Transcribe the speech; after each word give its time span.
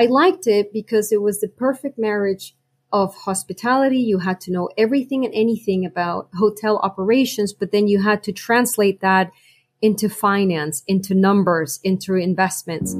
I 0.00 0.06
liked 0.06 0.46
it 0.46 0.72
because 0.72 1.10
it 1.10 1.20
was 1.20 1.40
the 1.40 1.48
perfect 1.48 1.98
marriage 1.98 2.54
of 2.92 3.16
hospitality. 3.16 3.98
You 3.98 4.20
had 4.20 4.40
to 4.42 4.52
know 4.52 4.68
everything 4.78 5.24
and 5.24 5.34
anything 5.34 5.84
about 5.84 6.28
hotel 6.34 6.78
operations, 6.84 7.52
but 7.52 7.72
then 7.72 7.88
you 7.88 8.00
had 8.00 8.22
to 8.22 8.32
translate 8.32 9.00
that 9.00 9.32
into 9.82 10.08
finance, 10.08 10.84
into 10.86 11.16
numbers, 11.16 11.80
into 11.82 12.14
investments. 12.14 12.94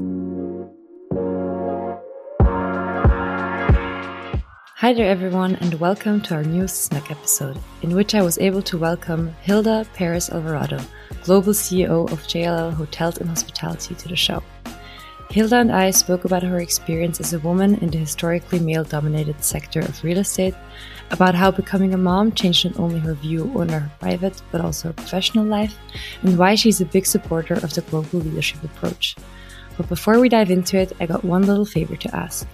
Hi 4.75 4.91
there, 4.91 5.09
everyone, 5.09 5.55
and 5.55 5.75
welcome 5.75 6.19
to 6.23 6.35
our 6.35 6.43
new 6.43 6.67
snack 6.67 7.11
episode, 7.11 7.57
in 7.81 7.95
which 7.95 8.13
I 8.13 8.21
was 8.21 8.37
able 8.39 8.61
to 8.63 8.77
welcome 8.77 9.33
Gilda 9.45 9.85
Perez 9.93 10.29
Alvarado, 10.29 10.81
Global 11.23 11.53
CEO 11.53 12.11
of 12.11 12.19
JLL 12.23 12.73
Hotels 12.73 13.19
and 13.19 13.29
Hospitality, 13.29 13.95
to 13.95 14.09
the 14.09 14.17
show. 14.17 14.43
Gilda 15.29 15.57
and 15.57 15.71
I 15.71 15.91
spoke 15.91 16.25
about 16.25 16.41
her 16.41 16.59
experience 16.59 17.19
as 17.19 17.33
a 17.33 17.39
woman 17.39 17.75
in 17.83 17.91
the 17.91 17.99
historically 17.99 18.59
male 18.59 18.83
dominated 18.83 19.43
sector 19.43 19.79
of 19.79 20.03
real 20.03 20.17
estate, 20.17 20.55
about 21.11 21.35
how 21.35 21.51
becoming 21.51 21.93
a 21.93 21.97
mom 21.97 22.31
changed 22.31 22.65
not 22.65 22.79
only 22.79 22.99
her 22.99 23.13
view 23.13 23.51
on 23.55 23.69
her 23.69 23.91
private 23.99 24.41
but 24.51 24.59
also 24.59 24.87
her 24.87 24.93
professional 24.93 25.45
life, 25.45 25.77
and 26.23 26.35
why 26.35 26.55
she's 26.55 26.81
a 26.81 26.85
big 26.85 27.05
supporter 27.05 27.53
of 27.53 27.71
the 27.75 27.81
global 27.81 28.21
leadership 28.21 28.63
approach. 28.63 29.15
But 29.77 29.87
before 29.87 30.19
we 30.19 30.29
dive 30.29 30.49
into 30.49 30.77
it, 30.77 30.93
I 30.99 31.05
got 31.05 31.23
one 31.23 31.43
little 31.43 31.65
favor 31.65 31.95
to 31.95 32.15
ask. 32.15 32.47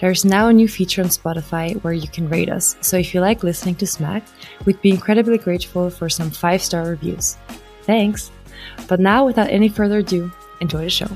There's 0.00 0.24
now 0.24 0.48
a 0.48 0.54
new 0.54 0.68
feature 0.68 1.02
on 1.02 1.08
Spotify 1.08 1.78
where 1.84 1.92
you 1.92 2.08
can 2.08 2.30
rate 2.30 2.48
us, 2.48 2.76
so 2.80 2.96
if 2.96 3.12
you 3.12 3.20
like 3.20 3.42
listening 3.42 3.74
to 3.76 3.86
Smack, 3.86 4.24
we'd 4.64 4.80
be 4.80 4.90
incredibly 4.90 5.36
grateful 5.36 5.90
for 5.90 6.08
some 6.08 6.30
5 6.30 6.62
star 6.62 6.84
reviews. 6.84 7.36
Thanks! 7.82 8.30
But 8.88 9.00
now, 9.00 9.26
without 9.26 9.50
any 9.50 9.68
further 9.68 9.98
ado, 9.98 10.32
enjoy 10.60 10.84
the 10.84 10.90
show. 10.90 11.08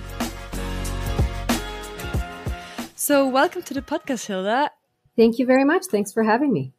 So, 3.06 3.28
welcome 3.28 3.62
to 3.62 3.73
the 3.73 3.83
podcast, 3.83 4.27
Gilda. 4.27 4.69
Thank 5.16 5.38
you 5.38 5.46
very 5.46 5.65
much. 5.65 5.85
Thanks 5.93 6.12
for 6.12 6.24
having 6.24 6.52
me. 6.52 6.73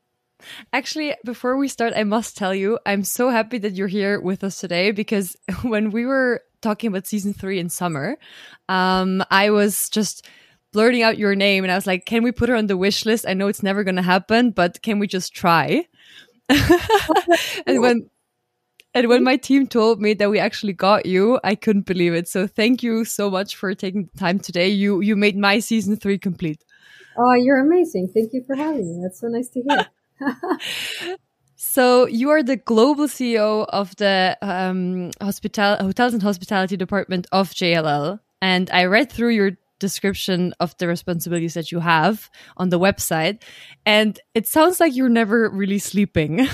Actually, 0.73 1.15
before 1.23 1.55
we 1.55 1.69
start, 1.69 1.93
I 1.95 2.03
must 2.03 2.35
tell 2.35 2.53
you, 2.53 2.79
I'm 2.85 3.05
so 3.05 3.29
happy 3.29 3.59
that 3.59 3.75
you're 3.75 3.87
here 3.87 4.19
with 4.19 4.43
us 4.43 4.59
today 4.59 4.91
because 4.91 5.37
when 5.61 5.89
we 5.89 6.05
were 6.05 6.41
talking 6.61 6.89
about 6.89 7.07
season 7.07 7.33
three 7.33 7.59
in 7.59 7.69
summer, 7.69 8.17
um, 8.67 9.23
I 9.31 9.51
was 9.51 9.87
just 9.89 10.27
blurting 10.73 11.01
out 11.01 11.17
your 11.17 11.33
name 11.33 11.63
and 11.63 11.71
I 11.71 11.75
was 11.75 11.87
like, 11.87 12.05
can 12.05 12.23
we 12.23 12.33
put 12.33 12.49
her 12.49 12.57
on 12.57 12.67
the 12.67 12.75
wish 12.75 13.05
list? 13.05 13.25
I 13.25 13.33
know 13.33 13.47
it's 13.47 13.63
never 13.63 13.85
going 13.85 13.95
to 13.95 14.01
happen, 14.01 14.51
but 14.51 14.81
can 14.81 14.99
we 14.99 15.07
just 15.07 15.33
try? 15.33 15.87
and 16.49 17.79
when 17.79 18.09
and 18.97 19.09
when 19.09 19.23
my 19.23 19.37
team 19.37 19.67
told 19.67 20.01
me 20.01 20.15
that 20.15 20.31
we 20.31 20.39
actually 20.39 20.73
got 20.73 21.05
you, 21.05 21.39
I 21.43 21.53
couldn't 21.53 21.85
believe 21.85 22.15
it. 22.15 22.27
So 22.27 22.47
thank 22.47 22.81
you 22.81 23.05
so 23.05 23.29
much 23.29 23.55
for 23.55 23.75
taking 23.75 24.09
the 24.11 24.17
time 24.17 24.39
today. 24.39 24.69
You 24.69 25.01
you 25.01 25.15
made 25.15 25.37
my 25.37 25.59
season 25.59 25.97
3 25.97 26.17
complete. 26.17 26.63
Oh, 27.15 27.33
you're 27.33 27.59
amazing. 27.59 28.07
Thank 28.07 28.33
you 28.33 28.43
for 28.47 28.55
having 28.55 28.87
me. 28.89 29.03
That's 29.03 29.19
so 29.19 29.27
nice 29.27 29.49
to 29.49 29.61
hear. 29.61 31.17
so 31.55 32.07
you 32.07 32.31
are 32.31 32.41
the 32.41 32.57
global 32.57 33.05
CEO 33.05 33.67
of 33.69 33.95
the 33.97 34.35
um, 34.41 35.11
hospital 35.21 35.75
hotels 35.75 36.13
and 36.13 36.23
hospitality 36.23 36.75
department 36.75 37.27
of 37.31 37.51
JLL, 37.51 38.19
and 38.41 38.67
I 38.71 38.85
read 38.85 39.11
through 39.11 39.29
your 39.29 39.51
description 39.79 40.55
of 40.59 40.75
the 40.79 40.87
responsibilities 40.87 41.53
that 41.53 41.71
you 41.71 41.79
have 41.79 42.31
on 42.57 42.69
the 42.69 42.79
website 42.79 43.43
and 43.85 44.19
it 44.33 44.47
sounds 44.47 44.79
like 44.79 44.95
you're 44.95 45.07
never 45.07 45.51
really 45.51 45.77
sleeping 45.77 46.47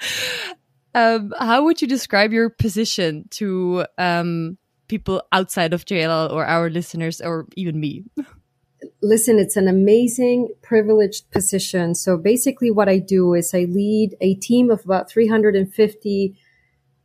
um, 0.96 1.34
how 1.38 1.62
would 1.64 1.80
you 1.82 1.88
describe 1.88 2.32
your 2.32 2.48
position 2.48 3.26
to 3.30 3.84
um, 3.98 4.58
people 4.88 5.22
outside 5.32 5.72
of 5.72 5.84
jll 5.84 6.32
or 6.32 6.44
our 6.44 6.70
listeners 6.70 7.20
or 7.20 7.46
even 7.56 7.78
me 7.78 8.04
listen 9.02 9.38
it's 9.38 9.56
an 9.56 9.68
amazing 9.68 10.48
privileged 10.62 11.30
position 11.30 11.94
so 11.94 12.16
basically 12.16 12.70
what 12.70 12.88
i 12.88 12.98
do 12.98 13.34
is 13.34 13.54
i 13.54 13.64
lead 13.64 14.16
a 14.20 14.34
team 14.34 14.70
of 14.70 14.84
about 14.84 15.10
350 15.10 16.36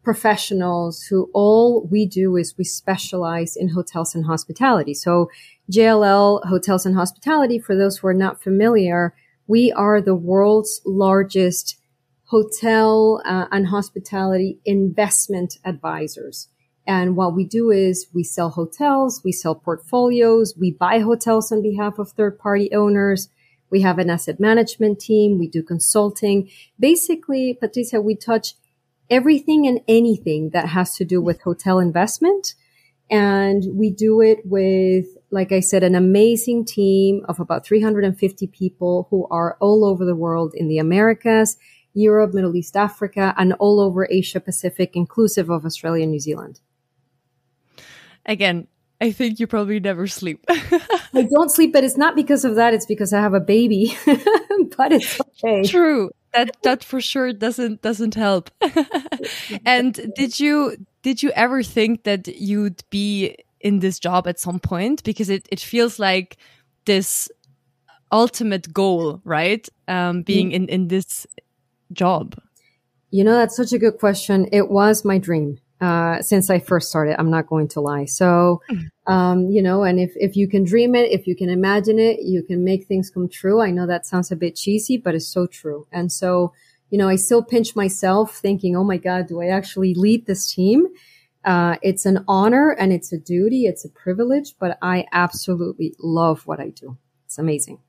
professionals 0.03 1.03
who 1.03 1.29
all 1.33 1.87
we 1.87 2.05
do 2.05 2.35
is 2.35 2.57
we 2.57 2.63
specialize 2.63 3.55
in 3.55 3.69
hotels 3.69 4.15
and 4.15 4.25
hospitality. 4.25 4.93
So 4.93 5.29
JLL 5.71 6.45
Hotels 6.47 6.85
and 6.85 6.95
Hospitality, 6.95 7.59
for 7.59 7.75
those 7.75 7.97
who 7.97 8.07
are 8.07 8.13
not 8.13 8.41
familiar, 8.41 9.13
we 9.47 9.71
are 9.71 10.01
the 10.01 10.15
world's 10.15 10.81
largest 10.85 11.77
hotel 12.31 13.21
uh, 13.25 13.45
and 13.51 13.67
hospitality 13.67 14.57
investment 14.63 15.57
advisors. 15.65 16.47
And 16.87 17.17
what 17.17 17.35
we 17.35 17.43
do 17.43 17.71
is 17.71 18.07
we 18.13 18.23
sell 18.23 18.51
hotels, 18.51 19.21
we 19.23 19.33
sell 19.33 19.53
portfolios, 19.53 20.55
we 20.57 20.71
buy 20.71 20.99
hotels 20.99 21.51
on 21.51 21.61
behalf 21.61 21.99
of 21.99 22.11
third 22.11 22.39
party 22.39 22.73
owners. 22.73 23.27
We 23.69 23.81
have 23.81 23.99
an 23.99 24.09
asset 24.09 24.39
management 24.39 25.01
team. 25.01 25.39
We 25.39 25.49
do 25.49 25.61
consulting. 25.61 26.49
Basically, 26.79 27.53
Patricia, 27.53 28.01
we 28.01 28.15
touch 28.15 28.55
everything 29.09 29.67
and 29.67 29.81
anything 29.89 30.51
that 30.51 30.69
has 30.69 30.95
to 30.95 31.05
do 31.05 31.21
with 31.21 31.41
hotel 31.41 31.79
investment. 31.79 32.55
And 33.09 33.65
we 33.73 33.89
do 33.89 34.21
it 34.21 34.39
with, 34.45 35.05
like 35.31 35.51
I 35.51 35.59
said, 35.59 35.83
an 35.83 35.95
amazing 35.95 36.63
team 36.63 37.25
of 37.27 37.41
about 37.41 37.65
350 37.65 38.47
people 38.47 39.07
who 39.09 39.27
are 39.29 39.57
all 39.59 39.83
over 39.83 40.05
the 40.05 40.15
world 40.15 40.53
in 40.55 40.69
the 40.69 40.77
Americas, 40.77 41.57
Europe, 41.93 42.33
Middle 42.33 42.55
East, 42.55 42.75
Africa, 42.75 43.33
and 43.37 43.53
all 43.53 43.79
over 43.79 44.07
Asia 44.09 44.39
Pacific, 44.39 44.91
inclusive 44.95 45.49
of 45.49 45.65
Australia 45.65 46.03
and 46.03 46.11
New 46.11 46.19
Zealand. 46.19 46.59
Again, 48.25 48.67
I 48.99 49.11
think 49.11 49.39
you 49.39 49.47
probably 49.47 49.79
never 49.79 50.07
sleep. 50.07 50.45
I 50.49 51.27
don't 51.29 51.49
sleep, 51.49 51.73
but 51.73 51.83
it's 51.83 51.97
not 51.97 52.15
because 52.15 52.45
of 52.45 52.55
that. 52.55 52.73
It's 52.73 52.85
because 52.85 53.13
I 53.13 53.19
have 53.19 53.33
a 53.33 53.39
baby, 53.39 53.97
but 54.77 54.91
it's 54.91 55.19
okay. 55.43 55.63
True 55.63 56.11
that 56.33 56.57
that 56.63 56.83
for 56.83 57.01
sure 57.01 57.33
doesn't 57.33 57.81
doesn't 57.81 58.15
help. 58.15 58.49
and 59.65 60.13
did 60.15 60.39
you 60.39 60.77
did 61.01 61.21
you 61.23 61.31
ever 61.31 61.63
think 61.63 62.03
that 62.03 62.27
you'd 62.27 62.83
be 62.89 63.35
in 63.59 63.79
this 63.79 63.99
job 63.99 64.27
at 64.27 64.39
some 64.39 64.59
point? 64.59 65.03
Because 65.03 65.29
it 65.29 65.47
it 65.51 65.59
feels 65.59 65.99
like 65.99 66.37
this 66.85 67.29
ultimate 68.11 68.73
goal, 68.73 69.21
right? 69.23 69.67
Um, 69.87 70.23
being 70.23 70.51
mm. 70.51 70.55
in 70.55 70.69
in 70.69 70.87
this 70.87 71.27
job. 71.93 72.35
You 73.09 73.23
know, 73.23 73.33
that's 73.33 73.55
such 73.55 73.73
a 73.73 73.79
good 73.79 73.97
question. 73.97 74.47
It 74.51 74.69
was 74.69 75.03
my 75.03 75.17
dream. 75.17 75.59
Uh, 75.81 76.21
since 76.21 76.51
I 76.51 76.59
first 76.59 76.89
started. 76.89 77.19
I'm 77.19 77.31
not 77.31 77.47
going 77.47 77.67
to 77.69 77.81
lie. 77.81 78.05
So, 78.05 78.61
mm. 78.69 78.83
um, 79.11 79.49
you 79.49 79.63
know, 79.63 79.81
and 79.81 79.99
if, 79.99 80.11
if 80.15 80.35
you 80.35 80.47
can 80.47 80.63
dream 80.63 80.93
it, 80.93 81.09
if 81.09 81.25
you 81.25 81.35
can 81.35 81.49
imagine 81.49 81.97
it, 81.97 82.19
you 82.21 82.43
can 82.43 82.63
make 82.63 82.85
things 82.85 83.09
come 83.09 83.27
true. 83.27 83.59
I 83.59 83.71
know 83.71 83.87
that 83.87 84.05
sounds 84.05 84.31
a 84.31 84.35
bit 84.35 84.55
cheesy, 84.55 84.97
but 84.97 85.15
it's 85.15 85.25
so 85.25 85.47
true. 85.47 85.87
And 85.91 86.11
so, 86.11 86.53
you 86.91 86.99
know, 86.99 87.09
I 87.09 87.15
still 87.15 87.43
pinch 87.43 87.75
myself 87.75 88.35
thinking, 88.35 88.75
oh 88.75 88.83
my 88.83 88.97
God, 88.97 89.25
do 89.27 89.41
I 89.41 89.47
actually 89.47 89.95
lead 89.95 90.27
this 90.27 90.53
team? 90.53 90.85
Uh, 91.43 91.77
it's 91.81 92.05
an 92.05 92.25
honor 92.27 92.75
and 92.77 92.93
it's 92.93 93.11
a 93.11 93.17
duty. 93.17 93.65
It's 93.65 93.83
a 93.83 93.89
privilege, 93.89 94.53
but 94.59 94.77
I 94.83 95.07
absolutely 95.11 95.95
love 95.97 96.45
what 96.45 96.59
I 96.59 96.69
do. 96.69 96.95
It's 97.25 97.39
amazing. 97.39 97.79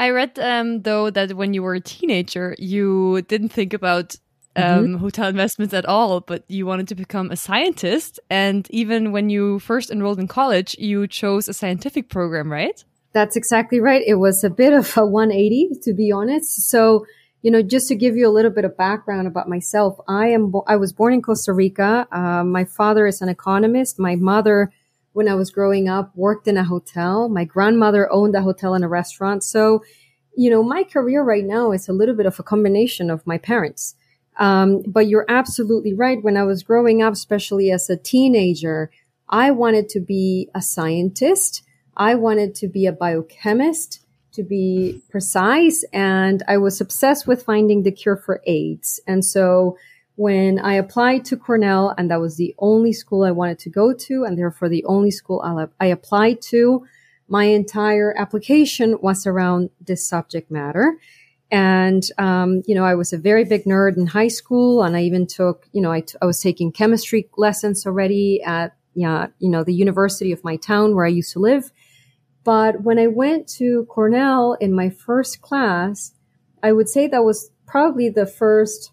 I 0.00 0.10
read, 0.10 0.38
um, 0.38 0.82
though, 0.82 1.10
that 1.10 1.34
when 1.34 1.54
you 1.54 1.62
were 1.62 1.74
a 1.74 1.80
teenager, 1.80 2.54
you 2.58 3.22
didn't 3.22 3.50
think 3.50 3.72
about 3.72 4.16
Mm-hmm. 4.58 4.78
um, 4.78 4.84
mm-hmm. 4.86 4.96
hotel 4.96 5.28
investments 5.28 5.74
at 5.74 5.86
all, 5.86 6.20
but 6.20 6.44
you 6.48 6.66
wanted 6.66 6.88
to 6.88 6.94
become 6.94 7.30
a 7.30 7.36
scientist. 7.36 8.18
And 8.30 8.68
even 8.70 9.12
when 9.12 9.30
you 9.30 9.58
first 9.58 9.90
enrolled 9.90 10.18
in 10.18 10.28
college, 10.28 10.76
you 10.78 11.06
chose 11.06 11.48
a 11.48 11.54
scientific 11.54 12.08
program, 12.08 12.50
right? 12.50 12.82
That's 13.12 13.36
exactly 13.36 13.80
right. 13.80 14.02
It 14.06 14.16
was 14.16 14.44
a 14.44 14.50
bit 14.50 14.72
of 14.72 14.96
a 14.96 15.06
180, 15.06 15.80
to 15.82 15.94
be 15.94 16.12
honest. 16.12 16.68
So, 16.70 17.06
you 17.42 17.50
know, 17.50 17.62
just 17.62 17.88
to 17.88 17.94
give 17.94 18.16
you 18.16 18.28
a 18.28 18.32
little 18.32 18.50
bit 18.50 18.64
of 18.64 18.76
background 18.76 19.26
about 19.26 19.48
myself, 19.48 19.98
I 20.08 20.28
am, 20.28 20.50
bo- 20.50 20.64
I 20.66 20.76
was 20.76 20.92
born 20.92 21.14
in 21.14 21.22
Costa 21.22 21.52
Rica. 21.52 22.06
Uh, 22.10 22.44
my 22.44 22.64
father 22.64 23.06
is 23.06 23.22
an 23.22 23.28
economist. 23.28 23.98
My 23.98 24.16
mother, 24.16 24.72
when 25.18 25.26
I 25.26 25.34
was 25.34 25.50
growing 25.50 25.88
up, 25.88 26.12
worked 26.14 26.46
in 26.46 26.56
a 26.56 26.62
hotel. 26.62 27.28
My 27.28 27.42
grandmother 27.42 28.08
owned 28.12 28.36
a 28.36 28.40
hotel 28.40 28.74
and 28.74 28.84
a 28.84 28.88
restaurant. 28.88 29.42
So, 29.42 29.82
you 30.36 30.48
know, 30.48 30.62
my 30.62 30.84
career 30.84 31.24
right 31.24 31.44
now 31.44 31.72
is 31.72 31.88
a 31.88 31.92
little 31.92 32.14
bit 32.14 32.26
of 32.26 32.38
a 32.38 32.44
combination 32.44 33.10
of 33.10 33.26
my 33.26 33.36
parents. 33.36 33.96
Um, 34.38 34.80
but 34.86 35.08
you're 35.08 35.26
absolutely 35.28 35.92
right. 35.92 36.22
When 36.22 36.36
I 36.36 36.44
was 36.44 36.62
growing 36.62 37.02
up, 37.02 37.14
especially 37.14 37.72
as 37.72 37.90
a 37.90 37.96
teenager, 37.96 38.92
I 39.28 39.50
wanted 39.50 39.88
to 39.88 40.00
be 40.00 40.50
a 40.54 40.62
scientist. 40.62 41.64
I 41.96 42.14
wanted 42.14 42.54
to 42.54 42.68
be 42.68 42.86
a 42.86 42.92
biochemist, 42.92 44.06
to 44.34 44.44
be 44.44 45.02
precise. 45.10 45.84
And 45.92 46.44
I 46.46 46.58
was 46.58 46.80
obsessed 46.80 47.26
with 47.26 47.42
finding 47.42 47.82
the 47.82 47.90
cure 47.90 48.16
for 48.16 48.40
AIDS. 48.46 49.00
And 49.04 49.24
so 49.24 49.76
when 50.18 50.58
I 50.58 50.74
applied 50.74 51.24
to 51.26 51.36
Cornell, 51.36 51.94
and 51.96 52.10
that 52.10 52.20
was 52.20 52.36
the 52.36 52.52
only 52.58 52.92
school 52.92 53.22
I 53.22 53.30
wanted 53.30 53.60
to 53.60 53.70
go 53.70 53.92
to, 53.92 54.24
and 54.24 54.36
therefore 54.36 54.68
the 54.68 54.84
only 54.84 55.12
school 55.12 55.40
I 55.78 55.86
applied 55.86 56.42
to, 56.50 56.84
my 57.28 57.44
entire 57.44 58.12
application 58.18 58.98
was 59.00 59.28
around 59.28 59.70
this 59.80 60.08
subject 60.08 60.50
matter. 60.50 60.98
And, 61.52 62.02
um, 62.18 62.62
you 62.66 62.74
know, 62.74 62.84
I 62.84 62.96
was 62.96 63.12
a 63.12 63.16
very 63.16 63.44
big 63.44 63.62
nerd 63.62 63.96
in 63.96 64.08
high 64.08 64.26
school 64.26 64.82
and 64.82 64.96
I 64.96 65.02
even 65.02 65.28
took, 65.28 65.68
you 65.72 65.80
know, 65.80 65.92
I, 65.92 66.00
t- 66.00 66.18
I 66.20 66.26
was 66.26 66.40
taking 66.42 66.72
chemistry 66.72 67.30
lessons 67.36 67.86
already 67.86 68.42
at, 68.42 68.74
yeah, 68.94 69.28
you 69.38 69.48
know, 69.48 69.62
the 69.62 69.72
university 69.72 70.32
of 70.32 70.42
my 70.42 70.56
town 70.56 70.96
where 70.96 71.04
I 71.04 71.10
used 71.10 71.32
to 71.34 71.38
live. 71.38 71.70
But 72.42 72.82
when 72.82 72.98
I 72.98 73.06
went 73.06 73.46
to 73.58 73.86
Cornell 73.88 74.54
in 74.54 74.72
my 74.72 74.90
first 74.90 75.42
class, 75.42 76.12
I 76.60 76.72
would 76.72 76.88
say 76.88 77.06
that 77.06 77.24
was 77.24 77.50
probably 77.66 78.08
the 78.08 78.26
first, 78.26 78.90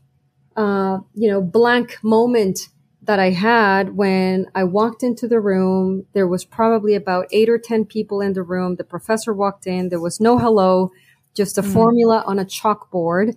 uh, 0.55 0.99
you 1.13 1.29
know, 1.29 1.41
blank 1.41 1.97
moment 2.03 2.69
that 3.05 3.19
I 3.19 3.31
had 3.31 3.95
when 3.95 4.47
I 4.55 4.63
walked 4.63 5.03
into 5.03 5.27
the 5.27 5.39
room. 5.39 6.05
There 6.13 6.27
was 6.27 6.43
probably 6.43 6.95
about 6.95 7.27
eight 7.31 7.49
or 7.49 7.57
10 7.57 7.85
people 7.85 8.21
in 8.21 8.33
the 8.33 8.43
room. 8.43 8.75
The 8.75 8.83
professor 8.83 9.33
walked 9.33 9.67
in. 9.67 9.89
There 9.89 9.99
was 9.99 10.19
no 10.19 10.37
hello, 10.37 10.91
just 11.33 11.57
a 11.57 11.61
mm. 11.61 11.71
formula 11.71 12.23
on 12.25 12.39
a 12.39 12.45
chalkboard. 12.45 13.35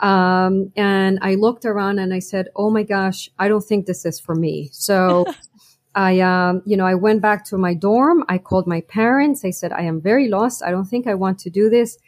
Um, 0.00 0.72
and 0.76 1.18
I 1.22 1.34
looked 1.34 1.64
around 1.64 1.98
and 1.98 2.14
I 2.14 2.20
said, 2.20 2.48
Oh 2.54 2.70
my 2.70 2.84
gosh, 2.84 3.28
I 3.38 3.48
don't 3.48 3.64
think 3.64 3.86
this 3.86 4.04
is 4.04 4.20
for 4.20 4.34
me. 4.34 4.70
So 4.72 5.26
I, 5.94 6.20
um, 6.20 6.62
you 6.64 6.76
know, 6.76 6.86
I 6.86 6.94
went 6.94 7.20
back 7.20 7.44
to 7.46 7.58
my 7.58 7.74
dorm. 7.74 8.24
I 8.28 8.38
called 8.38 8.68
my 8.68 8.82
parents. 8.82 9.44
I 9.44 9.50
said, 9.50 9.72
I 9.72 9.82
am 9.82 10.00
very 10.00 10.28
lost. 10.28 10.62
I 10.62 10.70
don't 10.70 10.84
think 10.84 11.08
I 11.08 11.14
want 11.14 11.40
to 11.40 11.50
do 11.50 11.68
this. 11.68 11.98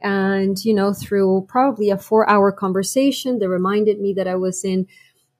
And, 0.00 0.64
you 0.64 0.74
know, 0.74 0.92
through 0.92 1.46
probably 1.48 1.90
a 1.90 1.98
four 1.98 2.28
hour 2.28 2.52
conversation, 2.52 3.38
they 3.38 3.46
reminded 3.46 4.00
me 4.00 4.12
that 4.14 4.28
I 4.28 4.36
was 4.36 4.64
in 4.64 4.86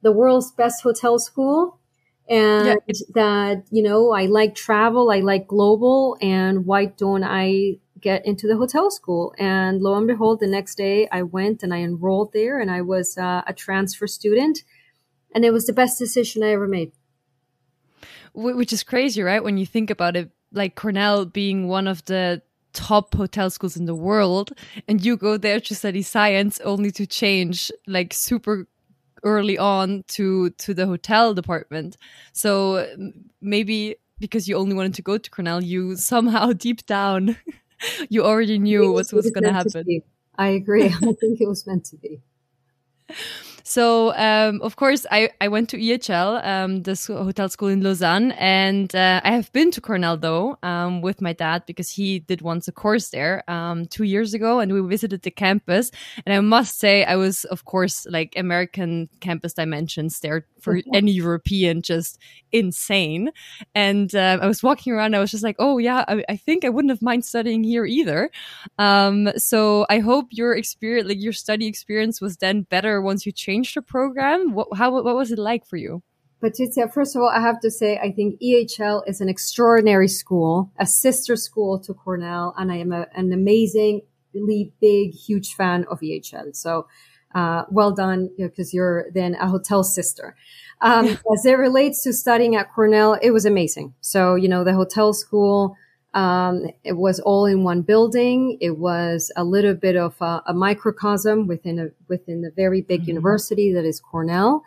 the 0.03 0.13
world's 0.13 0.51
best 0.51 0.83
hotel 0.83 1.19
school 1.19 1.79
and 2.29 2.67
yeah. 2.67 2.95
that, 3.15 3.65
you 3.71 3.83
know, 3.83 4.11
I 4.13 4.27
like 4.27 4.55
travel. 4.55 5.11
I 5.11 5.21
like 5.21 5.47
global 5.47 6.17
and 6.21 6.67
why 6.67 6.87
don't 6.87 7.25
I 7.25 7.79
get 8.01 8.27
into 8.27 8.47
the 8.47 8.57
hotel 8.57 8.91
school? 8.91 9.33
And 9.39 9.81
lo 9.81 9.95
and 9.95 10.07
behold, 10.07 10.41
the 10.41 10.47
next 10.47 10.77
day 10.77 11.09
I 11.11 11.23
went 11.23 11.63
and 11.63 11.73
I 11.73 11.79
enrolled 11.79 12.33
there 12.33 12.61
and 12.61 12.71
I 12.71 12.83
was 12.83 13.17
uh, 13.17 13.43
a 13.47 13.53
transfer 13.53 14.07
student 14.07 14.63
and 15.35 15.45
it 15.45 15.53
was 15.53 15.67
the 15.67 15.73
best 15.73 15.99
decision 15.99 16.43
I 16.43 16.51
ever 16.51 16.69
made 16.69 16.93
which 18.39 18.73
is 18.73 18.83
crazy, 18.83 19.23
right? 19.23 19.43
When 19.43 19.59
you 19.59 19.67
think 19.67 19.91
about 19.91 20.17
it, 20.17 20.31
like 20.53 20.75
Cornell 20.75 21.25
being 21.25 21.69
one 21.69 21.89
of 21.89 22.05
the 22.05 22.43
top 22.79 23.15
hotel 23.15 23.51
schools 23.51 23.77
in 23.77 23.87
the 23.87 23.95
world, 23.95 24.53
and 24.87 25.05
you 25.05 25.17
go 25.17 25.37
there 25.37 25.61
to 25.61 25.75
study 25.75 26.03
science 26.03 26.61
only 26.61 26.91
to 26.93 27.07
change 27.07 27.73
like 27.87 28.15
super 28.15 28.67
early 29.25 29.59
on 29.59 30.05
to 30.17 30.51
to 30.51 30.73
the 30.75 30.87
hotel 30.87 31.35
department. 31.35 31.97
So 32.33 32.87
maybe 33.41 33.97
because 34.21 34.49
you 34.49 34.57
only 34.57 34.75
wanted 34.75 34.95
to 34.95 35.03
go 35.03 35.19
to 35.19 35.31
Cornell, 35.31 35.63
you 35.63 35.97
somehow 35.97 36.53
deep 36.67 36.87
down 36.87 37.37
you 38.09 38.25
already 38.25 38.59
knew 38.59 38.93
what 38.93 39.13
was 39.13 39.31
going 39.31 39.45
to 39.45 39.53
happen. 39.53 40.03
I 40.37 40.49
agree. 40.49 40.87
I 40.87 40.91
think 41.21 41.41
it 41.41 41.49
was 41.49 41.67
meant 41.67 41.85
to 41.87 41.97
be. 41.97 42.21
So, 43.65 44.15
um, 44.15 44.61
of 44.63 44.77
course, 44.77 45.05
I, 45.11 45.31
I 45.41 45.49
went 45.49 45.69
to 45.71 45.77
EHL, 45.77 46.45
um, 46.45 46.83
the 46.83 46.95
hotel 47.07 47.49
school 47.49 47.69
in 47.69 47.83
Lausanne, 47.83 48.33
and 48.33 48.95
uh, 48.95 49.21
I 49.23 49.33
have 49.33 49.53
been 49.53 49.71
to 49.73 49.81
Cornell 49.81 50.17
though 50.17 50.59
um, 50.63 51.03
with 51.03 51.21
my 51.21 51.33
dad 51.33 51.65
because 51.67 51.91
he 51.91 52.21
did 52.21 52.41
once 52.41 52.67
a 52.67 52.73
course 52.73 53.11
there 53.11 53.49
um, 53.49 53.87
two 53.87 54.05
years 54.05 54.33
ago, 54.33 54.61
and 54.61 54.73
we 54.73 54.81
visited 54.81 55.23
the 55.23 55.31
campus. 55.31 55.91
And 56.25 56.35
I 56.35 56.41
must 56.41 56.79
say, 56.79 57.05
I 57.05 57.17
was, 57.17 57.45
of 57.45 57.67
course, 57.67 58.07
like 58.09 58.33
American 58.37 59.09
campus 59.21 59.53
dimensions 59.53 60.21
there 60.21 60.47
for 60.61 60.81
any 60.95 61.13
European, 61.13 61.83
just 61.83 62.19
insane. 62.53 63.31
And 63.75 64.15
uh, 64.15 64.39
I 64.41 64.47
was 64.47 64.63
walking 64.63 64.93
around, 64.93 65.15
I 65.15 65.21
was 65.21 65.31
just 65.31 65.45
like, 65.45 65.57
oh 65.59 65.79
yeah, 65.79 66.05
I, 66.09 66.25
I 66.29 66.37
think 66.37 66.65
I 66.65 66.69
wouldn't 66.69 66.91
have 66.91 67.03
mind 67.03 67.25
studying 67.25 67.65
here 67.65 67.85
either. 67.85 68.31
Um, 68.79 69.31
so 69.37 69.87
I 69.89 69.99
hope 69.99 70.29
your 70.31 70.55
experience, 70.55 71.09
like 71.09 71.21
your 71.21 71.33
study 71.33 71.67
experience, 71.67 72.21
was 72.21 72.39
then 72.39 72.63
better 72.63 73.01
once 73.01 73.27
you 73.27 73.33
changed 73.33 73.58
the 73.63 73.83
program? 73.83 74.55
What, 74.55 74.69
how, 74.77 74.91
what 74.91 75.15
was 75.15 75.33
it 75.33 75.39
like 75.39 75.67
for 75.67 75.77
you? 75.77 76.03
Patricia, 76.41 76.89
first 76.89 77.17
of 77.17 77.23
all, 77.23 77.29
I 77.29 77.41
have 77.41 77.61
to 77.61 77.71
say, 77.71 77.99
I 77.99 78.13
think 78.13 78.41
EHL 78.41 79.03
is 79.09 79.21
an 79.21 79.29
extraordinary 79.29 80.07
school, 80.07 80.71
a 80.79 80.87
sister 80.87 81.35
school 81.35 81.81
to 81.81 81.95
Cornell, 81.95 82.55
and 82.57 82.71
I 82.71 82.77
am 82.77 82.93
a, 82.93 83.07
an 83.15 83.33
amazingly 83.33 84.73
big, 84.81 85.15
huge 85.15 85.55
fan 85.55 85.85
of 85.91 86.01
EHL. 86.01 86.55
So, 86.55 86.87
uh, 87.35 87.65
well 87.71 87.93
done, 87.93 88.31
because 88.39 88.73
you 88.73 88.83
are 88.83 89.07
then 89.13 89.35
a 89.35 89.49
hotel 89.49 89.83
sister. 89.83 90.37
Um, 90.81 91.07
as 91.33 91.45
it 91.45 91.59
relates 91.59 92.05
to 92.05 92.13
studying 92.13 92.55
at 92.55 92.73
Cornell, 92.73 93.15
it 93.21 93.31
was 93.31 93.45
amazing. 93.45 93.95
So, 94.01 94.37
you 94.37 94.49
know, 94.49 94.63
the 94.63 94.75
hotel 94.75 95.13
school, 95.13 95.77
um, 96.15 96.67
it 96.85 96.97
was 96.97 97.21
all 97.21 97.47
in 97.47 97.65
one 97.65 97.83
building. 97.83 98.57
It 98.61 98.79
was 98.79 99.31
a 99.37 99.45
little 99.45 99.75
bit 99.75 99.97
of 99.97 100.15
a, 100.21 100.43
a 100.47 100.55
microcosm 100.55 101.47
within 101.47 101.79
a 101.79 101.89
within 102.09 102.43
the 102.43 102.51
very 102.51 102.81
big 102.81 103.03
mm-hmm. 103.03 103.11
university 103.11 103.73
that 103.75 103.85
is 103.85 104.01
Cornell. 104.01 104.65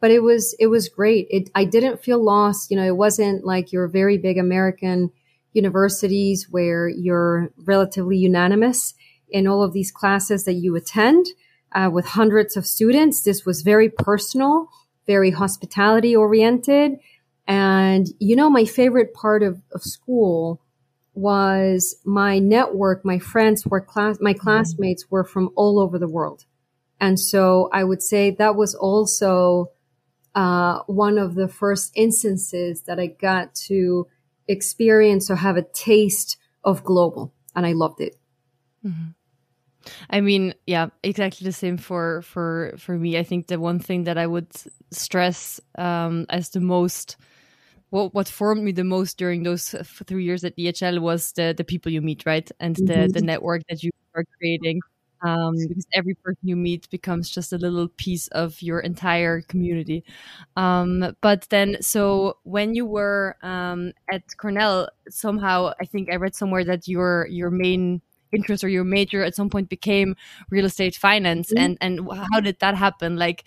But 0.00 0.10
it 0.10 0.22
was 0.22 0.56
it 0.58 0.66
was 0.66 0.88
great. 0.88 1.28
It 1.30 1.50
I 1.54 1.64
didn't 1.64 2.02
feel 2.02 2.22
lost. 2.22 2.70
You 2.70 2.76
know, 2.76 2.86
it 2.86 2.96
wasn't 2.96 3.44
like 3.44 3.72
your 3.72 3.86
very 3.86 4.18
big 4.18 4.38
American 4.38 5.12
universities 5.52 6.48
where 6.50 6.88
you're 6.88 7.52
relatively 7.58 8.16
unanimous 8.16 8.94
in 9.30 9.46
all 9.46 9.62
of 9.62 9.72
these 9.72 9.92
classes 9.92 10.44
that 10.44 10.54
you 10.54 10.74
attend 10.74 11.26
uh, 11.72 11.88
with 11.92 12.06
hundreds 12.06 12.56
of 12.56 12.66
students. 12.66 13.22
This 13.22 13.46
was 13.46 13.62
very 13.62 13.88
personal, 13.88 14.68
very 15.06 15.30
hospitality 15.30 16.16
oriented. 16.16 16.98
And 17.46 18.08
you 18.18 18.34
know, 18.34 18.50
my 18.50 18.64
favorite 18.64 19.14
part 19.14 19.44
of, 19.44 19.62
of 19.72 19.82
school 19.82 20.60
was 21.14 21.96
my 22.04 22.38
network, 22.38 23.04
my 23.04 23.18
friends 23.18 23.66
were 23.66 23.80
class, 23.80 24.18
my 24.20 24.32
mm-hmm. 24.32 24.40
classmates 24.40 25.10
were 25.10 25.24
from 25.24 25.50
all 25.56 25.78
over 25.78 25.98
the 25.98 26.08
world. 26.08 26.44
And 27.00 27.18
so 27.18 27.68
I 27.72 27.84
would 27.84 28.02
say 28.02 28.30
that 28.30 28.56
was 28.56 28.74
also 28.74 29.70
uh, 30.34 30.80
one 30.86 31.18
of 31.18 31.34
the 31.34 31.48
first 31.48 31.92
instances 31.94 32.82
that 32.82 32.98
I 32.98 33.08
got 33.08 33.54
to 33.66 34.06
experience 34.48 35.30
or 35.30 35.36
have 35.36 35.56
a 35.56 35.62
taste 35.62 36.38
of 36.64 36.84
global. 36.84 37.34
And 37.54 37.66
I 37.66 37.72
loved 37.72 38.00
it. 38.00 38.16
Mm-hmm. 38.84 39.10
I 40.08 40.20
mean, 40.20 40.54
yeah, 40.66 40.88
exactly 41.02 41.44
the 41.44 41.52
same 41.52 41.76
for 41.76 42.22
for 42.22 42.74
for 42.78 42.96
me. 42.96 43.18
I 43.18 43.24
think 43.24 43.48
the 43.48 43.58
one 43.58 43.80
thing 43.80 44.04
that 44.04 44.16
I 44.16 44.26
would 44.26 44.48
stress 44.92 45.60
um, 45.76 46.26
as 46.28 46.50
the 46.50 46.60
most 46.60 47.16
what 47.92 48.14
what 48.14 48.26
formed 48.28 48.64
me 48.64 48.72
the 48.72 48.84
most 48.84 49.18
during 49.18 49.42
those 49.42 49.74
three 50.06 50.24
years 50.24 50.44
at 50.44 50.56
EHL 50.56 51.00
was 51.00 51.32
the 51.32 51.54
the 51.54 51.62
people 51.64 51.92
you 51.92 52.00
meet, 52.00 52.24
right, 52.24 52.50
and 52.58 52.74
the 52.76 52.82
mm-hmm. 52.84 53.12
the 53.12 53.20
network 53.20 53.62
that 53.68 53.82
you 53.82 53.90
are 54.14 54.24
creating. 54.38 54.80
Um, 55.24 55.54
because 55.68 55.86
every 55.94 56.14
person 56.14 56.48
you 56.48 56.56
meet 56.56 56.90
becomes 56.90 57.30
just 57.30 57.52
a 57.52 57.58
little 57.58 57.86
piece 57.86 58.26
of 58.28 58.60
your 58.60 58.80
entire 58.80 59.42
community. 59.42 60.02
Um, 60.56 61.14
but 61.20 61.46
then, 61.50 61.76
so 61.80 62.38
when 62.42 62.74
you 62.74 62.86
were 62.86 63.36
um, 63.42 63.92
at 64.10 64.22
Cornell, 64.36 64.88
somehow 65.08 65.74
I 65.80 65.84
think 65.84 66.10
I 66.10 66.16
read 66.16 66.34
somewhere 66.34 66.64
that 66.64 66.88
your 66.88 67.28
your 67.28 67.50
main 67.50 68.00
interest 68.32 68.64
or 68.64 68.68
your 68.68 68.84
major 68.84 69.22
at 69.22 69.36
some 69.36 69.50
point 69.50 69.68
became 69.68 70.16
real 70.50 70.64
estate 70.64 70.96
finance, 70.96 71.50
mm-hmm. 71.50 71.64
and 71.64 71.78
and 71.82 72.08
how 72.32 72.40
did 72.40 72.58
that 72.60 72.74
happen? 72.74 73.16
Like 73.16 73.44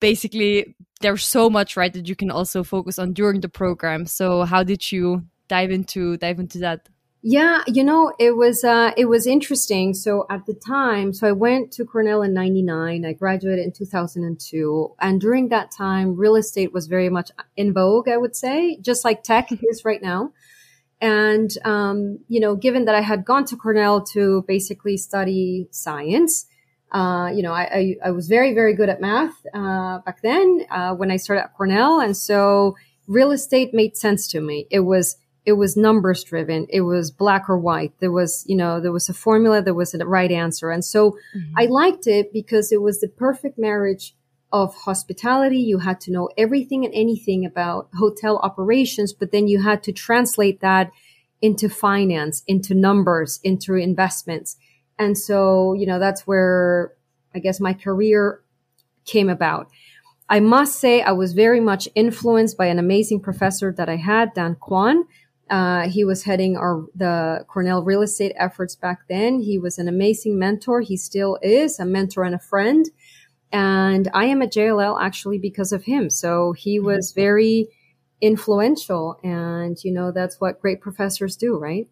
basically 0.00 0.74
there's 1.00 1.24
so 1.24 1.48
much 1.48 1.76
right 1.76 1.92
that 1.92 2.08
you 2.08 2.16
can 2.16 2.30
also 2.30 2.62
focus 2.62 2.98
on 2.98 3.12
during 3.12 3.40
the 3.40 3.48
program. 3.48 4.06
So 4.06 4.44
how 4.44 4.62
did 4.62 4.90
you 4.92 5.24
dive 5.48 5.70
into 5.70 6.16
dive 6.16 6.38
into 6.38 6.58
that? 6.58 6.88
Yeah 7.22 7.62
you 7.66 7.84
know 7.84 8.12
it 8.18 8.36
was 8.36 8.64
uh 8.64 8.92
it 8.96 9.06
was 9.06 9.26
interesting. 9.26 9.94
So 9.94 10.26
at 10.30 10.46
the 10.46 10.54
time 10.54 11.12
so 11.12 11.26
i 11.26 11.32
went 11.32 11.72
to 11.72 11.84
cornell 11.84 12.22
in 12.22 12.32
99 12.32 13.04
i 13.04 13.12
graduated 13.12 13.64
in 13.64 13.72
2002 13.72 14.94
and 15.00 15.20
during 15.20 15.48
that 15.48 15.70
time 15.70 16.16
real 16.16 16.36
estate 16.36 16.72
was 16.72 16.86
very 16.86 17.10
much 17.10 17.30
in 17.56 17.74
vogue 17.74 18.08
i 18.08 18.16
would 18.16 18.34
say 18.34 18.78
just 18.80 19.04
like 19.04 19.22
tech 19.22 19.50
is 19.70 19.84
right 19.84 20.02
now. 20.02 20.32
And 21.02 21.50
um, 21.64 22.18
you 22.28 22.40
know 22.40 22.56
given 22.56 22.84
that 22.86 22.94
i 22.94 23.00
had 23.00 23.24
gone 23.24 23.44
to 23.46 23.56
cornell 23.56 24.02
to 24.14 24.44
basically 24.46 24.96
study 24.96 25.68
science 25.70 26.46
uh, 26.92 27.30
you 27.32 27.42
know, 27.42 27.52
I, 27.52 27.62
I, 27.62 27.96
I, 28.06 28.10
was 28.10 28.26
very, 28.26 28.52
very 28.52 28.74
good 28.74 28.88
at 28.88 29.00
math 29.00 29.34
uh, 29.54 29.98
back 30.00 30.22
then 30.22 30.66
uh, 30.70 30.92
when 30.94 31.10
I 31.10 31.18
started 31.18 31.44
at 31.44 31.54
Cornell, 31.54 32.00
and 32.00 32.16
so 32.16 32.76
real 33.06 33.30
estate 33.30 33.72
made 33.72 33.96
sense 33.96 34.26
to 34.28 34.40
me. 34.40 34.66
It 34.70 34.80
was 34.80 35.16
it 35.46 35.52
was 35.52 35.76
numbers 35.76 36.22
driven. 36.24 36.66
It 36.68 36.82
was 36.82 37.10
black 37.10 37.48
or 37.48 37.58
white. 37.58 37.92
There 38.00 38.12
was 38.12 38.44
you 38.48 38.56
know 38.56 38.80
there 38.80 38.92
was 38.92 39.08
a 39.08 39.14
formula. 39.14 39.62
There 39.62 39.74
was 39.74 39.94
a 39.94 40.04
right 40.04 40.30
answer, 40.30 40.70
and 40.70 40.84
so 40.84 41.12
mm-hmm. 41.36 41.52
I 41.56 41.66
liked 41.66 42.06
it 42.06 42.32
because 42.32 42.72
it 42.72 42.82
was 42.82 43.00
the 43.00 43.08
perfect 43.08 43.58
marriage 43.58 44.14
of 44.52 44.74
hospitality. 44.74 45.58
You 45.58 45.78
had 45.78 46.00
to 46.02 46.12
know 46.12 46.28
everything 46.36 46.84
and 46.84 46.92
anything 46.92 47.46
about 47.46 47.88
hotel 47.94 48.38
operations, 48.38 49.12
but 49.12 49.30
then 49.30 49.46
you 49.46 49.62
had 49.62 49.82
to 49.84 49.92
translate 49.92 50.60
that 50.60 50.90
into 51.40 51.68
finance, 51.68 52.42
into 52.46 52.74
numbers, 52.74 53.40
into 53.42 53.74
investments. 53.74 54.56
And 55.00 55.16
so, 55.16 55.72
you 55.72 55.86
know, 55.86 55.98
that's 55.98 56.26
where 56.26 56.92
I 57.34 57.38
guess 57.38 57.58
my 57.58 57.72
career 57.72 58.42
came 59.06 59.30
about. 59.30 59.68
I 60.28 60.40
must 60.40 60.78
say 60.78 61.00
I 61.00 61.12
was 61.12 61.32
very 61.32 61.58
much 61.58 61.88
influenced 61.94 62.58
by 62.58 62.66
an 62.66 62.78
amazing 62.78 63.20
professor 63.20 63.72
that 63.72 63.88
I 63.88 63.96
had, 63.96 64.34
Dan 64.34 64.56
Quan. 64.56 65.06
Uh, 65.48 65.88
he 65.88 66.04
was 66.04 66.22
heading 66.24 66.56
our 66.56 66.84
the 66.94 67.44
Cornell 67.48 67.82
real 67.82 68.02
estate 68.02 68.32
efforts 68.36 68.76
back 68.76 69.08
then. 69.08 69.40
He 69.40 69.58
was 69.58 69.78
an 69.78 69.88
amazing 69.88 70.38
mentor. 70.38 70.82
He 70.82 70.96
still 70.96 71.38
is 71.42 71.80
a 71.80 71.86
mentor 71.86 72.22
and 72.22 72.34
a 72.34 72.38
friend. 72.38 72.86
And 73.50 74.08
I 74.14 74.26
am 74.26 74.42
at 74.42 74.52
JLL 74.52 75.00
actually 75.00 75.38
because 75.38 75.72
of 75.72 75.84
him. 75.84 76.10
So 76.10 76.52
he 76.52 76.76
mm-hmm. 76.76 76.86
was 76.86 77.12
very 77.12 77.68
influential. 78.20 79.18
And, 79.24 79.82
you 79.82 79.92
know, 79.92 80.12
that's 80.12 80.40
what 80.40 80.60
great 80.60 80.82
professors 80.82 81.36
do, 81.36 81.56
right? 81.58 81.88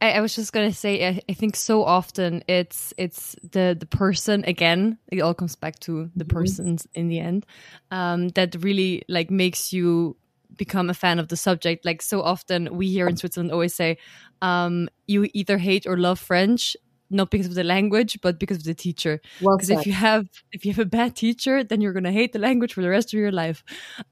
I, 0.00 0.12
I, 0.12 0.20
was 0.20 0.34
just 0.34 0.52
gonna 0.52 0.72
say, 0.72 1.08
I, 1.08 1.20
I, 1.28 1.32
think 1.32 1.56
so 1.56 1.82
often 1.82 2.44
it's 2.46 2.94
it's 2.96 3.34
the 3.42 3.76
the 3.78 3.86
person 3.86 4.44
again. 4.44 4.98
It 5.10 5.20
all 5.20 5.34
comes 5.34 5.56
back 5.56 5.78
to 5.80 6.10
the 6.14 6.24
mm-hmm. 6.24 6.36
persons 6.36 6.86
in 6.94 7.08
the 7.08 7.18
end 7.18 7.46
um, 7.90 8.28
that 8.30 8.54
really 8.62 9.02
like 9.08 9.30
makes 9.30 9.72
you 9.72 10.16
become 10.56 10.88
a 10.88 10.94
fan 10.94 11.18
of 11.18 11.28
the 11.28 11.36
subject. 11.36 11.84
Like 11.84 12.00
so 12.02 12.22
often 12.22 12.76
we 12.76 12.88
here 12.88 13.08
in 13.08 13.16
Switzerland 13.16 13.52
always 13.52 13.74
say, 13.74 13.98
um, 14.42 14.88
you 15.06 15.28
either 15.34 15.58
hate 15.58 15.86
or 15.86 15.96
love 15.96 16.18
French, 16.18 16.76
not 17.10 17.30
because 17.30 17.46
of 17.46 17.54
the 17.54 17.64
language 17.64 18.18
but 18.22 18.38
because 18.38 18.58
of 18.58 18.64
the 18.64 18.74
teacher. 18.74 19.20
Because 19.38 19.70
well 19.70 19.78
if 19.78 19.86
you 19.86 19.92
have 19.92 20.28
if 20.52 20.64
you 20.64 20.72
have 20.72 20.78
a 20.78 20.88
bad 20.88 21.16
teacher 21.16 21.62
then 21.64 21.80
you're 21.80 21.92
going 21.92 22.04
to 22.04 22.12
hate 22.12 22.32
the 22.32 22.38
language 22.38 22.74
for 22.74 22.82
the 22.82 22.88
rest 22.88 23.12
of 23.12 23.18
your 23.18 23.32
life. 23.32 23.64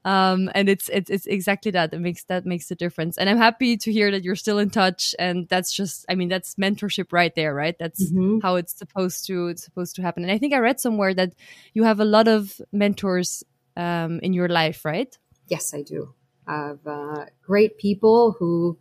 Um, 0.03 0.49
and 0.55 0.69
it's, 0.69 0.89
it's 0.89 1.09
it's 1.09 1.25
exactly 1.25 1.71
that. 1.71 1.93
It 1.93 1.99
makes 1.99 2.23
that 2.25 2.45
makes 2.45 2.67
the 2.67 2.75
difference. 2.75 3.17
And 3.17 3.29
i'm 3.29 3.37
happy 3.37 3.77
to 3.77 3.91
hear 3.91 4.11
that 4.11 4.23
you're 4.23 4.35
still 4.35 4.59
in 4.59 4.69
touch 4.69 5.15
and 5.19 5.47
that's 5.49 5.73
just 5.73 6.05
i 6.09 6.15
mean 6.15 6.29
that's 6.29 6.55
mentorship 6.55 7.11
right 7.11 7.33
there 7.35 7.53
right? 7.53 7.75
That's 7.79 8.11
mm-hmm. 8.11 8.39
how 8.41 8.55
it's 8.55 8.77
supposed 8.77 9.25
to 9.27 9.47
it's 9.47 9.63
supposed 9.63 9.95
to 9.95 10.01
happen. 10.01 10.23
And 10.23 10.31
i 10.31 10.37
think 10.37 10.53
i 10.53 10.57
read 10.57 10.79
somewhere 10.79 11.13
that 11.13 11.33
you 11.73 11.83
have 11.83 11.99
a 11.99 12.05
lot 12.05 12.27
of 12.27 12.61
mentors 12.71 13.43
um, 13.77 14.19
in 14.21 14.33
your 14.33 14.47
life 14.47 14.85
right? 14.85 15.17
Yes 15.47 15.73
i 15.73 15.81
do. 15.81 16.13
I 16.47 16.67
have 16.67 16.85
uh, 16.85 17.25
great 17.45 17.77
people 17.77 18.35
who 18.37 18.77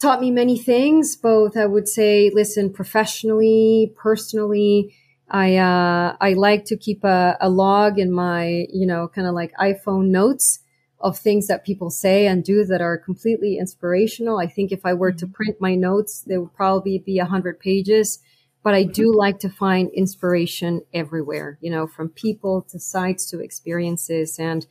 taught 0.00 0.20
me 0.20 0.30
many 0.30 0.58
things, 0.58 1.14
both 1.14 1.56
I 1.56 1.66
would 1.66 1.86
say, 1.86 2.30
listen, 2.34 2.72
professionally, 2.72 3.92
personally. 3.96 4.96
I, 5.30 5.56
uh, 5.56 6.16
I 6.20 6.32
like 6.32 6.64
to 6.66 6.76
keep 6.76 7.04
a, 7.04 7.36
a 7.40 7.48
log 7.48 7.98
in 7.98 8.10
my, 8.10 8.66
you 8.72 8.86
know, 8.86 9.08
kind 9.08 9.28
of 9.28 9.34
like 9.34 9.52
iPhone 9.60 10.08
notes 10.08 10.60
of 10.98 11.18
things 11.18 11.46
that 11.46 11.64
people 11.64 11.90
say 11.90 12.26
and 12.26 12.42
do 12.42 12.64
that 12.64 12.80
are 12.80 12.98
completely 12.98 13.58
inspirational. 13.58 14.38
I 14.38 14.46
think 14.46 14.72
if 14.72 14.84
I 14.84 14.94
were 14.94 15.12
to 15.12 15.26
mm-hmm. 15.26 15.32
print 15.32 15.56
my 15.60 15.74
notes, 15.74 16.22
they 16.22 16.38
would 16.38 16.54
probably 16.54 16.98
be 16.98 17.18
a 17.18 17.26
hundred 17.26 17.60
pages, 17.60 18.18
but 18.64 18.74
I 18.74 18.84
do 18.84 19.14
like 19.14 19.38
to 19.40 19.48
find 19.48 19.90
inspiration 19.90 20.82
everywhere, 20.92 21.58
you 21.60 21.70
know, 21.70 21.86
from 21.86 22.08
people 22.08 22.62
to 22.70 22.78
sites 22.78 23.30
to 23.30 23.40
experiences. 23.40 24.38
And, 24.38 24.66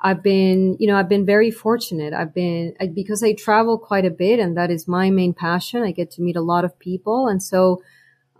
I've 0.00 0.22
been, 0.22 0.76
you 0.78 0.86
know, 0.86 0.96
I've 0.96 1.08
been 1.08 1.24
very 1.24 1.50
fortunate. 1.50 2.12
I've 2.12 2.34
been, 2.34 2.74
I, 2.80 2.88
because 2.88 3.22
I 3.22 3.32
travel 3.32 3.78
quite 3.78 4.04
a 4.04 4.10
bit 4.10 4.38
and 4.38 4.56
that 4.56 4.70
is 4.70 4.86
my 4.86 5.10
main 5.10 5.32
passion. 5.32 5.82
I 5.82 5.92
get 5.92 6.10
to 6.12 6.22
meet 6.22 6.36
a 6.36 6.42
lot 6.42 6.64
of 6.64 6.78
people. 6.78 7.26
And 7.28 7.42
so 7.42 7.82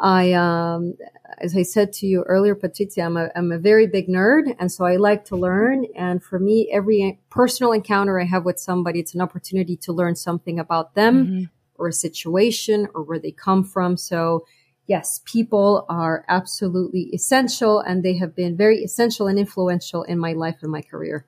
I, 0.00 0.32
um, 0.32 0.94
as 1.38 1.56
I 1.56 1.62
said 1.62 1.92
to 1.94 2.06
you 2.06 2.22
earlier, 2.24 2.54
Patricia, 2.54 3.02
I'm 3.02 3.16
a, 3.16 3.30
I'm 3.34 3.50
a 3.50 3.58
very 3.58 3.86
big 3.86 4.08
nerd. 4.08 4.54
And 4.58 4.70
so 4.70 4.84
I 4.84 4.96
like 4.96 5.24
to 5.26 5.36
learn. 5.36 5.86
And 5.96 6.22
for 6.22 6.38
me, 6.38 6.70
every 6.72 7.18
personal 7.30 7.72
encounter 7.72 8.20
I 8.20 8.24
have 8.24 8.44
with 8.44 8.58
somebody, 8.58 9.00
it's 9.00 9.14
an 9.14 9.20
opportunity 9.20 9.76
to 9.78 9.92
learn 9.92 10.16
something 10.16 10.58
about 10.58 10.94
them 10.94 11.26
mm-hmm. 11.26 11.44
or 11.76 11.88
a 11.88 11.92
situation 11.92 12.88
or 12.94 13.02
where 13.02 13.18
they 13.18 13.30
come 13.30 13.64
from. 13.64 13.96
So, 13.96 14.44
yes, 14.86 15.22
people 15.24 15.86
are 15.88 16.24
absolutely 16.28 17.08
essential 17.14 17.80
and 17.80 18.02
they 18.02 18.18
have 18.18 18.36
been 18.36 18.56
very 18.56 18.84
essential 18.84 19.28
and 19.28 19.38
influential 19.38 20.02
in 20.02 20.18
my 20.18 20.32
life 20.34 20.56
and 20.60 20.70
my 20.70 20.82
career. 20.82 21.26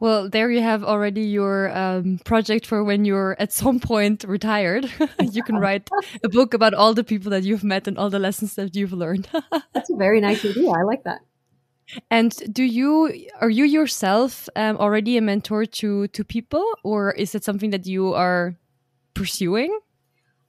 Well, 0.00 0.28
there 0.28 0.50
you 0.50 0.62
have 0.62 0.84
already 0.84 1.22
your 1.22 1.76
um, 1.76 2.18
project 2.24 2.66
for 2.66 2.84
when 2.84 3.04
you're 3.04 3.36
at 3.38 3.52
some 3.52 3.80
point 3.80 4.24
retired. 4.24 4.90
you 5.32 5.42
can 5.42 5.56
write 5.56 5.88
a 6.22 6.28
book 6.28 6.54
about 6.54 6.74
all 6.74 6.94
the 6.94 7.04
people 7.04 7.30
that 7.30 7.44
you've 7.44 7.64
met 7.64 7.86
and 7.86 7.98
all 7.98 8.10
the 8.10 8.18
lessons 8.18 8.54
that 8.54 8.74
you've 8.76 8.92
learned. 8.92 9.28
That's 9.74 9.90
a 9.90 9.96
very 9.96 10.20
nice 10.20 10.44
idea. 10.44 10.70
I 10.70 10.82
like 10.82 11.04
that. 11.04 11.20
And 12.10 12.34
do 12.52 12.64
you 12.64 13.26
are 13.40 13.50
you 13.50 13.64
yourself 13.64 14.48
um, 14.56 14.76
already 14.76 15.16
a 15.16 15.20
mentor 15.20 15.66
to 15.66 16.08
to 16.08 16.24
people, 16.24 16.64
or 16.82 17.12
is 17.12 17.34
it 17.34 17.44
something 17.44 17.70
that 17.70 17.86
you 17.86 18.12
are 18.12 18.56
pursuing? 19.14 19.78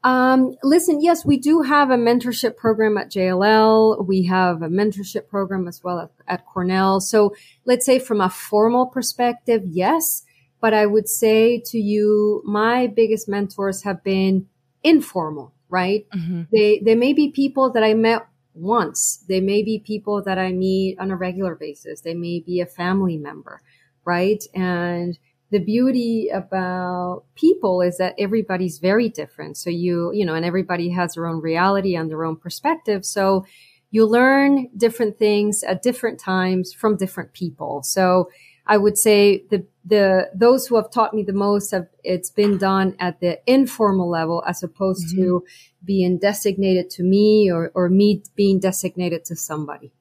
Um, 0.07 0.55
listen, 0.63 1.01
yes, 1.01 1.25
we 1.25 1.35
do 1.35 1.63
have 1.63 1.89
a 1.89 1.97
mentorship 1.97 2.55
program 2.55 2.97
at 2.97 3.11
JLL. 3.11 4.07
We 4.07 4.23
have 4.27 4.61
a 4.61 4.69
mentorship 4.69 5.27
program 5.27 5.67
as 5.67 5.83
well 5.83 5.99
at, 5.99 6.11
at 6.29 6.45
Cornell. 6.45 7.01
So 7.01 7.35
let's 7.65 7.85
say 7.85 7.99
from 7.99 8.21
a 8.21 8.29
formal 8.29 8.85
perspective, 8.85 9.63
yes. 9.65 10.23
But 10.61 10.73
I 10.73 10.85
would 10.85 11.09
say 11.09 11.61
to 11.65 11.77
you, 11.77 12.41
my 12.45 12.87
biggest 12.87 13.27
mentors 13.27 13.83
have 13.83 14.01
been 14.01 14.47
informal, 14.81 15.53
right? 15.67 16.07
Mm-hmm. 16.15 16.43
They, 16.53 16.79
they 16.79 16.95
may 16.95 17.11
be 17.11 17.29
people 17.29 17.69
that 17.73 17.83
I 17.83 17.93
met 17.93 18.25
once. 18.53 19.25
They 19.27 19.41
may 19.41 19.61
be 19.61 19.77
people 19.77 20.23
that 20.23 20.37
I 20.37 20.53
meet 20.53 20.97
on 20.99 21.11
a 21.11 21.17
regular 21.17 21.53
basis. 21.53 21.99
They 21.99 22.13
may 22.13 22.39
be 22.39 22.61
a 22.61 22.65
family 22.65 23.17
member, 23.17 23.59
right? 24.05 24.41
And 24.55 25.19
the 25.50 25.60
beauty 25.60 26.30
about 26.30 27.24
people 27.36 27.82
is 27.82 27.98
that 27.98 28.16
everybody's 28.20 28.80
very 28.80 29.08
different. 29.08 29.58
So 29.58 29.70
you, 29.70 30.12
you 30.13 30.25
know, 30.25 30.34
and 30.34 30.46
everybody 30.46 30.89
has 30.89 31.13
their 31.13 31.25
own 31.25 31.42
reality 31.42 31.96
and 31.96 32.10
their 32.10 32.25
own 32.25 32.36
perspective. 32.36 33.06
So 33.06 33.46
you 33.89 34.06
learn 34.06 34.70
different 34.75 35.18
things 35.18 35.63
at 35.63 35.82
different 35.82 36.20
times 36.20 36.74
from 36.74 36.98
different 36.98 37.32
people. 37.32 37.84
So 37.84 38.30
I 38.66 38.75
would 38.75 38.98
say 38.98 39.46
the, 39.50 39.66
the, 39.86 40.30
those 40.36 40.68
who 40.68 40.75
have 40.75 40.92
taught 40.92 41.13
me 41.13 41.24
the 41.24 41.32
most 41.32 41.72
have, 41.72 41.88
it's 42.04 42.30
been 42.30 42.58
done 42.58 42.98
at 43.00 43.22
the 43.22 43.39
informal 43.48 44.10
level 44.10 44.44
as 44.46 44.62
opposed 44.62 45.08
mm-hmm. 45.08 45.24
to 45.24 45.46
being 45.86 46.18
designated 46.18 46.89
to 46.89 47.04
me 47.04 47.50
or, 47.50 47.72
or 47.74 47.88
me 47.88 48.24
being 48.36 48.60
designated 48.60 49.24
to 49.25 49.38
somebody. 49.38 49.94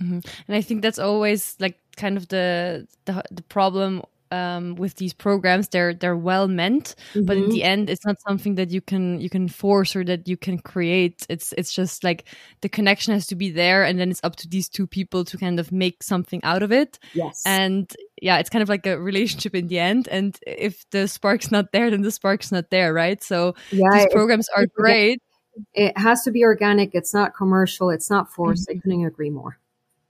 Mm-hmm. 0.00 0.20
And 0.46 0.56
I 0.56 0.62
think 0.62 0.80
that's 0.80 0.98
always 0.98 1.56
like 1.60 1.78
kind 1.96 2.16
of 2.16 2.28
the, 2.28 2.86
the, 3.04 3.22
the 3.30 3.42
problem 3.42 4.02
um, 4.30 4.74
with 4.76 4.94
these 4.96 5.12
programs 5.12 5.68
they're 5.68 5.94
they're 5.94 6.16
well 6.16 6.48
meant 6.48 6.94
mm-hmm. 7.12 7.24
but 7.26 7.36
in 7.36 7.44
mm-hmm. 7.44 7.52
the 7.52 7.64
end 7.64 7.90
it's 7.90 8.04
not 8.04 8.20
something 8.20 8.54
that 8.56 8.70
you 8.70 8.80
can 8.80 9.20
you 9.20 9.30
can 9.30 9.48
force 9.48 9.96
or 9.96 10.04
that 10.04 10.28
you 10.28 10.36
can 10.36 10.58
create. 10.58 11.26
It's 11.28 11.52
it's 11.56 11.72
just 11.72 12.04
like 12.04 12.24
the 12.60 12.68
connection 12.68 13.12
has 13.14 13.26
to 13.28 13.36
be 13.36 13.50
there 13.50 13.84
and 13.84 13.98
then 13.98 14.10
it's 14.10 14.20
up 14.22 14.36
to 14.36 14.48
these 14.48 14.68
two 14.68 14.86
people 14.86 15.24
to 15.24 15.36
kind 15.36 15.58
of 15.58 15.72
make 15.72 16.02
something 16.02 16.40
out 16.44 16.62
of 16.62 16.72
it. 16.72 16.98
Yes. 17.14 17.42
And 17.44 17.92
yeah 18.20 18.38
it's 18.38 18.50
kind 18.50 18.62
of 18.62 18.68
like 18.68 18.86
a 18.86 18.98
relationship 18.98 19.54
in 19.54 19.68
the 19.68 19.78
end. 19.78 20.08
And 20.08 20.38
if 20.46 20.88
the 20.90 21.08
spark's 21.08 21.50
not 21.50 21.72
there 21.72 21.90
then 21.90 22.02
the 22.02 22.10
spark's 22.10 22.52
not 22.52 22.70
there 22.70 22.92
right? 22.92 23.22
So 23.22 23.54
yeah, 23.70 23.88
these 23.92 24.06
programs 24.12 24.48
are 24.56 24.66
great. 24.66 25.20
it 25.74 25.96
has 25.98 26.22
to 26.22 26.30
be 26.30 26.44
organic. 26.44 26.94
It's 26.94 27.12
not 27.12 27.34
commercial. 27.34 27.90
It's 27.90 28.10
not 28.10 28.32
forced. 28.32 28.68
Mm-hmm. 28.68 28.78
i 28.78 28.80
couldn't 28.80 29.06
agree 29.06 29.30
more 29.30 29.58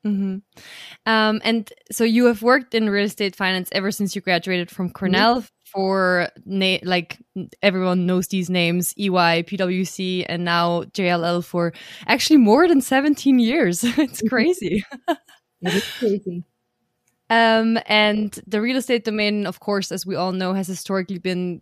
Mm-hmm. 0.07 0.39
Um, 1.07 1.41
and 1.45 1.73
so 1.91 2.05
you 2.05 2.27
have 2.27 2.43
worked 2.43 2.75
in 2.75 2.89
real 2.89 3.05
estate 3.05 3.35
finance 3.35 3.69
ever 3.73 3.91
since 3.91 4.15
you 4.15 4.23
graduated 4.23 4.71
from 4.71 4.91
Cornell. 4.91 5.45
For 5.67 6.31
na- 6.47 6.79
like 6.83 7.19
everyone 7.63 8.07
knows 8.07 8.29
these 8.29 8.49
names, 8.49 8.95
EY, 8.97 9.43
PwC, 9.43 10.25
and 10.27 10.43
now 10.43 10.85
JLL 10.85 11.45
for 11.45 11.75
actually 12.07 12.39
more 12.39 12.67
than 12.67 12.81
seventeen 12.81 13.39
years. 13.39 13.85
it's 13.85 13.99
mm-hmm. 13.99 14.29
crazy. 14.29 14.83
it 15.09 15.75
is 15.75 15.85
crazy. 15.99 16.45
Um, 17.31 17.79
and 17.85 18.39
the 18.47 18.63
real 18.63 18.79
estate 18.79 19.05
domain, 19.05 19.47
of 19.47 19.61
course, 19.61 19.93
as 19.93 20.07
we 20.07 20.15
all 20.17 20.33
know, 20.33 20.55
has 20.55 20.67
historically 20.67 21.19
been 21.19 21.61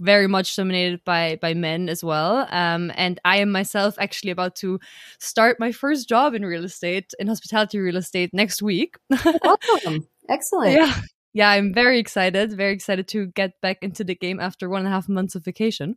very 0.00 0.26
much 0.26 0.56
dominated 0.56 1.00
by 1.04 1.38
by 1.40 1.54
men 1.54 1.88
as 1.88 2.02
well. 2.02 2.46
Um, 2.50 2.92
and 2.94 3.20
I 3.24 3.38
am 3.38 3.50
myself 3.50 3.96
actually 3.98 4.30
about 4.30 4.56
to 4.56 4.80
start 5.18 5.60
my 5.60 5.72
first 5.72 6.08
job 6.08 6.34
in 6.34 6.44
real 6.44 6.64
estate, 6.64 7.12
in 7.18 7.26
hospitality 7.26 7.78
real 7.78 7.96
estate, 7.96 8.30
next 8.32 8.62
week. 8.62 8.96
awesome! 9.44 10.08
Excellent. 10.28 10.72
Yeah, 10.72 11.00
yeah, 11.34 11.50
I'm 11.50 11.74
very 11.74 11.98
excited. 11.98 12.52
Very 12.52 12.72
excited 12.72 13.08
to 13.08 13.26
get 13.26 13.60
back 13.60 13.78
into 13.82 14.04
the 14.04 14.14
game 14.14 14.38
after 14.38 14.68
one 14.68 14.80
and 14.80 14.88
a 14.88 14.90
half 14.90 15.08
months 15.08 15.34
of 15.34 15.44
vacation. 15.44 15.96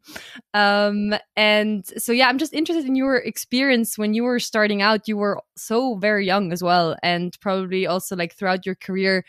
Um, 0.55 1.13
and 1.35 1.85
so 1.97 2.11
yeah, 2.11 2.27
I'm 2.27 2.39
just 2.39 2.53
interested 2.53 2.85
in 2.85 2.95
your 2.95 3.17
experience 3.17 3.99
when 3.99 4.15
you 4.15 4.23
were 4.23 4.39
starting 4.39 4.81
out. 4.81 5.07
You 5.07 5.15
were 5.15 5.41
so 5.55 5.95
very 5.97 6.25
young 6.25 6.51
as 6.51 6.63
well, 6.63 6.95
and 7.03 7.37
probably 7.39 7.85
also 7.85 8.15
like 8.15 8.33
throughout 8.33 8.65
your 8.65 8.75
career 8.75 9.23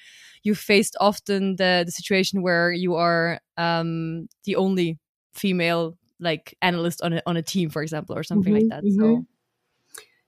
you 0.45 0.55
faced 0.55 0.97
often 1.01 1.57
the 1.57 1.83
the 1.85 1.93
situation 1.93 2.43
where 2.43 2.73
you 2.73 2.95
are 2.95 3.39
um, 3.59 4.29
the 4.45 4.57
only 4.57 4.99
female 5.35 5.99
like 6.21 6.57
analyst 6.63 7.03
on 7.03 7.13
a 7.15 7.23
on 7.27 7.37
a 7.37 7.43
team, 7.43 7.71
for 7.71 7.83
example, 7.83 8.17
or 8.17 8.23
something 8.23 8.55
mm-hmm, 8.55 8.69
like 8.71 8.83
that. 8.83 8.85
Mm-hmm. 8.85 9.01
So. 9.01 9.27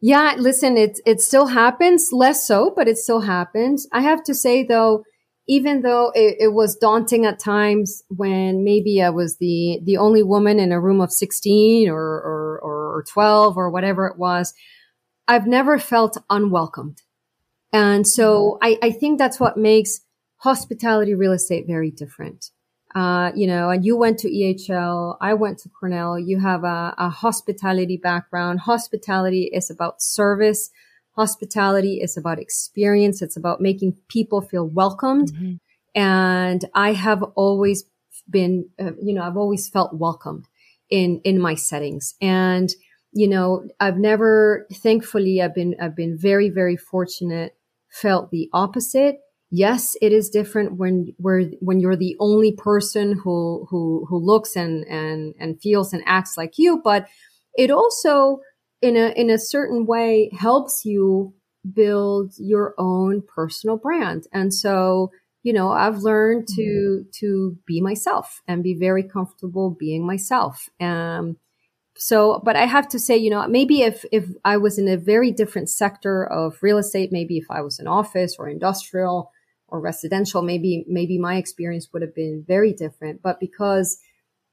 Yeah, 0.02 0.34
listen, 0.38 0.76
it 0.76 0.98
it 1.06 1.20
still 1.20 1.46
happens, 1.46 2.08
less 2.12 2.46
so, 2.46 2.72
but 2.74 2.88
it 2.88 2.96
still 2.96 3.20
happens. 3.20 3.86
I 3.92 4.00
have 4.02 4.22
to 4.24 4.34
say 4.34 4.64
though, 4.64 5.04
even 5.46 5.82
though 5.82 6.10
it, 6.14 6.36
it, 6.40 6.52
was 6.54 6.76
daunting 6.76 7.26
at 7.26 7.38
times 7.38 8.02
when 8.08 8.64
maybe 8.64 9.02
I 9.02 9.10
was 9.10 9.36
the 9.36 9.80
the 9.84 9.98
only 9.98 10.22
woman 10.22 10.58
in 10.58 10.72
a 10.72 10.80
room 10.80 11.00
of 11.00 11.12
sixteen 11.12 11.90
or 11.90 11.98
or, 11.98 12.60
or 12.62 13.04
twelve 13.08 13.58
or 13.58 13.70
whatever 13.70 14.06
it 14.06 14.18
was, 14.18 14.54
I've 15.28 15.46
never 15.46 15.78
felt 15.78 16.16
unwelcomed. 16.30 17.02
And 17.72 18.06
so 18.08 18.58
mm-hmm. 18.62 18.64
I, 18.84 18.88
I 18.88 18.90
think 18.92 19.18
that's 19.18 19.38
what 19.38 19.56
makes 19.56 20.00
hospitality 20.38 21.14
real 21.14 21.32
estate 21.32 21.66
very 21.66 21.90
different. 21.90 22.50
Uh, 22.94 23.30
you 23.36 23.46
know, 23.46 23.70
and 23.70 23.84
you 23.84 23.96
went 23.96 24.18
to 24.18 24.28
EHL, 24.28 25.16
I 25.20 25.34
went 25.34 25.58
to 25.60 25.68
Cornell. 25.68 26.18
You 26.18 26.40
have 26.40 26.64
a, 26.64 26.94
a 26.98 27.08
hospitality 27.08 27.96
background. 27.96 28.60
Hospitality 28.60 29.50
is 29.52 29.70
about 29.70 30.02
service. 30.02 30.70
Hospitality 31.12 32.00
is 32.00 32.16
about 32.16 32.40
experience. 32.40 33.22
It's 33.22 33.36
about 33.36 33.60
making 33.60 33.96
people 34.08 34.40
feel 34.40 34.66
welcomed. 34.66 35.32
Mm-hmm. 35.32 35.52
And 35.94 36.64
I 36.74 36.92
have 36.92 37.22
always 37.34 37.84
been, 38.28 38.68
uh, 38.78 38.92
you 39.00 39.14
know, 39.14 39.22
I've 39.22 39.36
always 39.36 39.68
felt 39.68 39.94
welcomed 39.94 40.46
in, 40.88 41.20
in 41.24 41.38
my 41.40 41.54
settings. 41.54 42.14
And, 42.20 42.70
you 43.12 43.28
know, 43.28 43.68
I've 43.78 43.98
never, 43.98 44.66
thankfully, 44.72 45.42
I've 45.42 45.54
been, 45.54 45.76
I've 45.80 45.96
been 45.96 46.16
very, 46.18 46.48
very 46.48 46.76
fortunate, 46.76 47.56
felt 47.88 48.30
the 48.30 48.48
opposite. 48.52 49.20
Yes, 49.50 49.96
it 50.00 50.12
is 50.12 50.30
different 50.30 50.76
when, 50.76 51.12
where, 51.16 51.42
when 51.60 51.80
you're 51.80 51.96
the 51.96 52.16
only 52.20 52.52
person 52.52 53.18
who, 53.24 53.66
who, 53.68 54.06
who 54.08 54.18
looks 54.18 54.54
and, 54.54 54.84
and, 54.86 55.34
and 55.40 55.60
feels 55.60 55.92
and 55.92 56.02
acts 56.06 56.36
like 56.36 56.56
you, 56.56 56.80
but 56.84 57.08
it 57.54 57.70
also, 57.70 58.40
in 58.80 58.96
a, 58.96 59.08
in 59.16 59.28
a 59.28 59.38
certain 59.38 59.86
way 59.86 60.30
helps 60.38 60.84
you 60.84 61.34
build 61.74 62.32
your 62.38 62.74
own 62.78 63.22
personal 63.22 63.76
brand. 63.76 64.24
And 64.32 64.54
so, 64.54 65.10
you 65.42 65.52
know, 65.52 65.72
I've 65.72 65.98
learned 65.98 66.46
to, 66.48 66.62
mm-hmm. 66.62 67.08
to 67.20 67.58
be 67.66 67.80
myself 67.80 68.42
and 68.46 68.62
be 68.62 68.76
very 68.78 69.02
comfortable 69.02 69.76
being 69.78 70.06
myself. 70.06 70.68
Um, 70.80 71.38
so, 71.96 72.40
but 72.44 72.56
I 72.56 72.66
have 72.66 72.88
to 72.90 72.98
say, 72.98 73.16
you 73.16 73.30
know, 73.30 73.46
maybe 73.48 73.82
if, 73.82 74.04
if 74.12 74.26
I 74.44 74.58
was 74.58 74.78
in 74.78 74.88
a 74.88 74.96
very 74.96 75.32
different 75.32 75.68
sector 75.68 76.24
of 76.24 76.56
real 76.62 76.78
estate, 76.78 77.10
maybe 77.10 77.36
if 77.36 77.50
I 77.50 77.62
was 77.62 77.80
in 77.80 77.88
office 77.88 78.36
or 78.38 78.48
industrial 78.48 79.32
or 79.70 79.80
residential, 79.80 80.42
maybe, 80.42 80.84
maybe 80.88 81.18
my 81.18 81.36
experience 81.36 81.88
would 81.92 82.02
have 82.02 82.14
been 82.14 82.44
very 82.46 82.72
different. 82.72 83.22
But 83.22 83.40
because, 83.40 83.98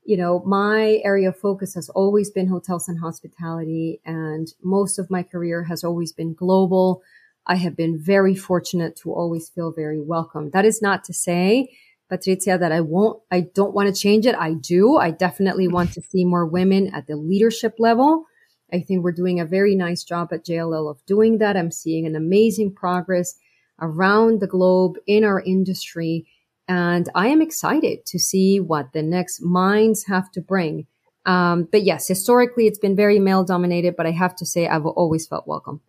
you 0.03 0.17
know, 0.17 0.41
my 0.45 1.01
area 1.03 1.29
of 1.29 1.38
focus 1.38 1.74
has 1.75 1.89
always 1.89 2.29
been 2.29 2.47
hotels 2.47 2.88
and 2.88 3.00
hospitality 3.00 4.01
and 4.05 4.47
most 4.63 5.00
of 5.00 5.09
my 5.09 5.24
career 5.24 5.63
has 5.65 5.83
always 5.83 6.12
been 6.12 6.33
global. 6.33 7.01
I 7.45 7.55
have 7.55 7.75
been 7.75 7.97
very 7.97 8.36
fortunate 8.36 8.95
to 8.97 9.13
always 9.13 9.50
feel 9.50 9.71
very 9.71 10.01
welcome. 10.01 10.51
That 10.51 10.65
is 10.65 10.81
not 10.81 11.03
to 11.05 11.13
say, 11.13 11.69
Patricia, 12.09 12.57
that 12.57 12.71
I 12.71 12.81
won't, 12.81 13.21
I 13.31 13.41
don't 13.41 13.74
want 13.74 13.93
to 13.93 14.01
change 14.01 14.25
it. 14.25 14.36
I 14.36 14.53
do. 14.53 14.97
I 14.97 15.12
definitely 15.12 15.67
want 15.67 15.93
to 15.93 16.01
see 16.01 16.25
more 16.25 16.45
women 16.45 16.93
at 16.93 17.07
the 17.07 17.15
leadership 17.15 17.75
level. 17.79 18.25
I 18.71 18.81
think 18.81 19.03
we're 19.03 19.13
doing 19.13 19.39
a 19.39 19.45
very 19.45 19.75
nice 19.75 20.03
job 20.03 20.29
at 20.33 20.45
JLL 20.45 20.89
of 20.89 21.05
doing 21.05 21.38
that. 21.38 21.55
I'm 21.55 21.71
seeing 21.71 22.05
an 22.05 22.15
amazing 22.15 22.74
progress 22.75 23.36
around 23.79 24.39
the 24.39 24.48
globe 24.48 24.98
in 25.05 25.24
our 25.24 25.41
industry. 25.41 26.27
And 26.67 27.10
I 27.15 27.27
am 27.27 27.41
excited 27.41 28.05
to 28.07 28.19
see 28.19 28.60
what 28.60 28.93
the 28.93 29.03
next 29.03 29.41
minds 29.41 30.05
have 30.07 30.31
to 30.31 30.41
bring. 30.41 30.88
Um, 31.25 31.67
but 31.72 31.84
yes, 31.84 32.07
historically, 32.07 32.67
it's 32.67 32.79
been 32.79 32.96
very 32.96 33.19
male 33.19 33.43
dominated, 33.43 33.96
but 33.96 34.05
I 34.05 34.12
have 34.12 34.36
to 34.38 34.46
say 34.46 34.67
I've 34.67 34.86
always 34.86 35.27
felt 35.27 35.48
welcome. 35.48 35.81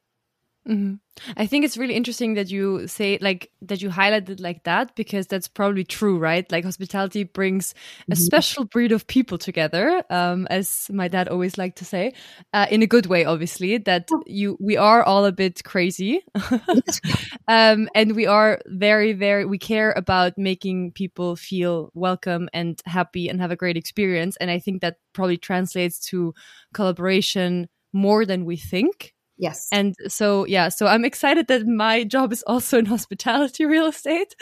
Mm-hmm. 0.69 0.95
I 1.37 1.47
think 1.47 1.65
it's 1.65 1.77
really 1.77 1.95
interesting 1.95 2.35
that 2.35 2.51
you 2.51 2.87
say 2.87 3.19
like 3.21 3.51
that 3.63 3.81
you 3.81 3.89
highlighted 3.89 4.41
like 4.41 4.65
that 4.65 4.95
because 4.95 5.27
that's 5.27 5.49
probably 5.49 5.83
true, 5.83 6.19
right? 6.19 6.51
Like 6.53 6.65
hospitality 6.65 7.25
brings 7.25 7.73
a 7.73 8.13
mm-hmm. 8.13 8.23
special 8.23 8.65
breed 8.65 8.93
of 8.93 9.07
people 9.07 9.39
together, 9.39 10.03
um, 10.11 10.47
as 10.51 10.91
my 10.93 11.09
dad 11.09 11.29
always 11.29 11.57
liked 11.57 11.79
to 11.79 11.85
say, 11.85 12.13
uh, 12.53 12.67
in 12.71 12.83
a 12.83 12.87
good 12.87 13.07
way, 13.07 13.25
obviously. 13.25 13.79
That 13.79 14.09
you 14.27 14.59
we 14.61 14.77
are 14.77 15.03
all 15.03 15.25
a 15.25 15.33
bit 15.33 15.65
crazy, 15.65 16.23
um, 17.49 17.89
and 17.95 18.15
we 18.15 18.27
are 18.27 18.61
very 18.67 19.15
very 19.15 19.47
we 19.47 19.59
care 19.59 19.93
about 19.97 20.37
making 20.37 20.93
people 20.93 21.35
feel 21.35 21.91
welcome 21.95 22.49
and 22.53 22.81
happy 22.85 23.29
and 23.29 23.41
have 23.41 23.51
a 23.51 23.57
great 23.57 23.77
experience, 23.77 24.37
and 24.37 24.51
I 24.51 24.59
think 24.59 24.83
that 24.83 24.97
probably 25.15 25.39
translates 25.39 25.99
to 26.11 26.35
collaboration 26.75 27.69
more 27.93 28.27
than 28.27 28.45
we 28.45 28.57
think 28.57 29.15
Yes. 29.39 29.69
And 29.71 29.95
so, 30.09 30.45
yeah, 30.47 30.69
so 30.69 30.87
I'm 30.87 31.05
excited 31.05 31.47
that 31.47 31.67
my 31.67 32.03
job 32.05 32.33
is 32.33 32.43
also 32.47 32.79
in 32.79 32.87
hospitality 32.87 33.65
real 33.67 33.87
estate. 33.87 34.35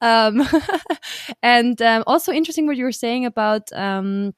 Um, 0.00 0.46
and 1.42 1.80
um, 1.80 2.02
also 2.06 2.32
interesting 2.32 2.66
what 2.66 2.76
you 2.76 2.84
were 2.84 2.92
saying 2.92 3.24
about 3.24 3.72
um, 3.72 4.34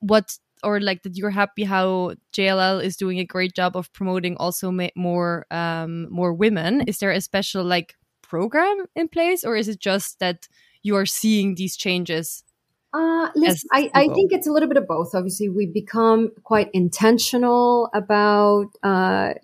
what, 0.00 0.36
or 0.62 0.80
like 0.80 1.02
that 1.02 1.16
you're 1.16 1.30
happy 1.30 1.64
how 1.64 2.14
JLL 2.32 2.82
is 2.82 2.96
doing 2.96 3.18
a 3.18 3.24
great 3.24 3.54
job 3.54 3.76
of 3.76 3.92
promoting 3.92 4.36
also 4.38 4.72
more, 4.96 5.46
um, 5.50 6.10
more 6.10 6.32
women. 6.32 6.82
Is 6.82 6.98
there 6.98 7.10
a 7.10 7.20
special 7.20 7.62
like 7.62 7.94
program 8.22 8.86
in 8.94 9.08
place 9.08 9.44
or 9.44 9.56
is 9.56 9.68
it 9.68 9.80
just 9.80 10.20
that 10.20 10.48
you 10.82 10.96
are 10.96 11.06
seeing 11.06 11.56
these 11.56 11.76
changes 11.76 12.44
uh, 12.92 13.28
listen, 13.36 13.68
I, 13.72 13.88
I, 13.94 14.08
think 14.08 14.32
it's 14.32 14.48
a 14.48 14.52
little 14.52 14.68
bit 14.68 14.76
of 14.76 14.88
both. 14.88 15.14
Obviously, 15.14 15.48
we've 15.48 15.72
become 15.72 16.32
quite 16.42 16.70
intentional 16.72 17.88
about 17.94 18.66
uh, 18.82 19.34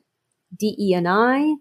DE&I. 0.55 1.57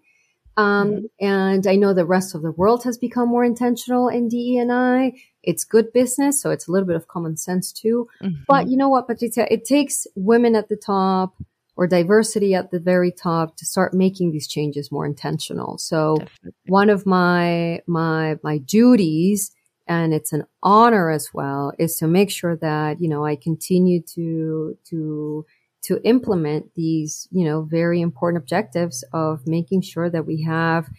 Um, 0.58 0.91
mm-hmm. 0.91 1.06
and 1.19 1.67
I 1.67 1.76
know 1.76 1.93
the 1.93 2.06
rest 2.06 2.34
of 2.34 2.41
the 2.41 2.52
world 2.52 2.84
has 2.86 2.98
become 2.98 3.28
more 3.28 3.43
intentional 3.43 4.08
in 4.08 4.30
DE&I. 4.30 5.13
It's 5.43 5.65
good 5.65 5.91
business, 5.91 6.41
so 6.41 6.50
it's 6.50 6.67
a 6.67 6.71
little 6.71 6.88
bit 6.88 6.95
of 6.95 7.08
common 7.08 7.38
sense 7.38 7.71
too. 7.71 8.08
Mm-hmm. 8.21 8.43
But 8.48 8.67
you 8.67 8.78
know 8.78 8.89
what, 8.89 9.08
Patricia? 9.08 9.52
It 9.52 9.65
takes 9.65 10.08
women 10.15 10.56
at 10.56 10.69
the 10.69 10.78
top 10.78 11.36
or 11.76 11.88
diversity 11.88 12.56
at 12.56 12.71
the 12.71 12.80
very 12.80 13.12
top 13.12 13.58
to 13.58 13.65
start 13.65 13.93
making 13.93 14.32
these 14.32 14.48
changes 14.48 14.91
more 14.91 15.06
intentional. 15.06 15.78
So 15.78 16.15
Definitely. 16.19 16.52
one 16.67 16.89
of 16.89 17.06
my, 17.06 17.82
my, 17.86 18.38
my 18.43 18.60
duties, 18.60 19.52
and 19.88 20.13
it's 20.13 20.32
an 20.32 20.45
honor 20.63 21.12
as 21.12 21.34
well, 21.34 21.74
is 21.78 21.98
to 21.98 22.08
make 22.08 22.32
sure 22.32 22.56
that, 22.56 23.02
you 23.02 23.10
know, 23.10 23.26
I 23.26 23.36
continue 23.36 24.02
to, 24.15 24.78
to 24.89 25.45
to 25.86 26.02
implement 26.04 26.74
these, 26.76 27.28
you 27.32 27.45
know, 27.45 27.62
very 27.62 28.02
important 28.02 28.41
objectives 28.41 29.04
of 29.13 29.45
making 29.45 29.82
sure 29.82 30.10
that 30.10 30.26
we 30.26 30.41
have 30.41 30.89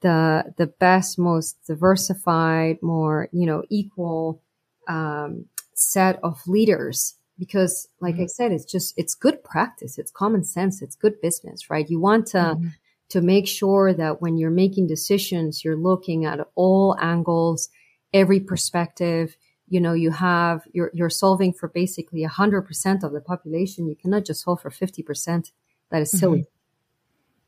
the 0.00 0.54
the 0.56 0.66
best, 0.66 1.18
most 1.18 1.58
diversified, 1.66 2.78
more 2.80 3.28
you 3.32 3.46
know, 3.46 3.64
equal 3.68 4.40
um, 4.88 5.46
set 5.74 6.18
of 6.22 6.40
leaders. 6.46 7.14
Because, 7.38 7.88
like 8.00 8.14
mm-hmm. 8.14 8.24
I 8.24 8.26
said, 8.26 8.52
it's 8.52 8.64
just 8.64 8.94
it's 8.96 9.14
good 9.14 9.42
practice, 9.44 9.98
it's 9.98 10.10
common 10.10 10.44
sense, 10.44 10.82
it's 10.82 10.96
good 10.96 11.20
business, 11.20 11.70
right? 11.70 11.88
You 11.88 12.00
want 12.00 12.26
to 12.28 12.38
mm-hmm. 12.38 12.68
to 13.10 13.20
make 13.20 13.48
sure 13.48 13.92
that 13.92 14.20
when 14.22 14.36
you're 14.36 14.50
making 14.50 14.86
decisions, 14.88 15.64
you're 15.64 15.76
looking 15.76 16.26
at 16.26 16.40
all 16.54 16.96
angles, 17.00 17.68
every 18.12 18.40
perspective 18.40 19.36
you 19.68 19.80
know, 19.80 19.92
you 19.92 20.10
have, 20.10 20.62
you're, 20.72 20.90
you're 20.94 21.10
solving 21.10 21.52
for 21.52 21.68
basically 21.68 22.24
100% 22.24 23.02
of 23.02 23.12
the 23.12 23.20
population. 23.20 23.88
You 23.88 23.96
cannot 23.96 24.24
just 24.24 24.42
solve 24.42 24.60
for 24.62 24.70
50%. 24.70 25.52
That 25.90 26.02
is 26.02 26.10
silly. 26.10 26.46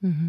Mm-hmm. 0.03 0.09
Mm-hmm. 0.09 0.29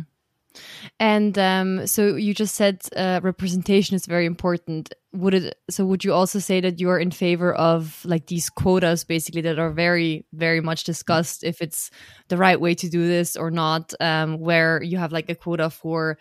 And 0.99 1.37
um, 1.37 1.87
so 1.87 2.15
you 2.15 2.33
just 2.33 2.55
said 2.55 2.81
uh, 2.95 3.19
representation 3.23 3.95
is 3.95 4.05
very 4.05 4.25
important. 4.25 4.93
Would 5.13 5.33
it? 5.33 5.57
So 5.69 5.85
would 5.85 6.03
you 6.03 6.13
also 6.13 6.39
say 6.39 6.61
that 6.61 6.79
you 6.79 6.89
are 6.89 6.99
in 6.99 7.11
favor 7.11 7.53
of 7.53 8.03
like 8.05 8.27
these 8.27 8.49
quotas, 8.49 9.03
basically 9.03 9.41
that 9.41 9.59
are 9.59 9.71
very, 9.71 10.25
very 10.33 10.61
much 10.61 10.83
discussed 10.83 11.43
if 11.43 11.61
it's 11.61 11.89
the 12.27 12.37
right 12.37 12.59
way 12.59 12.75
to 12.75 12.89
do 12.89 13.07
this 13.07 13.35
or 13.35 13.51
not? 13.51 13.93
Um, 13.99 14.39
where 14.39 14.81
you 14.83 14.97
have 14.97 15.11
like 15.11 15.29
a 15.29 15.35
quota 15.35 15.69
for 15.69 16.17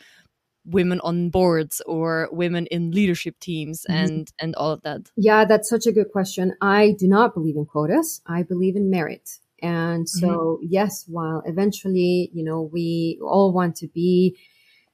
women 0.71 1.01
on 1.01 1.31
boards 1.31 1.83
or 1.87 2.29
women 2.33 2.67
in 2.67 2.91
leadership 2.91 3.39
teams 3.41 3.85
mm-hmm. 3.89 4.05
and 4.05 4.27
mm-hmm. 4.27 4.45
and 4.45 4.55
all 4.57 4.71
of 4.71 4.83
that 4.83 5.11
yeah 5.17 5.45
that's 5.45 5.69
such 5.69 5.87
a 5.87 5.93
good 5.93 6.11
question 6.11 6.55
i 6.61 6.95
do 6.99 7.07
not 7.09 7.35
believe 7.35 7.57
in 7.57 7.65
quotas 7.67 8.21
i 8.27 8.43
believe 8.43 8.77
in 8.77 8.91
merit 8.91 9.39
and 9.63 10.09
so 10.09 10.29
mm-hmm. 10.29 10.67
yes 10.69 11.05
while 11.09 11.43
eventually 11.47 12.31
you 12.33 12.45
know 12.45 12.63
we 12.63 13.19
all 13.23 13.53
want 13.53 13.77
to 13.77 13.89
be 13.89 14.37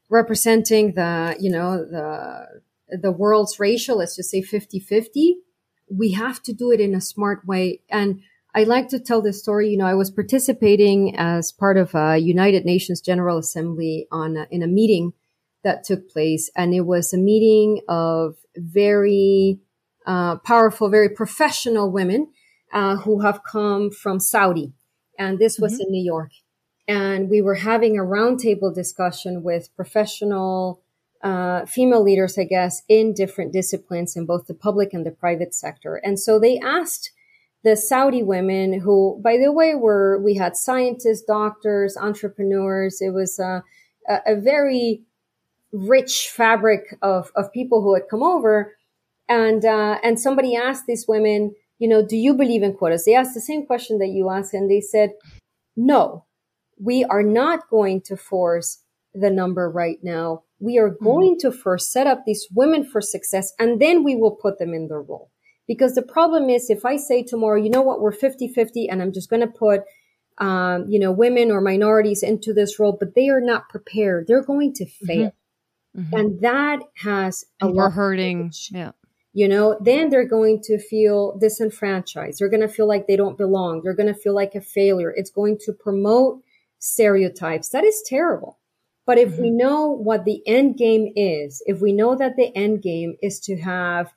representing 0.09 0.93
the 0.93 1.37
you 1.39 1.51
know 1.51 1.79
the 1.79 2.61
the 2.89 3.12
world's 3.12 3.59
ratio 3.59 3.95
let's 3.97 4.17
just 4.17 4.31
say 4.31 4.43
50 4.43 4.81
50 4.81 5.37
we 5.89 6.12
have 6.12 6.43
to 6.43 6.53
do 6.53 6.71
it 6.71 6.81
in 6.81 6.95
a 6.95 7.01
smart 7.01 7.47
way 7.47 7.81
and 7.91 8.21
I 8.57 8.62
like 8.62 8.89
to 8.89 8.99
tell 8.99 9.21
this 9.21 9.39
story. 9.39 9.69
You 9.69 9.77
know, 9.77 9.85
I 9.85 9.93
was 9.93 10.11
participating 10.11 11.15
as 11.19 11.53
part 11.53 11.77
of 11.77 11.95
a 11.95 12.17
United 12.17 12.65
Nations 12.65 13.03
General 13.03 13.37
Assembly 13.37 14.09
on 14.11 14.39
a, 14.39 14.47
in 14.51 14.62
a 14.62 14.67
meeting 14.67 15.12
that 15.67 15.83
took 15.83 16.09
place. 16.09 16.49
And 16.57 16.73
it 16.73 16.83
was 16.83 17.13
a 17.13 17.19
meeting 17.19 17.81
of 17.89 18.37
very 18.57 19.59
uh, 20.07 20.37
powerful, 20.37 20.89
very 20.89 21.09
professional 21.09 21.91
women 21.91 22.29
uh, 22.73 22.99
who 22.99 23.21
have 23.23 23.43
come 23.43 23.91
from 23.91 24.21
Saudi. 24.21 24.73
And 25.19 25.41
this 25.41 25.59
was 25.59 25.73
mm-hmm. 25.73 25.83
in 25.83 25.91
New 25.91 26.05
York. 26.05 26.31
And 26.87 27.29
we 27.29 27.43
were 27.43 27.57
having 27.57 27.99
a 27.99 28.03
roundtable 28.03 28.73
discussion 28.73 29.43
with 29.43 29.75
professional 29.75 30.83
uh, 31.21 31.67
female 31.67 32.05
leaders, 32.05 32.39
I 32.39 32.45
guess, 32.45 32.83
in 32.89 33.13
different 33.13 33.53
disciplines 33.53 34.17
in 34.17 34.25
both 34.25 34.47
the 34.47 34.55
public 34.55 34.95
and 34.95 35.05
the 35.05 35.11
private 35.11 35.53
sector. 35.53 35.97
And 35.97 36.21
so 36.21 36.39
they 36.39 36.61
asked 36.61 37.11
the 37.65 37.75
Saudi 37.75 38.23
women, 38.23 38.81
who, 38.81 39.21
by 39.25 39.37
the 39.37 39.51
way, 39.51 39.75
were 39.75 40.23
we 40.23 40.37
had 40.37 40.57
scientists, 40.57 41.23
doctors, 41.23 41.97
entrepreneurs. 41.97 43.01
It 43.01 43.11
was 43.11 43.41
a, 43.41 43.65
a, 44.09 44.19
a 44.27 44.41
very 44.41 45.03
rich 45.77 46.31
fabric 46.35 46.97
of, 47.03 47.31
of 47.37 47.53
people 47.53 47.83
who 47.83 47.95
had 47.95 48.09
come 48.11 48.23
over. 48.23 48.75
And, 49.29 49.65
uh, 49.65 49.99
and 50.03 50.21
somebody 50.21 50.57
asked 50.57 50.85
these 50.87 51.07
women, 51.09 51.55
you 51.79 51.89
know, 51.89 52.07
do 52.07 52.17
you 52.17 52.35
believe 52.35 52.62
in 52.62 52.75
quotas? 52.75 53.05
They 53.05 53.15
asked 53.15 53.35
the 53.35 53.41
same 53.41 53.67
question 53.67 53.99
that 53.99 54.09
you 54.09 54.31
asked 54.31 54.55
and 54.55 54.71
they 54.71 54.81
said, 54.81 55.12
no, 55.77 56.25
we 56.81 57.05
are 57.05 57.23
not 57.23 57.69
going 57.69 58.01
to 58.03 58.17
force 58.17 58.83
the 59.15 59.31
number 59.31 59.71
right 59.71 59.99
now. 60.03 60.43
we 60.59 60.79
are 60.79 60.89
going 60.89 61.35
mm-hmm. 61.35 61.51
to 61.51 61.57
first 61.57 61.93
set 61.93 62.07
up 62.07 62.23
these 62.25 62.47
women 62.55 62.83
for 62.83 63.03
success 63.03 63.53
and 63.59 63.79
then 63.79 64.03
we 64.03 64.17
will 64.17 64.31
put 64.31 64.59
them 64.59 64.73
in 64.73 64.89
their 64.89 65.03
role. 65.03 65.31
Because 65.69 65.95
the 65.95 66.03
problem 66.03 66.49
is 66.49 66.71
if 66.71 66.85
I 66.85 66.97
say 66.97 67.23
tomorrow, 67.23 67.61
you 67.61 67.69
know 67.69 67.83
what, 67.83 68.01
we're 68.01 68.12
50 68.12 68.49
50 68.49 68.89
and 68.89 69.03
I'm 69.03 69.12
just 69.12 69.29
going 69.29 69.41
to 69.41 69.49
put, 69.49 69.83
um, 70.39 70.87
you 70.89 70.99
know, 70.99 71.12
women 71.12 71.51
or 71.51 71.61
minorities 71.61 72.23
into 72.23 72.55
this 72.55 72.79
role, 72.79 72.97
but 72.99 73.15
they 73.15 73.29
are 73.29 73.41
not 73.41 73.69
prepared. 73.69 74.27
They're 74.27 74.45
going 74.45 74.73
to 74.75 74.85
mm-hmm. 74.85 75.07
fail. 75.07 75.27
Mm-hmm. 75.27 75.46
Mm-hmm. 75.97 76.15
And 76.15 76.41
that 76.41 76.81
has 77.03 77.45
a 77.61 77.71
we're 77.71 77.91
hurting. 77.91 78.53
Yeah. 78.71 78.93
You 79.33 79.49
know, 79.49 79.79
then 79.81 80.09
they're 80.09 80.29
going 80.29 80.63
to 80.63 80.79
feel 80.79 81.37
disenfranchised. 81.39 82.39
They're 82.39 82.49
going 82.49 82.63
to 82.63 82.69
feel 82.69 82.89
like 82.89 83.07
they 83.07 83.17
don't 83.17 83.37
belong. 83.37 83.83
They're 83.83 83.95
going 83.95 84.13
to 84.13 84.19
feel 84.19 84.35
like 84.35 84.55
a 84.55 84.61
failure. 84.61 85.13
It's 85.15 85.31
going 85.31 85.59
to 85.67 85.73
promote 85.73 86.43
stereotypes. 86.79 87.69
That 87.71 87.85
is 87.85 88.03
terrible. 88.07 88.59
But 89.05 89.19
if 89.19 89.33
mm-hmm. 89.33 89.43
we 89.43 89.51
know 89.51 89.91
what 89.91 90.25
the 90.25 90.43
end 90.47 90.77
game 90.77 91.13
is, 91.15 91.63
if 91.67 91.81
we 91.81 91.93
know 91.93 92.17
that 92.17 92.37
the 92.37 92.55
end 92.57 92.83
game 92.83 93.17
is 93.23 93.39
to 93.41 93.57
have 93.59 94.13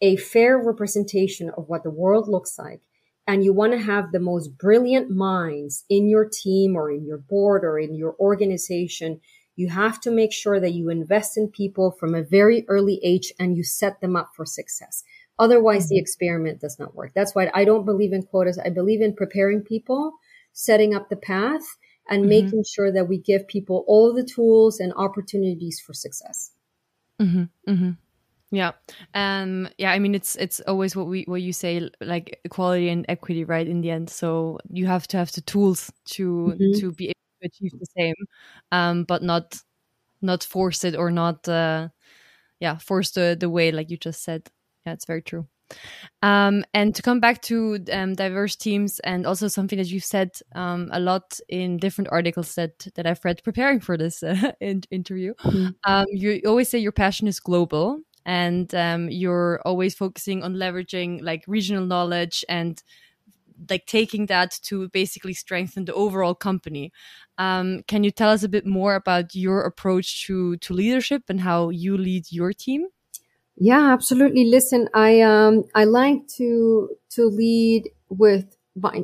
a 0.00 0.16
fair 0.16 0.58
representation 0.58 1.50
of 1.56 1.68
what 1.68 1.82
the 1.82 1.90
world 1.90 2.28
looks 2.28 2.58
like, 2.58 2.80
and 3.26 3.44
you 3.44 3.52
want 3.52 3.72
to 3.72 3.78
have 3.78 4.12
the 4.12 4.20
most 4.20 4.56
brilliant 4.56 5.10
minds 5.10 5.84
in 5.90 6.08
your 6.08 6.26
team 6.26 6.76
or 6.76 6.90
in 6.90 7.04
your 7.04 7.18
board 7.18 7.62
or 7.62 7.78
in 7.78 7.94
your 7.94 8.14
organization, 8.18 9.20
you 9.58 9.68
have 9.68 10.00
to 10.00 10.10
make 10.12 10.32
sure 10.32 10.60
that 10.60 10.72
you 10.72 10.88
invest 10.88 11.36
in 11.36 11.48
people 11.48 11.90
from 11.90 12.14
a 12.14 12.22
very 12.22 12.64
early 12.68 13.00
age 13.02 13.32
and 13.40 13.56
you 13.56 13.64
set 13.64 14.00
them 14.00 14.14
up 14.14 14.30
for 14.36 14.46
success. 14.46 15.02
Otherwise, 15.36 15.86
mm-hmm. 15.86 15.94
the 15.96 15.98
experiment 15.98 16.60
does 16.60 16.78
not 16.78 16.94
work. 16.94 17.10
That's 17.12 17.34
why 17.34 17.50
I 17.52 17.64
don't 17.64 17.84
believe 17.84 18.12
in 18.12 18.22
quotas. 18.22 18.56
I 18.64 18.70
believe 18.70 19.02
in 19.02 19.16
preparing 19.16 19.62
people, 19.62 20.12
setting 20.52 20.94
up 20.94 21.08
the 21.08 21.16
path, 21.16 21.76
and 22.08 22.20
mm-hmm. 22.20 22.28
making 22.28 22.64
sure 22.72 22.92
that 22.92 23.08
we 23.08 23.18
give 23.18 23.48
people 23.48 23.84
all 23.88 24.14
the 24.14 24.22
tools 24.22 24.78
and 24.78 24.92
opportunities 24.94 25.82
for 25.84 25.92
success. 25.92 26.52
Mm-hmm. 27.20 27.44
mm-hmm. 27.68 27.90
Yeah. 28.50 28.72
Um 29.12 29.68
yeah, 29.76 29.90
I 29.90 29.98
mean 29.98 30.14
it's 30.14 30.36
it's 30.36 30.60
always 30.60 30.96
what 30.96 31.08
we 31.08 31.24
what 31.24 31.42
you 31.42 31.52
say 31.52 31.90
like 32.00 32.40
equality 32.44 32.88
and 32.88 33.04
equity 33.08 33.44
right 33.44 33.66
in 33.66 33.80
the 33.82 33.90
end. 33.90 34.08
So 34.08 34.58
you 34.70 34.86
have 34.86 35.06
to 35.08 35.16
have 35.18 35.32
the 35.32 35.42
tools 35.42 35.92
to 36.14 36.54
mm-hmm. 36.54 36.80
to 36.80 36.92
be 36.92 37.06
able 37.06 37.14
to 37.40 37.46
achieve 37.46 37.72
the 37.78 37.86
same 37.96 38.14
um 38.72 39.04
but 39.04 39.22
not 39.22 39.56
not 40.22 40.42
force 40.44 40.84
it 40.84 40.96
or 40.96 41.10
not 41.10 41.48
uh 41.48 41.88
yeah, 42.60 42.78
force 42.78 43.10
the 43.12 43.36
the 43.38 43.50
way 43.50 43.72
like 43.72 43.90
you 43.90 43.96
just 43.96 44.22
said. 44.22 44.48
Yeah, 44.86 44.92
it's 44.92 45.06
very 45.06 45.22
true. 45.22 45.46
Um, 46.22 46.64
and 46.72 46.94
to 46.94 47.02
come 47.02 47.20
back 47.20 47.42
to 47.42 47.78
um, 47.92 48.14
diverse 48.14 48.56
teams, 48.56 49.00
and 49.00 49.26
also 49.26 49.48
something 49.48 49.78
that 49.78 49.88
you've 49.88 50.04
said 50.04 50.30
um, 50.54 50.88
a 50.92 51.00
lot 51.00 51.38
in 51.48 51.76
different 51.76 52.08
articles 52.10 52.54
that 52.54 52.86
that 52.94 53.06
I've 53.06 53.24
read 53.24 53.42
preparing 53.44 53.80
for 53.80 53.96
this 53.96 54.22
uh, 54.22 54.52
in 54.60 54.82
interview, 54.90 55.34
mm. 55.44 55.74
you 56.10 56.40
always 56.46 56.68
say 56.68 56.78
your 56.78 56.92
passion 56.92 57.28
is 57.28 57.40
global, 57.40 58.00
and 58.24 58.74
um, 58.74 59.10
you're 59.10 59.60
always 59.64 59.94
focusing 59.94 60.42
on 60.42 60.54
leveraging 60.54 61.22
like 61.22 61.44
regional 61.46 61.84
knowledge 61.84 62.44
and 62.48 62.82
like 63.68 63.86
taking 63.86 64.26
that 64.26 64.58
to 64.64 64.88
basically 64.90 65.34
strengthen 65.34 65.84
the 65.84 65.94
overall 65.94 66.34
company. 66.34 66.92
Um, 67.38 67.82
can 67.86 68.04
you 68.04 68.10
tell 68.10 68.30
us 68.30 68.42
a 68.42 68.48
bit 68.48 68.66
more 68.66 68.94
about 68.94 69.34
your 69.34 69.62
approach 69.62 70.26
to 70.26 70.56
to 70.58 70.74
leadership 70.74 71.24
and 71.28 71.40
how 71.40 71.70
you 71.70 71.96
lead 71.96 72.30
your 72.30 72.52
team? 72.52 72.86
Yeah, 73.56 73.92
absolutely. 73.92 74.44
Listen, 74.44 74.88
I 74.94 75.20
um 75.20 75.64
I 75.74 75.84
like 75.84 76.28
to 76.36 76.90
to 77.10 77.26
lead 77.26 77.90
with 78.08 78.56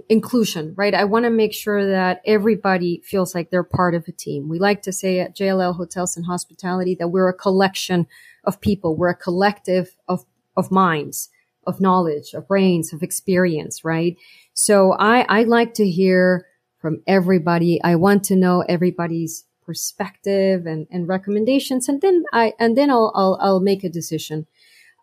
inclusion, 0.09 0.75
right? 0.77 0.95
I 0.95 1.05
want 1.05 1.25
to 1.25 1.31
make 1.31 1.53
sure 1.53 1.87
that 1.91 2.23
everybody 2.25 3.03
feels 3.05 3.35
like 3.35 3.51
they're 3.51 3.65
part 3.65 3.95
of 3.95 4.05
a 4.07 4.13
team. 4.13 4.49
We 4.49 4.59
like 4.59 4.83
to 4.83 4.93
say 4.93 5.21
at 5.21 5.37
JLL 5.37 5.77
Hotels 5.77 6.17
and 6.17 6.27
Hospitality 6.27 6.95
that 7.01 7.09
we're 7.09 7.29
a 7.29 7.35
collection 7.35 8.07
of 8.45 8.61
people. 8.61 8.97
We're 8.97 9.11
a 9.11 9.17
collective 9.17 9.97
of 10.09 10.25
of 10.57 10.71
minds, 10.71 11.31
of 11.67 11.81
knowledge, 11.81 12.35
of 12.35 12.49
brains, 12.49 12.93
of 12.93 13.03
experience, 13.03 13.85
right? 13.85 14.17
So 14.53 14.93
I 14.93 15.27
I 15.29 15.43
like 15.45 15.75
to 15.75 15.89
hear 15.89 16.47
from 16.79 17.03
everybody. 17.07 17.83
I 17.83 17.97
want 17.97 18.25
to 18.25 18.37
know 18.37 18.63
everybody's 18.69 19.45
perspective 19.65 20.67
and, 20.67 20.87
and 20.91 21.09
recommendations. 21.09 21.89
And 21.89 22.01
then 22.01 22.25
I, 22.33 22.53
and 22.59 22.77
then 22.77 22.91
I'll, 22.91 23.11
I'll, 23.15 23.39
I'll 23.41 23.61
make 23.61 23.85
a 23.85 23.89
decision. 23.89 24.47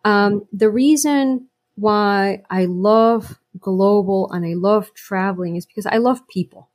Um, 0.04 0.46
the 0.52 0.70
reason 0.70 1.48
why 1.74 2.42
I 2.50 2.66
love 2.66 3.38
global 3.58 4.30
and 4.30 4.44
I 4.44 4.54
love 4.54 4.94
traveling 4.94 5.56
is 5.56 5.66
because 5.66 5.86
I 5.86 5.96
love 5.98 6.26
people. 6.28 6.68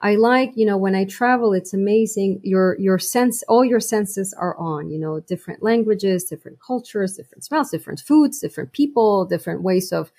I 0.00 0.16
like, 0.16 0.52
you 0.54 0.66
know, 0.66 0.76
when 0.76 0.94
I 0.94 1.04
travel, 1.04 1.52
it's 1.52 1.72
amazing. 1.72 2.40
Your, 2.42 2.78
your 2.78 2.98
sense, 2.98 3.42
all 3.44 3.64
your 3.64 3.80
senses 3.80 4.34
are 4.38 4.56
on, 4.58 4.90
you 4.90 4.98
know, 4.98 5.20
different 5.20 5.62
languages, 5.62 6.24
different 6.24 6.58
cultures, 6.64 7.16
different 7.16 7.44
smells, 7.44 7.70
different 7.70 8.00
foods, 8.00 8.40
different 8.40 8.72
people, 8.72 9.24
different 9.24 9.62
ways 9.62 9.92
of, 9.92 10.12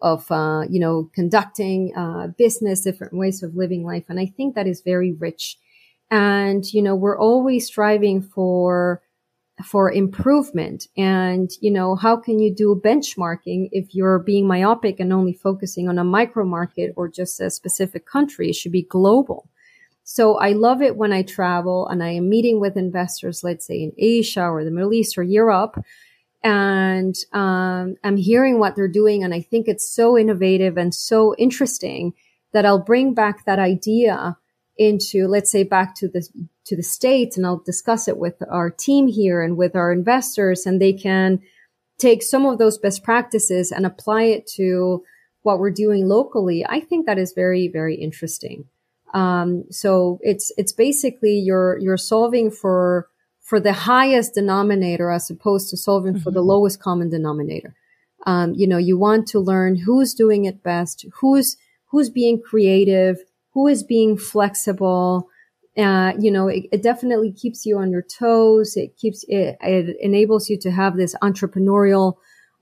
of, 0.00 0.30
uh, 0.30 0.62
you 0.70 0.80
know, 0.80 1.10
conducting, 1.14 1.92
uh, 1.96 2.28
business, 2.38 2.80
different 2.80 3.12
ways 3.12 3.42
of 3.42 3.54
living 3.54 3.84
life. 3.84 4.04
And 4.08 4.18
I 4.18 4.26
think 4.26 4.54
that 4.54 4.66
is 4.66 4.80
very 4.80 5.12
rich 5.12 5.58
and, 6.10 6.64
you 6.72 6.82
know, 6.82 6.94
we're 6.94 7.18
always 7.18 7.66
striving 7.66 8.22
for, 8.22 9.02
for 9.64 9.90
improvement. 9.90 10.86
And, 10.96 11.50
you 11.60 11.70
know, 11.70 11.96
how 11.96 12.16
can 12.16 12.38
you 12.38 12.54
do 12.54 12.80
benchmarking 12.84 13.68
if 13.72 13.94
you're 13.94 14.18
being 14.18 14.46
myopic 14.46 15.00
and 15.00 15.12
only 15.12 15.32
focusing 15.32 15.88
on 15.88 15.98
a 15.98 16.04
micro 16.04 16.44
market 16.44 16.92
or 16.96 17.08
just 17.08 17.40
a 17.40 17.50
specific 17.50 18.06
country? 18.06 18.50
It 18.50 18.56
should 18.56 18.72
be 18.72 18.82
global. 18.82 19.48
So 20.04 20.38
I 20.38 20.52
love 20.52 20.80
it 20.80 20.96
when 20.96 21.12
I 21.12 21.22
travel 21.22 21.86
and 21.88 22.02
I 22.02 22.12
am 22.12 22.30
meeting 22.30 22.60
with 22.60 22.76
investors, 22.76 23.44
let's 23.44 23.66
say 23.66 23.82
in 23.82 23.92
Asia 23.98 24.44
or 24.44 24.64
the 24.64 24.70
Middle 24.70 24.94
East 24.94 25.18
or 25.18 25.22
Europe. 25.22 25.76
And 26.42 27.14
um, 27.32 27.96
I'm 28.04 28.16
hearing 28.16 28.58
what 28.58 28.74
they're 28.74 28.88
doing. 28.88 29.22
And 29.22 29.34
I 29.34 29.42
think 29.42 29.68
it's 29.68 29.92
so 29.92 30.16
innovative 30.16 30.78
and 30.78 30.94
so 30.94 31.34
interesting 31.36 32.14
that 32.52 32.64
I'll 32.64 32.82
bring 32.82 33.12
back 33.12 33.44
that 33.44 33.58
idea 33.58 34.38
into, 34.78 35.26
let's 35.26 35.50
say 35.50 35.64
back 35.64 35.94
to 35.96 36.08
the, 36.08 36.26
to 36.64 36.76
the 36.76 36.82
States 36.82 37.36
and 37.36 37.44
I'll 37.44 37.62
discuss 37.64 38.08
it 38.08 38.16
with 38.16 38.36
our 38.48 38.70
team 38.70 39.08
here 39.08 39.42
and 39.42 39.56
with 39.56 39.74
our 39.74 39.92
investors 39.92 40.64
and 40.64 40.80
they 40.80 40.92
can 40.92 41.40
take 41.98 42.22
some 42.22 42.46
of 42.46 42.58
those 42.58 42.78
best 42.78 43.02
practices 43.02 43.72
and 43.72 43.84
apply 43.84 44.22
it 44.24 44.46
to 44.54 45.02
what 45.42 45.58
we're 45.58 45.70
doing 45.70 46.06
locally. 46.06 46.64
I 46.66 46.80
think 46.80 47.06
that 47.06 47.18
is 47.18 47.32
very, 47.32 47.68
very 47.68 47.96
interesting. 47.96 48.66
Um, 49.12 49.64
so 49.70 50.18
it's, 50.22 50.52
it's 50.56 50.72
basically 50.72 51.38
you're, 51.38 51.78
you're 51.78 51.96
solving 51.96 52.50
for, 52.50 53.08
for 53.40 53.58
the 53.58 53.72
highest 53.72 54.34
denominator 54.34 55.10
as 55.10 55.30
opposed 55.30 55.70
to 55.70 55.76
solving 55.76 56.14
mm-hmm. 56.14 56.22
for 56.22 56.30
the 56.30 56.40
mm-hmm. 56.40 56.50
lowest 56.50 56.80
common 56.80 57.08
denominator. 57.08 57.74
Um, 58.26 58.54
you 58.54 58.66
know, 58.66 58.78
you 58.78 58.98
want 58.98 59.26
to 59.28 59.40
learn 59.40 59.76
who's 59.76 60.12
doing 60.12 60.44
it 60.44 60.62
best, 60.62 61.06
who's, 61.20 61.56
who's 61.86 62.10
being 62.10 62.40
creative, 62.40 63.18
who 63.54 63.66
is 63.66 63.82
being 63.82 64.16
flexible. 64.16 65.28
Uh, 65.76 66.12
you 66.18 66.30
know, 66.30 66.48
it, 66.48 66.64
it, 66.72 66.82
definitely 66.82 67.32
keeps 67.32 67.64
you 67.64 67.78
on 67.78 67.90
your 67.90 68.02
toes. 68.02 68.76
It 68.76 68.96
keeps 68.96 69.24
it, 69.28 69.56
it 69.60 69.96
enables 70.00 70.50
you 70.50 70.58
to 70.58 70.70
have 70.70 70.96
this 70.96 71.14
entrepreneurial 71.22 72.14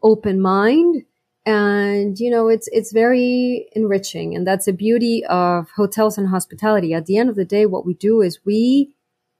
open 0.03 0.41
mind. 0.41 1.05
And, 1.47 2.19
you 2.19 2.29
know, 2.31 2.49
it's, 2.49 2.69
it's 2.73 2.93
very 2.93 3.69
enriching. 3.73 4.35
And 4.35 4.47
that's 4.47 4.67
the 4.67 4.73
beauty 4.73 5.25
of 5.27 5.71
hotels 5.77 6.19
and 6.19 6.29
hospitality. 6.29 6.93
At 6.93 7.07
the 7.07 7.17
end 7.17 7.31
of 7.31 7.37
the 7.37 7.45
day, 7.45 7.67
what 7.67 7.87
we 7.87 7.95
do 7.95 8.21
is 8.21 8.41
we, 8.45 8.95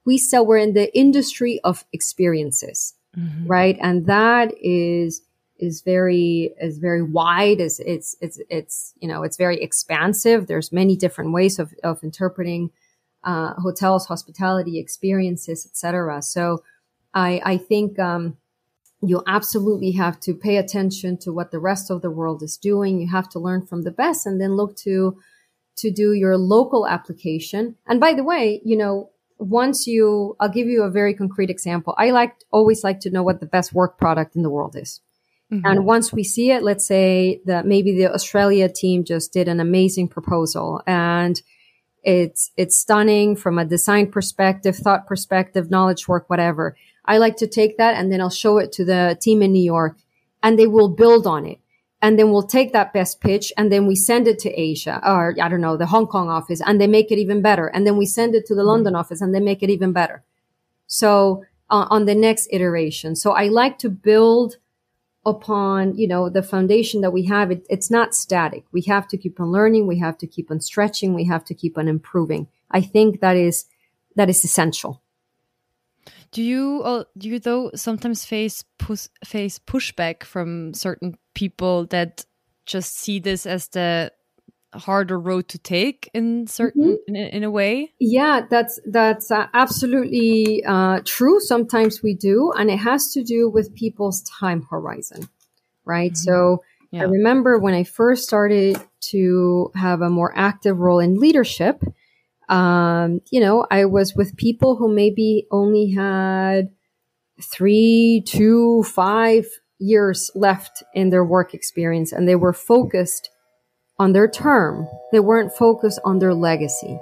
we 0.05 0.17
sell, 0.17 0.45
we're 0.45 0.57
in 0.57 0.73
the 0.73 0.95
industry 0.97 1.59
of 1.65 1.83
experiences, 1.91 2.93
mm-hmm. 3.15 3.45
right? 3.45 3.77
And 3.81 4.05
that 4.05 4.53
is, 4.61 5.21
is 5.59 5.81
very 5.81 6.53
is 6.61 6.77
very 6.77 7.01
wide 7.01 7.59
is 7.59 7.79
it's 7.79 8.15
it's 8.21 8.39
it's 8.49 8.93
you 8.99 9.07
know 9.07 9.23
it's 9.23 9.37
very 9.37 9.61
expansive. 9.61 10.47
There's 10.47 10.71
many 10.71 10.95
different 10.95 11.33
ways 11.33 11.59
of 11.59 11.73
of 11.83 12.03
interpreting 12.03 12.71
uh, 13.23 13.53
hotels 13.55 14.05
hospitality 14.05 14.79
experiences 14.79 15.65
etc 15.65 16.21
so 16.21 16.63
i 17.13 17.41
i 17.43 17.57
think 17.57 17.99
um, 17.99 18.37
you 19.01 19.21
absolutely 19.27 19.91
have 19.91 20.19
to 20.21 20.33
pay 20.33 20.57
attention 20.57 21.17
to 21.17 21.31
what 21.31 21.51
the 21.51 21.59
rest 21.59 21.91
of 21.91 22.01
the 22.01 22.09
world 22.09 22.41
is 22.41 22.57
doing. 22.57 22.99
You 22.99 23.07
have 23.09 23.29
to 23.29 23.39
learn 23.39 23.65
from 23.65 23.83
the 23.83 23.91
best 23.91 24.25
and 24.25 24.41
then 24.41 24.55
look 24.55 24.75
to 24.77 25.19
to 25.77 25.91
do 25.91 26.13
your 26.13 26.37
local 26.37 26.87
application. 26.87 27.75
And 27.85 27.99
by 27.99 28.13
the 28.13 28.23
way 28.23 28.61
you 28.63 28.77
know 28.77 29.11
once 29.39 29.85
you 29.85 30.35
i'll 30.39 30.49
give 30.49 30.67
you 30.67 30.81
a 30.83 30.89
very 30.89 31.13
concrete 31.13 31.49
example. 31.49 31.93
I 31.97 32.11
like 32.11 32.33
always 32.51 32.83
like 32.83 32.99
to 33.01 33.09
know 33.09 33.23
what 33.23 33.39
the 33.39 33.45
best 33.45 33.73
work 33.73 33.97
product 33.97 34.35
in 34.35 34.41
the 34.41 34.49
world 34.49 34.75
is 34.75 35.01
Mm-hmm. 35.51 35.65
And 35.65 35.85
once 35.85 36.11
we 36.11 36.23
see 36.23 36.51
it, 36.51 36.63
let's 36.63 36.85
say 36.85 37.41
that 37.45 37.65
maybe 37.65 37.95
the 37.95 38.13
Australia 38.13 38.67
team 38.67 39.03
just 39.03 39.31
did 39.31 39.47
an 39.47 39.59
amazing 39.59 40.09
proposal 40.09 40.81
and 40.85 41.41
it's, 42.03 42.51
it's 42.57 42.77
stunning 42.77 43.35
from 43.35 43.57
a 43.57 43.65
design 43.65 44.11
perspective, 44.11 44.75
thought 44.75 45.07
perspective, 45.07 45.69
knowledge 45.69 46.07
work, 46.07 46.29
whatever. 46.29 46.75
I 47.05 47.17
like 47.17 47.37
to 47.37 47.47
take 47.47 47.77
that 47.77 47.95
and 47.95 48.11
then 48.11 48.19
I'll 48.19 48.29
show 48.29 48.57
it 48.57 48.71
to 48.73 48.85
the 48.85 49.17
team 49.21 49.41
in 49.41 49.53
New 49.53 49.63
York 49.63 49.97
and 50.43 50.59
they 50.59 50.67
will 50.67 50.89
build 50.89 51.25
on 51.25 51.45
it. 51.45 51.59
And 52.01 52.19
then 52.19 52.31
we'll 52.31 52.43
take 52.43 52.73
that 52.73 52.93
best 52.93 53.21
pitch 53.21 53.51
and 53.57 53.71
then 53.71 53.87
we 53.87 53.95
send 53.95 54.27
it 54.27 54.39
to 54.39 54.51
Asia 54.51 55.01
or 55.03 55.33
I 55.41 55.47
don't 55.49 55.61
know, 55.61 55.77
the 55.77 55.87
Hong 55.87 56.07
Kong 56.07 56.29
office 56.29 56.61
and 56.63 56.79
they 56.79 56.87
make 56.87 57.11
it 57.11 57.17
even 57.17 57.41
better. 57.41 57.67
And 57.67 57.87
then 57.87 57.97
we 57.97 58.05
send 58.05 58.35
it 58.35 58.45
to 58.47 58.55
the 58.55 58.61
mm-hmm. 58.61 58.69
London 58.69 58.95
office 58.95 59.21
and 59.21 59.33
they 59.33 59.39
make 59.39 59.63
it 59.63 59.69
even 59.69 59.93
better. 59.93 60.23
So 60.87 61.43
uh, 61.69 61.87
on 61.89 62.05
the 62.05 62.15
next 62.15 62.47
iteration. 62.51 63.15
So 63.15 63.31
I 63.31 63.47
like 63.47 63.79
to 63.79 63.89
build 63.89 64.57
upon, 65.27 65.95
you 65.95 66.07
know, 66.07 66.29
the 66.29 66.41
foundation 66.41 67.01
that 67.01 67.11
we 67.11 67.25
have. 67.25 67.51
It, 67.51 67.65
it's 67.69 67.91
not 67.91 68.15
static. 68.15 68.63
We 68.71 68.81
have 68.83 69.07
to 69.09 69.17
keep 69.17 69.39
on 69.39 69.51
learning. 69.51 69.85
We 69.85 69.99
have 69.99 70.17
to 70.19 70.27
keep 70.27 70.49
on 70.49 70.61
stretching. 70.61 71.13
We 71.13 71.25
have 71.25 71.43
to 71.45 71.53
keep 71.53 71.77
on 71.77 71.87
improving. 71.87 72.47
I 72.71 72.81
think 72.81 73.19
that 73.19 73.35
is, 73.35 73.65
that 74.15 74.29
is 74.29 74.43
essential. 74.43 75.03
Do 76.31 76.43
you 76.43 76.81
uh, 76.83 77.03
do 77.17 77.29
you 77.29 77.39
though 77.39 77.71
sometimes 77.73 78.25
face 78.25 78.63
push, 78.77 79.07
face 79.23 79.59
pushback 79.59 80.23
from 80.23 80.73
certain 80.73 81.17
people 81.33 81.85
that 81.87 82.25
just 82.65 82.97
see 82.97 83.19
this 83.19 83.45
as 83.45 83.69
the 83.69 84.11
harder 84.73 85.19
road 85.19 85.47
to 85.47 85.57
take 85.57 86.09
in 86.13 86.47
certain 86.47 86.83
mm 86.83 86.91
-hmm. 86.91 87.07
in, 87.07 87.15
a, 87.15 87.35
in, 87.37 87.43
a, 87.43 87.49
way 87.49 87.93
yeah 87.99 88.47
that's 88.49 88.81
that's 88.91 89.31
uh, 89.31 89.47
absolutely 89.53 90.63
uh, 90.65 90.99
true 91.03 91.39
sometimes 91.39 92.01
we 92.03 92.13
do 92.13 92.51
and 92.57 92.69
it 92.69 92.79
has 92.79 93.11
to 93.13 93.21
do 93.21 93.49
with 93.49 93.73
people's 93.73 94.23
time 94.39 94.61
horizon 94.69 95.29
right 95.85 96.11
mm 96.11 96.19
-hmm. 96.19 96.29
so 96.29 96.63
yeah. 96.91 97.03
i 97.03 97.11
remember 97.17 97.59
when 97.59 97.73
i 97.73 97.83
first 97.83 98.23
started 98.23 98.77
to 99.11 99.71
have 99.73 100.05
a 100.05 100.09
more 100.09 100.31
active 100.35 100.75
role 100.79 101.03
in 101.03 101.19
leadership 101.19 101.75
um, 102.49 103.21
you 103.29 103.39
know, 103.39 103.65
I 103.69 103.85
was 103.85 104.15
with 104.15 104.37
people 104.37 104.77
who 104.77 104.93
maybe 104.93 105.47
only 105.51 105.91
had 105.91 106.69
three, 107.41 108.23
two, 108.25 108.83
five 108.83 109.45
years 109.79 110.31
left 110.33 110.83
in 110.93 111.09
their 111.09 111.23
work 111.23 111.53
experience 111.53 112.11
and 112.11 112.27
they 112.27 112.35
were 112.35 112.53
focused 112.53 113.29
on 113.99 114.13
their 114.13 114.27
term. 114.27 114.87
They 115.11 115.19
weren't 115.19 115.53
focused 115.53 115.99
on 116.03 116.19
their 116.19 116.33
legacy. 116.33 116.99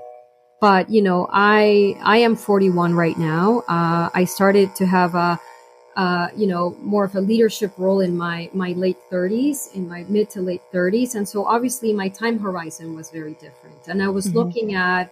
But, 0.62 0.90
you 0.90 1.02
know, 1.02 1.28
I, 1.32 1.96
I 2.02 2.18
am 2.18 2.36
41 2.36 2.94
right 2.94 3.18
now. 3.18 3.64
Uh, 3.68 4.10
I 4.14 4.26
started 4.26 4.74
to 4.76 4.86
have 4.86 5.14
a, 5.14 5.40
uh, 5.96 6.30
you 6.36 6.48
know, 6.48 6.76
more 6.80 7.04
of 7.04 7.16
a 7.16 7.22
leadership 7.22 7.74
role 7.78 8.00
in 8.00 8.18
my, 8.18 8.50
my 8.54 8.72
late 8.72 8.98
30s, 9.12 9.74
in 9.76 9.88
my 9.88 10.06
mid 10.08 10.30
to 10.32 10.42
late 10.42 10.62
30s. 10.74 11.16
And 11.16 11.28
so 11.28 11.46
obviously 11.46 11.94
my 11.94 12.10
time 12.10 12.40
horizon 12.40 12.96
was 12.96 13.12
very 13.12 13.34
different. 13.34 13.88
And 13.88 14.02
I 14.02 14.08
was 14.08 14.28
mm-hmm. 14.28 14.38
looking 14.38 14.74
at, 14.74 15.12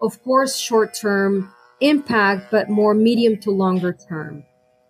of 0.00 0.22
course, 0.24 0.56
short 0.56 0.94
term 0.94 1.52
impact, 1.80 2.50
but 2.50 2.68
more 2.68 2.94
medium 2.94 3.36
to 3.38 3.50
longer 3.50 3.92
term. 3.92 4.44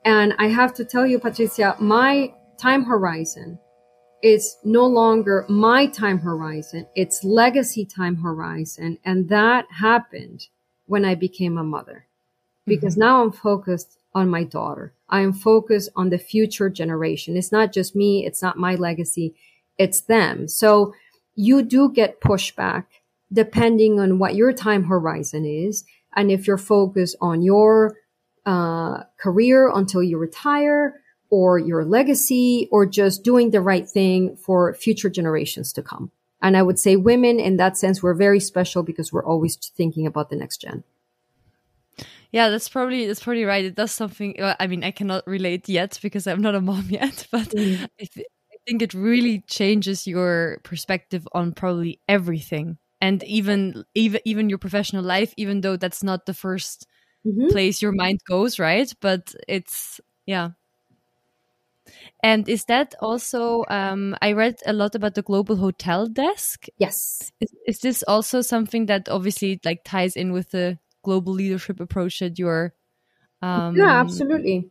And 0.04 0.34
I 0.38 0.46
have 0.46 0.72
to 0.74 0.84
tell 0.84 1.06
you, 1.06 1.18
Patricia, 1.18 1.76
my 1.78 2.32
time 2.58 2.84
horizon 2.84 3.58
is 4.22 4.56
no 4.64 4.86
longer 4.86 5.46
my 5.48 5.86
time 5.86 6.18
horizon. 6.18 6.86
It's 6.94 7.24
legacy 7.24 7.84
time 7.84 8.16
horizon. 8.16 8.98
And 9.04 9.28
that 9.28 9.66
happened 9.70 10.48
when 10.86 11.04
I 11.04 11.14
became 11.14 11.56
a 11.56 11.64
mother 11.64 12.06
because 12.66 12.94
mm-hmm. 12.94 13.00
now 13.00 13.22
I'm 13.22 13.32
focused 13.32 13.98
on 14.14 14.28
my 14.28 14.44
daughter. 14.44 14.92
I 15.08 15.20
am 15.20 15.32
focused 15.32 15.90
on 15.96 16.10
the 16.10 16.18
future 16.18 16.68
generation. 16.68 17.36
It's 17.36 17.52
not 17.52 17.72
just 17.72 17.96
me. 17.96 18.26
It's 18.26 18.42
not 18.42 18.58
my 18.58 18.74
legacy. 18.74 19.34
It's 19.78 20.02
them. 20.02 20.48
So 20.48 20.94
you 21.34 21.62
do 21.62 21.90
get 21.90 22.20
pushback 22.20 22.84
depending 23.32 24.00
on 24.00 24.18
what 24.18 24.34
your 24.34 24.52
time 24.52 24.84
horizon 24.84 25.46
is. 25.46 25.84
And 26.16 26.30
if 26.30 26.46
you're 26.46 26.58
focused 26.58 27.16
on 27.20 27.42
your 27.42 27.96
uh, 28.44 29.04
career 29.18 29.70
until 29.72 30.02
you 30.02 30.18
retire 30.18 30.99
or 31.30 31.58
your 31.58 31.84
legacy 31.84 32.68
or 32.70 32.86
just 32.86 33.22
doing 33.22 33.50
the 33.50 33.60
right 33.60 33.88
thing 33.88 34.36
for 34.36 34.74
future 34.74 35.08
generations 35.08 35.72
to 35.72 35.82
come. 35.82 36.10
And 36.42 36.56
I 36.56 36.62
would 36.62 36.78
say 36.78 36.96
women 36.96 37.38
in 37.38 37.56
that 37.58 37.76
sense, 37.76 38.02
we're 38.02 38.14
very 38.14 38.40
special 38.40 38.82
because 38.82 39.12
we're 39.12 39.24
always 39.24 39.56
thinking 39.56 40.06
about 40.06 40.30
the 40.30 40.36
next 40.36 40.62
gen. 40.62 40.84
Yeah, 42.32 42.48
that's 42.48 42.68
probably 42.68 43.06
that's 43.06 43.22
probably 43.22 43.44
right. 43.44 43.64
It 43.64 43.74
does 43.74 43.92
something. 43.92 44.36
I 44.40 44.66
mean, 44.68 44.84
I 44.84 44.92
cannot 44.92 45.26
relate 45.26 45.68
yet 45.68 45.98
because 46.00 46.26
I'm 46.26 46.40
not 46.40 46.54
a 46.54 46.60
mom 46.60 46.86
yet, 46.88 47.26
but 47.30 47.48
mm. 47.48 47.88
I, 48.00 48.04
th 48.04 48.26
I 48.52 48.56
think 48.66 48.82
it 48.82 48.94
really 48.94 49.42
changes 49.48 50.06
your 50.06 50.60
perspective 50.62 51.26
on 51.32 51.52
probably 51.52 52.00
everything 52.08 52.78
and 53.00 53.22
even 53.24 53.84
even 53.94 54.20
even 54.24 54.48
your 54.48 54.58
professional 54.58 55.02
life 55.02 55.32
even 55.36 55.60
though 55.62 55.76
that's 55.76 56.02
not 56.02 56.26
the 56.26 56.34
1st 56.34 56.86
mm 57.24 57.32
-hmm. 57.32 57.50
place 57.50 57.82
your 57.82 57.92
mind 57.92 58.20
goes 58.24 58.58
right 58.58 58.94
but 59.00 59.34
it's 59.48 60.00
yeah 60.26 60.50
and 62.22 62.48
is 62.48 62.64
that 62.64 62.94
also 63.00 63.64
um, 63.68 64.16
i 64.20 64.32
read 64.32 64.56
a 64.66 64.72
lot 64.72 64.94
about 64.94 65.14
the 65.14 65.22
global 65.22 65.56
hotel 65.56 66.06
desk. 66.06 66.66
Yes. 66.78 67.32
Is, 67.40 67.54
is 67.66 67.78
this 67.80 68.02
also 68.06 68.40
something 68.40 68.86
that 68.86 69.08
obviously 69.08 69.60
like 69.64 69.82
ties 69.84 70.16
in 70.16 70.32
with 70.32 70.50
the 70.50 70.78
global 71.02 71.32
leadership 71.32 71.80
approach 71.80 72.18
that 72.20 72.38
you're 72.38 72.74
um, 73.42 73.76
yeah 73.76 74.00
absolutely. 74.00 74.68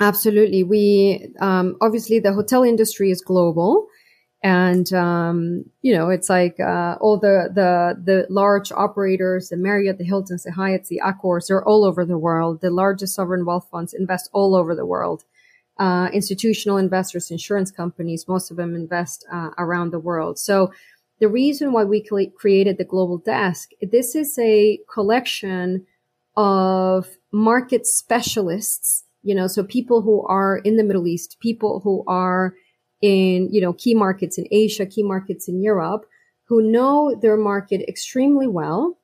Absolutely. 0.00 0.64
We 0.64 1.32
um, 1.40 1.76
obviously 1.80 2.18
the 2.18 2.32
hotel 2.32 2.64
industry 2.64 3.10
is 3.10 3.20
global 3.20 3.86
and 4.42 4.92
um, 4.92 5.64
you 5.82 5.94
know 5.96 6.10
it's 6.10 6.28
like 6.28 6.58
uh, 6.58 6.96
all 7.00 7.18
the 7.18 7.50
the 7.54 8.00
the 8.02 8.26
large 8.28 8.72
operators 8.72 9.50
the 9.50 9.56
marriott 9.56 9.98
the 9.98 10.04
hiltons 10.04 10.42
the 10.42 10.50
hyatts 10.50 10.88
the 10.88 11.00
accors 11.04 11.46
they're 11.46 11.64
all 11.64 11.84
over 11.84 12.04
the 12.04 12.18
world. 12.18 12.60
The 12.60 12.70
largest 12.70 13.14
sovereign 13.14 13.44
wealth 13.44 13.68
funds 13.70 13.94
invest 13.94 14.28
all 14.32 14.56
over 14.56 14.74
the 14.74 14.86
world 14.86 15.24
uh, 15.78 16.08
institutional 16.12 16.76
investors 16.76 17.30
insurance 17.30 17.70
companies 17.70 18.28
most 18.28 18.50
of 18.50 18.56
them 18.56 18.74
invest 18.74 19.24
uh, 19.32 19.50
around 19.58 19.90
the 19.90 19.98
world. 19.98 20.38
So 20.38 20.72
the 21.20 21.28
reason 21.28 21.72
why 21.72 21.84
we 21.84 22.02
created 22.36 22.78
the 22.78 22.84
global 22.84 23.18
desk 23.18 23.70
this 23.80 24.14
is 24.14 24.38
a 24.38 24.80
collection 24.92 25.86
of 26.36 27.06
market 27.30 27.86
specialists 27.86 29.04
you 29.22 29.34
know 29.34 29.46
so 29.46 29.62
people 29.62 30.02
who 30.02 30.26
are 30.26 30.56
in 30.58 30.76
the 30.76 30.82
middle 30.82 31.06
east 31.06 31.36
people 31.40 31.80
who 31.80 32.02
are 32.06 32.54
in, 33.02 33.48
you 33.52 33.60
know, 33.60 33.72
key 33.72 33.94
markets 33.94 34.38
in 34.38 34.46
Asia, 34.50 34.86
key 34.86 35.02
markets 35.02 35.48
in 35.48 35.60
Europe, 35.60 36.06
who 36.44 36.62
know 36.62 37.14
their 37.20 37.36
market 37.36 37.86
extremely 37.88 38.46
well, 38.46 38.98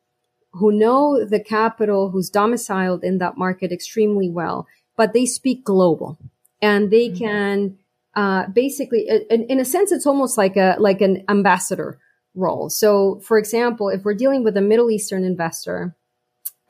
who 0.53 0.73
know 0.73 1.25
the 1.25 1.41
capital 1.41 2.11
who's 2.11 2.31
domiciled 2.31 3.05
in 3.05 3.19
that 3.19 3.37
market 3.37 3.73
extremely 3.73 4.31
well, 4.31 4.67
but 4.97 5.13
they 5.13 5.27
speak 5.27 5.65
global 5.65 6.17
and 6.61 6.91
they 6.91 7.09
mm-hmm. 7.09 7.25
can 7.25 7.79
uh, 8.15 8.47
basically, 8.49 9.07
in, 9.31 9.45
in 9.45 9.61
a 9.61 9.65
sense, 9.65 9.93
it's 9.93 10.07
almost 10.07 10.37
like 10.37 10.57
a 10.57 10.77
like 10.79 11.01
an 11.01 11.25
ambassador 11.29 11.99
role. 12.35 12.69
So, 12.69 13.21
for 13.21 13.39
example, 13.39 13.89
if 13.91 14.05
we're 14.05 14.15
dealing 14.15 14.45
with 14.45 14.57
a 14.57 14.61
Middle 14.61 14.91
Eastern 14.91 15.25
investor 15.25 15.95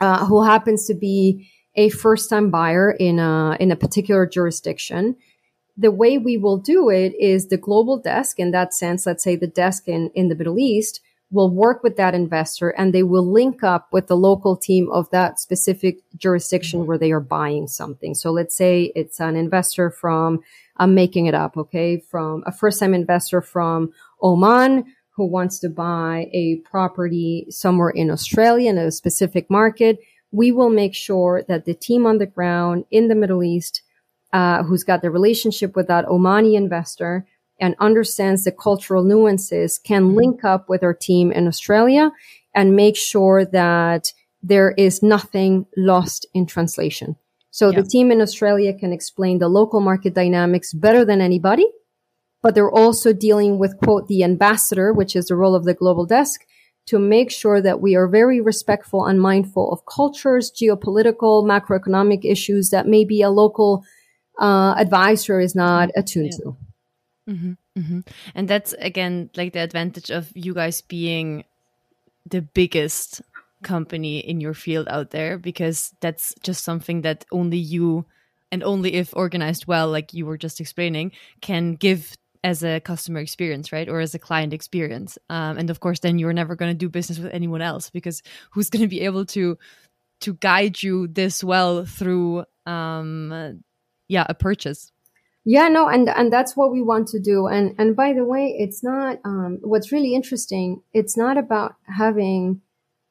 uh, 0.00 0.26
who 0.26 0.44
happens 0.44 0.86
to 0.86 0.94
be 0.94 1.50
a 1.74 1.88
first 1.88 2.28
time 2.28 2.50
buyer 2.50 2.90
in 2.90 3.18
a 3.18 3.56
in 3.60 3.70
a 3.70 3.76
particular 3.76 4.26
jurisdiction, 4.26 5.16
the 5.76 5.90
way 5.90 6.18
we 6.18 6.36
will 6.36 6.58
do 6.58 6.90
it 6.90 7.14
is 7.18 7.48
the 7.48 7.56
global 7.56 7.98
desk 7.98 8.38
in 8.38 8.50
that 8.50 8.74
sense, 8.74 9.06
let's 9.06 9.22
say 9.22 9.36
the 9.36 9.46
desk 9.46 9.86
in, 9.86 10.10
in 10.14 10.28
the 10.28 10.34
Middle 10.34 10.58
East 10.58 11.00
will 11.30 11.50
work 11.50 11.82
with 11.82 11.96
that 11.96 12.14
investor 12.14 12.70
and 12.70 12.92
they 12.92 13.02
will 13.02 13.26
link 13.30 13.62
up 13.62 13.88
with 13.92 14.06
the 14.06 14.16
local 14.16 14.56
team 14.56 14.88
of 14.90 15.10
that 15.10 15.38
specific 15.38 15.98
jurisdiction 16.16 16.86
where 16.86 16.96
they 16.96 17.12
are 17.12 17.20
buying 17.20 17.66
something. 17.66 18.14
So 18.14 18.30
let's 18.30 18.56
say 18.56 18.92
it's 18.94 19.20
an 19.20 19.36
investor 19.36 19.90
from, 19.90 20.40
I'm 20.78 20.94
making 20.94 21.26
it 21.26 21.34
up, 21.34 21.56
okay, 21.56 21.98
from 21.98 22.42
a 22.46 22.52
first 22.52 22.80
time 22.80 22.94
investor 22.94 23.42
from 23.42 23.92
Oman 24.22 24.84
who 25.10 25.26
wants 25.26 25.58
to 25.58 25.68
buy 25.68 26.30
a 26.32 26.56
property 26.64 27.46
somewhere 27.50 27.90
in 27.90 28.10
Australia 28.10 28.70
in 28.70 28.78
a 28.78 28.90
specific 28.90 29.50
market. 29.50 29.98
We 30.30 30.52
will 30.52 30.70
make 30.70 30.94
sure 30.94 31.42
that 31.48 31.64
the 31.64 31.74
team 31.74 32.06
on 32.06 32.18
the 32.18 32.26
ground 32.26 32.84
in 32.90 33.08
the 33.08 33.14
Middle 33.14 33.42
East 33.42 33.82
uh, 34.32 34.62
who's 34.62 34.84
got 34.84 35.02
the 35.02 35.10
relationship 35.10 35.74
with 35.74 35.88
that 35.88 36.06
Omani 36.06 36.54
investor 36.54 37.26
and 37.60 37.74
understands 37.78 38.44
the 38.44 38.52
cultural 38.52 39.04
nuances 39.04 39.78
can 39.78 40.04
mm-hmm. 40.04 40.16
link 40.16 40.44
up 40.44 40.68
with 40.68 40.82
our 40.82 40.94
team 40.94 41.32
in 41.32 41.46
Australia 41.46 42.10
and 42.54 42.76
make 42.76 42.96
sure 42.96 43.44
that 43.44 44.12
there 44.42 44.72
is 44.76 45.02
nothing 45.02 45.66
lost 45.76 46.26
in 46.34 46.46
translation. 46.46 47.16
So 47.50 47.70
yeah. 47.70 47.80
the 47.80 47.88
team 47.88 48.10
in 48.12 48.20
Australia 48.20 48.72
can 48.72 48.92
explain 48.92 49.38
the 49.38 49.48
local 49.48 49.80
market 49.80 50.14
dynamics 50.14 50.72
better 50.72 51.04
than 51.04 51.20
anybody, 51.20 51.66
but 52.42 52.54
they're 52.54 52.70
also 52.70 53.12
dealing 53.12 53.58
with 53.58 53.76
quote, 53.78 54.06
the 54.06 54.22
ambassador, 54.22 54.92
which 54.92 55.16
is 55.16 55.26
the 55.26 55.36
role 55.36 55.54
of 55.54 55.64
the 55.64 55.74
global 55.74 56.06
desk 56.06 56.42
to 56.86 56.98
make 56.98 57.30
sure 57.30 57.60
that 57.60 57.80
we 57.80 57.96
are 57.96 58.08
very 58.08 58.40
respectful 58.40 59.04
and 59.04 59.20
mindful 59.20 59.70
of 59.72 59.84
cultures, 59.84 60.50
geopolitical, 60.50 61.44
macroeconomic 61.44 62.20
issues 62.24 62.70
that 62.70 62.86
maybe 62.86 63.20
a 63.20 63.28
local 63.28 63.84
uh, 64.40 64.74
advisor 64.78 65.38
is 65.38 65.54
not 65.54 65.90
attuned 65.96 66.32
yeah. 66.32 66.44
to. 66.44 66.56
Mm-hmm, 67.28 67.52
mm-hmm. 67.78 68.00
And 68.34 68.48
that's 68.48 68.72
again 68.74 69.30
like 69.36 69.52
the 69.52 69.60
advantage 69.60 70.10
of 70.10 70.30
you 70.34 70.54
guys 70.54 70.80
being 70.80 71.44
the 72.26 72.42
biggest 72.42 73.20
company 73.62 74.18
in 74.18 74.40
your 74.40 74.54
field 74.54 74.88
out 74.88 75.10
there 75.10 75.38
because 75.38 75.92
that's 76.00 76.34
just 76.42 76.64
something 76.64 77.02
that 77.02 77.24
only 77.32 77.58
you 77.58 78.06
and 78.50 78.62
only 78.62 78.94
if 78.94 79.14
organized 79.16 79.66
well 79.66 79.88
like 79.88 80.14
you 80.14 80.24
were 80.24 80.38
just 80.38 80.60
explaining 80.60 81.10
can 81.40 81.74
give 81.74 82.16
as 82.44 82.62
a 82.62 82.78
customer 82.78 83.18
experience 83.18 83.72
right 83.72 83.88
or 83.88 83.98
as 83.98 84.14
a 84.14 84.18
client 84.18 84.52
experience 84.52 85.18
um, 85.28 85.58
and 85.58 85.70
of 85.70 85.80
course 85.80 85.98
then 85.98 86.20
you're 86.20 86.32
never 86.32 86.54
going 86.54 86.70
to 86.70 86.78
do 86.78 86.88
business 86.88 87.18
with 87.18 87.32
anyone 87.34 87.60
else 87.60 87.90
because 87.90 88.22
who's 88.52 88.70
going 88.70 88.82
to 88.82 88.88
be 88.88 89.00
able 89.00 89.26
to 89.26 89.58
to 90.20 90.34
guide 90.34 90.80
you 90.80 91.08
this 91.08 91.42
well 91.42 91.84
through 91.84 92.44
um, 92.66 93.60
yeah, 94.08 94.26
a 94.28 94.34
purchase. 94.34 94.90
Yeah, 95.50 95.68
no, 95.68 95.88
and 95.88 96.10
and 96.10 96.30
that's 96.30 96.54
what 96.58 96.72
we 96.72 96.82
want 96.82 97.08
to 97.08 97.18
do. 97.18 97.46
And 97.46 97.74
and 97.78 97.96
by 97.96 98.12
the 98.12 98.22
way, 98.22 98.54
it's 98.58 98.84
not. 98.84 99.18
Um, 99.24 99.60
what's 99.62 99.90
really 99.90 100.14
interesting. 100.14 100.82
It's 100.92 101.16
not 101.16 101.38
about 101.38 101.74
having 101.86 102.60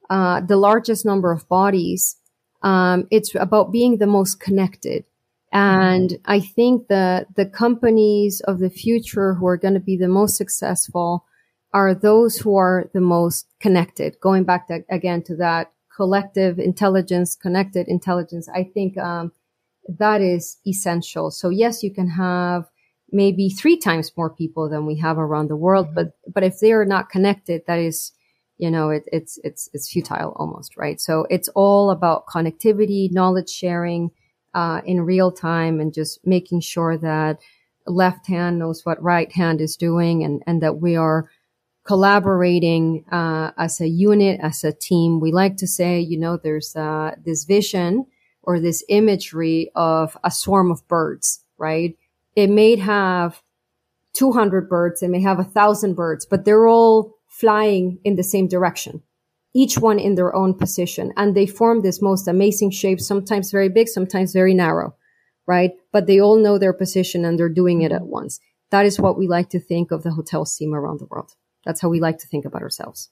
uh, 0.08 0.42
the 0.42 0.56
largest 0.56 1.04
number 1.04 1.32
of 1.32 1.50
bodies. 1.50 2.16
Um, 2.62 3.08
it's 3.10 3.34
about 3.34 3.72
being 3.72 3.98
the 3.98 4.06
most 4.06 4.40
connected. 4.40 5.06
And 5.52 6.20
I 6.26 6.40
think 6.40 6.90
the 6.90 7.26
the 7.36 7.48
companies 7.48 8.40
of 8.42 8.60
the 8.60 8.70
future 8.70 9.34
who 9.34 9.48
are 9.48 9.58
going 9.58 9.74
to 9.74 9.80
be 9.80 9.98
the 9.98 10.08
most 10.08 10.38
successful 10.38 11.26
are 11.74 11.96
those 11.96 12.38
who 12.38 12.56
are 12.56 12.88
the 12.94 13.02
most 13.02 13.48
connected. 13.60 14.20
Going 14.22 14.44
back 14.44 14.68
to, 14.68 14.84
again 14.92 15.24
to 15.24 15.36
that 15.38 15.72
collective 15.96 16.60
intelligence, 16.60 17.36
connected 17.36 17.88
intelligence. 17.88 18.48
I 18.48 18.64
think 18.64 18.96
um, 19.00 19.32
that 19.88 20.22
is 20.22 20.58
essential. 20.66 21.32
So 21.32 21.50
yes, 21.50 21.84
you 21.84 21.94
can 21.94 22.10
have 22.10 22.70
maybe 23.12 23.50
three 23.50 23.78
times 23.78 24.12
more 24.18 24.30
people 24.30 24.70
than 24.70 24.86
we 24.86 24.98
have 24.98 25.18
around 25.18 25.50
the 25.50 25.56
world, 25.56 25.88
mm-hmm. 25.88 25.96
but, 25.96 26.34
but 26.34 26.44
if 26.44 26.60
they 26.60 26.74
are 26.74 26.86
not 26.86 27.10
connected, 27.10 27.62
that 27.68 27.80
is, 27.80 28.12
you 28.58 28.70
know, 28.70 28.90
it, 28.90 29.04
it's, 29.12 29.40
it's, 29.44 29.70
it's 29.74 29.90
futile 29.90 30.34
almost, 30.36 30.76
right? 30.76 31.00
So 31.00 31.26
it's 31.30 31.48
all 31.50 31.92
about 31.92 32.26
connectivity, 32.28 33.12
knowledge 33.12 33.50
sharing, 33.50 34.12
uh, 34.54 34.82
in 34.86 35.02
real 35.02 35.32
time 35.32 35.80
and 35.80 35.94
just 35.94 36.26
making 36.26 36.62
sure 36.62 36.98
that 36.98 37.40
left 37.86 38.28
hand 38.28 38.60
knows 38.60 38.86
what 38.86 39.02
right 39.02 39.32
hand 39.32 39.62
is 39.62 39.78
doing 39.78 40.24
and, 40.24 40.44
and 40.48 40.62
that 40.62 40.82
we 40.82 40.96
are 40.96 41.30
collaborating, 41.86 43.06
uh, 43.12 43.52
as 43.58 43.80
a 43.80 43.88
unit, 43.88 44.40
as 44.42 44.64
a 44.64 44.74
team. 44.74 45.22
We 45.22 45.32
like 45.32 45.56
to 45.58 45.68
say, 45.68 46.00
you 46.00 46.20
know, 46.20 46.36
there's, 46.36 46.76
uh, 46.76 47.12
this 47.24 47.46
vision 47.46 48.06
or 48.48 48.62
this 48.62 48.84
imagery 48.88 49.70
of 49.76 50.18
a 50.24 50.32
swarm 50.32 50.72
of 50.72 50.88
birds, 50.88 51.44
right? 51.58 51.98
It 52.36 52.50
may 52.50 52.78
have 52.78 53.44
200 54.14 54.70
birds, 54.70 55.04
it 55.04 55.10
may 55.10 55.22
have 55.22 55.38
a 55.38 55.44
thousand 55.44 55.96
birds, 55.96 56.26
but 56.26 56.46
they're 56.46 56.66
all 56.66 57.14
flying 57.28 58.00
in 58.06 58.16
the 58.16 58.24
same 58.24 58.48
direction, 58.48 59.04
each 59.54 59.78
one 59.78 60.00
in 60.00 60.16
their 60.16 60.34
own 60.34 60.54
position. 60.54 61.12
And 61.18 61.36
they 61.36 61.46
form 61.46 61.82
this 61.82 62.02
most 62.02 62.26
amazing 62.26 62.72
shape, 62.72 63.02
sometimes 63.02 63.52
very 63.52 63.68
big, 63.68 63.90
sometimes 63.90 64.32
very 64.32 64.54
narrow, 64.54 64.96
right? 65.46 65.72
But 65.92 66.08
they 66.08 66.22
all 66.22 66.38
know 66.38 66.58
their 66.58 66.74
position 66.74 67.26
and 67.26 67.38
they're 67.38 67.50
doing 67.50 67.82
it 67.82 67.92
at 67.92 68.08
once. 68.08 68.40
That 68.72 68.86
is 68.86 68.98
what 68.98 69.18
we 69.18 69.28
like 69.28 69.50
to 69.50 69.60
think 69.60 69.92
of 69.92 70.04
the 70.04 70.12
hotel 70.12 70.46
team 70.46 70.74
around 70.74 71.02
the 71.02 71.06
world. 71.06 71.34
That's 71.66 71.82
how 71.82 71.90
we 71.90 72.00
like 72.00 72.20
to 72.20 72.28
think 72.28 72.46
about 72.46 72.62
ourselves. 72.62 73.10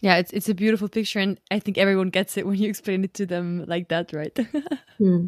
Yeah, 0.00 0.16
it's 0.16 0.32
it's 0.32 0.48
a 0.48 0.54
beautiful 0.54 0.88
picture, 0.88 1.18
and 1.18 1.38
I 1.50 1.58
think 1.58 1.76
everyone 1.76 2.10
gets 2.10 2.36
it 2.36 2.46
when 2.46 2.58
you 2.58 2.68
explain 2.68 3.04
it 3.04 3.14
to 3.14 3.26
them 3.26 3.64
like 3.66 3.88
that, 3.88 4.12
right? 4.12 4.36
hmm. 4.98 5.26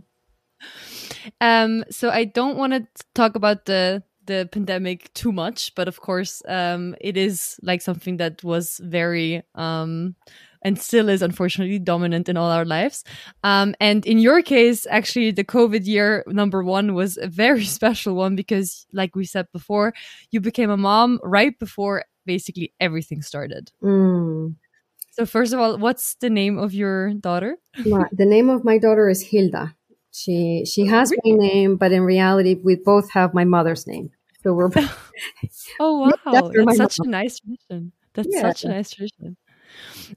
Um, 1.40 1.84
so 1.90 2.08
I 2.10 2.24
don't 2.24 2.56
want 2.56 2.72
to 2.72 2.86
talk 3.14 3.34
about 3.34 3.66
the 3.66 4.02
the 4.24 4.48
pandemic 4.52 5.12
too 5.14 5.32
much, 5.32 5.74
but 5.74 5.88
of 5.88 6.00
course, 6.00 6.42
um, 6.46 6.94
it 7.00 7.16
is 7.16 7.58
like 7.62 7.82
something 7.82 8.16
that 8.18 8.42
was 8.42 8.80
very 8.82 9.42
um 9.54 10.14
and 10.64 10.78
still 10.78 11.08
is 11.08 11.22
unfortunately 11.22 11.78
dominant 11.78 12.28
in 12.28 12.36
all 12.36 12.50
our 12.50 12.64
lives. 12.64 13.04
Um, 13.42 13.74
and 13.80 14.06
in 14.06 14.18
your 14.18 14.42
case, 14.42 14.86
actually, 14.88 15.32
the 15.32 15.44
COVID 15.44 15.86
year 15.86 16.24
number 16.28 16.62
one 16.62 16.94
was 16.94 17.16
a 17.16 17.26
very 17.26 17.64
special 17.78 18.14
one 18.14 18.36
because, 18.36 18.86
like 18.92 19.16
we 19.16 19.24
said 19.24 19.48
before, 19.52 19.92
you 20.30 20.40
became 20.40 20.70
a 20.70 20.76
mom 20.76 21.18
right 21.22 21.58
before 21.58 22.04
basically 22.24 22.72
everything 22.80 23.22
started. 23.22 23.70
Mm. 23.82 24.54
So 25.12 25.26
first 25.26 25.52
of 25.52 25.60
all, 25.60 25.76
what's 25.78 26.14
the 26.16 26.30
name 26.30 26.58
of 26.58 26.72
your 26.72 27.12
daughter? 27.14 27.58
the 27.76 28.26
name 28.26 28.48
of 28.48 28.64
my 28.64 28.78
daughter 28.78 29.08
is 29.08 29.22
Gilda. 29.22 29.74
She 30.10 30.64
she 30.66 30.86
has 30.86 31.10
really? 31.10 31.38
my 31.38 31.46
name, 31.46 31.76
but 31.76 31.92
in 31.92 32.02
reality, 32.02 32.54
we 32.62 32.76
both 32.76 33.10
have 33.12 33.32
my 33.34 33.44
mother's 33.44 33.86
name. 33.86 34.10
So 34.42 34.52
we're. 34.52 34.70
oh 35.80 36.10
wow, 36.24 36.50
that's 36.54 36.76
such 36.76 36.96
mom. 36.98 37.08
a 37.08 37.10
nice 37.10 37.40
tradition. 37.40 37.92
That's 38.14 38.28
yeah. 38.30 38.40
such 38.40 38.64
a 38.64 38.68
nice 38.68 38.90
tradition. 38.90 39.36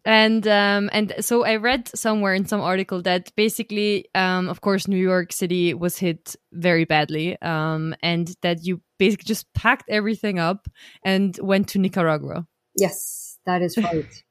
And 0.04 0.46
um 0.48 0.90
and 0.92 1.14
so 1.22 1.46
I 1.46 1.56
read 1.56 1.90
somewhere 1.96 2.34
in 2.34 2.46
some 2.46 2.60
article 2.60 3.02
that 3.04 3.34
basically 3.36 4.08
um 4.16 4.50
of 4.50 4.60
course 4.60 4.88
New 4.88 4.98
York 4.98 5.32
City 5.32 5.74
was 5.74 5.98
hit 5.98 6.36
very 6.52 6.84
badly 6.84 7.42
um 7.42 7.96
and 8.02 8.36
that 8.42 8.66
you 8.66 8.82
basically 8.98 9.26
just 9.26 9.54
packed 9.54 9.90
everything 9.90 10.40
up 10.40 10.68
and 11.06 11.38
went 11.42 11.70
to 11.70 11.80
Nicaragua. 11.80 12.46
Yes, 12.76 13.38
that 13.46 13.62
is 13.62 13.78
right. 13.78 14.25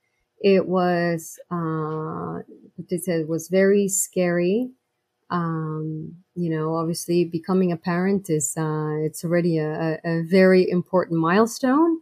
It 0.44 0.68
was, 0.68 1.40
uh, 1.50 2.40
it 2.76 3.26
was 3.26 3.48
very 3.48 3.88
scary. 3.88 4.72
Um, 5.30 6.16
you 6.35 6.50
know, 6.50 6.74
obviously 6.74 7.24
becoming 7.24 7.72
a 7.72 7.78
parent 7.78 8.28
is, 8.28 8.54
uh, 8.54 8.92
it's 8.98 9.24
already 9.24 9.57
a, 9.57 9.98
a, 10.04 10.22
very 10.28 10.68
important 10.68 11.18
milestone. 11.18 12.00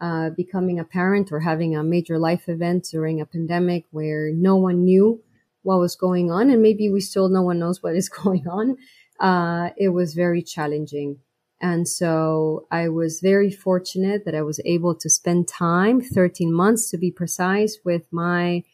Uh, 0.00 0.30
becoming 0.30 0.80
a 0.80 0.84
parent 0.84 1.30
or 1.30 1.38
having 1.38 1.76
a 1.76 1.84
major 1.84 2.18
life 2.18 2.48
event 2.48 2.88
during 2.90 3.20
a 3.20 3.26
pandemic 3.26 3.84
where 3.92 4.32
no 4.32 4.56
one 4.56 4.82
knew 4.82 5.22
what 5.62 5.78
was 5.78 5.94
going 5.94 6.32
on. 6.32 6.50
And 6.50 6.60
maybe 6.60 6.90
we 6.90 7.00
still, 7.00 7.28
no 7.28 7.42
one 7.42 7.60
knows 7.60 7.80
what 7.80 7.94
is 7.94 8.08
going 8.22 8.48
on. 8.48 8.76
Uh, 9.20 9.70
it 9.76 9.90
was 9.90 10.14
very 10.14 10.42
challenging. 10.42 11.20
And 11.60 11.88
so 11.88 12.66
I 12.70 12.88
was 12.88 13.20
very 13.20 13.50
fortunate 13.50 14.24
that 14.24 14.34
I 14.34 14.42
was 14.42 14.60
able 14.64 14.94
to 14.96 15.08
spend 15.08 15.48
time, 15.48 16.00
13 16.00 16.52
months 16.52 16.90
to 16.90 16.98
be 16.98 17.10
precise, 17.10 17.78
with 17.84 18.06
my 18.12 18.64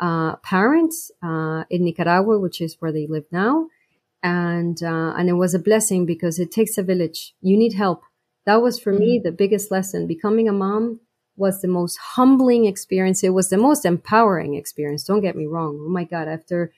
uh, 0.00 0.36
parents 0.36 1.10
uh, 1.22 1.64
in 1.70 1.84
Nicaragua, 1.84 2.38
which 2.38 2.60
is 2.60 2.76
where 2.80 2.92
they 2.92 3.06
live 3.06 3.24
now. 3.30 3.68
And, 4.22 4.82
uh, 4.82 5.14
and 5.16 5.28
it 5.28 5.34
was 5.34 5.54
a 5.54 5.58
blessing 5.58 6.06
because 6.06 6.38
it 6.38 6.50
takes 6.50 6.78
a 6.78 6.82
village. 6.82 7.34
You 7.40 7.56
need 7.56 7.74
help. 7.74 8.02
That 8.46 8.62
was 8.62 8.78
for 8.78 8.92
mm-hmm. 8.92 9.02
me 9.02 9.20
the 9.22 9.32
biggest 9.32 9.70
lesson. 9.70 10.06
Becoming 10.06 10.48
a 10.48 10.52
mom 10.52 11.00
was 11.36 11.60
the 11.60 11.68
most 11.68 11.98
humbling 11.98 12.64
experience. 12.64 13.22
It 13.22 13.30
was 13.30 13.50
the 13.50 13.58
most 13.58 13.84
empowering 13.84 14.54
experience. 14.54 15.04
Don't 15.04 15.20
get 15.20 15.36
me 15.36 15.46
wrong. 15.46 15.78
Oh 15.80 15.90
my 15.90 16.04
God. 16.04 16.28
After, 16.28 16.72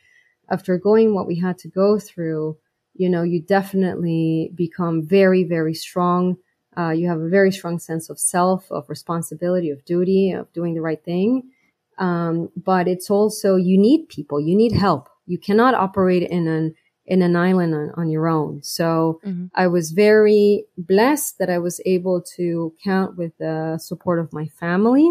after 0.50 0.78
going 0.78 1.14
what 1.14 1.26
we 1.26 1.38
had 1.38 1.58
to 1.58 1.68
go 1.68 1.98
through, 1.98 2.56
you 2.98 3.08
know, 3.08 3.22
you 3.22 3.40
definitely 3.40 4.50
become 4.54 5.06
very, 5.06 5.44
very 5.44 5.74
strong. 5.74 6.36
Uh, 6.76 6.90
you 6.90 7.08
have 7.08 7.20
a 7.20 7.28
very 7.28 7.50
strong 7.50 7.78
sense 7.78 8.10
of 8.10 8.18
self, 8.18 8.70
of 8.70 8.88
responsibility, 8.88 9.70
of 9.70 9.84
duty, 9.84 10.32
of 10.32 10.52
doing 10.52 10.74
the 10.74 10.82
right 10.82 11.02
thing. 11.04 11.50
Um, 11.98 12.50
but 12.56 12.86
it's 12.86 13.10
also, 13.10 13.56
you 13.56 13.78
need 13.78 14.08
people, 14.08 14.40
you 14.40 14.54
need 14.54 14.72
help. 14.72 15.08
You 15.26 15.38
cannot 15.38 15.74
operate 15.74 16.22
in 16.22 16.46
an, 16.46 16.74
in 17.06 17.22
an 17.22 17.36
island 17.36 17.74
on, 17.74 17.92
on 17.96 18.10
your 18.10 18.28
own. 18.28 18.62
So 18.62 19.20
mm-hmm. 19.24 19.46
I 19.54 19.68
was 19.68 19.92
very 19.92 20.66
blessed 20.76 21.38
that 21.38 21.48
I 21.48 21.58
was 21.58 21.80
able 21.86 22.20
to 22.36 22.74
count 22.84 23.16
with 23.16 23.32
the 23.38 23.78
support 23.78 24.18
of 24.18 24.32
my 24.32 24.46
family 24.46 25.10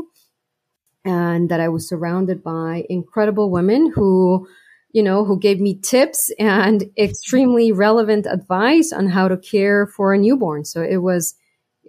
and 1.03 1.49
that 1.49 1.59
I 1.59 1.69
was 1.69 1.87
surrounded 1.87 2.43
by 2.43 2.85
incredible 2.89 3.49
women 3.49 3.91
who, 3.93 4.47
you 4.95 5.03
know, 5.03 5.25
who 5.25 5.37
gave 5.37 5.59
me 5.59 5.75
tips 5.75 6.31
and 6.39 6.85
extremely 6.97 7.73
relevant 7.73 8.25
advice 8.25 8.93
on 8.93 9.09
how 9.09 9.27
to 9.27 9.35
care 9.35 9.85
for 9.85 10.13
a 10.13 10.17
newborn. 10.17 10.63
So 10.63 10.81
it 10.81 10.99
was, 10.99 11.35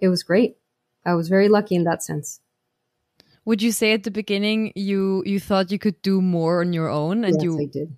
it 0.01 0.09
was 0.09 0.23
great. 0.23 0.57
I 1.05 1.13
was 1.13 1.29
very 1.29 1.47
lucky 1.47 1.75
in 1.75 1.85
that 1.85 2.03
sense. 2.03 2.41
Would 3.45 3.61
you 3.61 3.71
say 3.71 3.93
at 3.93 4.03
the 4.03 4.11
beginning 4.11 4.73
you 4.75 5.23
you 5.25 5.39
thought 5.39 5.71
you 5.71 5.79
could 5.79 6.01
do 6.01 6.21
more 6.21 6.59
on 6.59 6.73
your 6.73 6.89
own, 6.89 7.23
and 7.23 7.35
yes, 7.35 7.43
you? 7.43 7.57
I 7.57 7.67
did. 7.77 7.95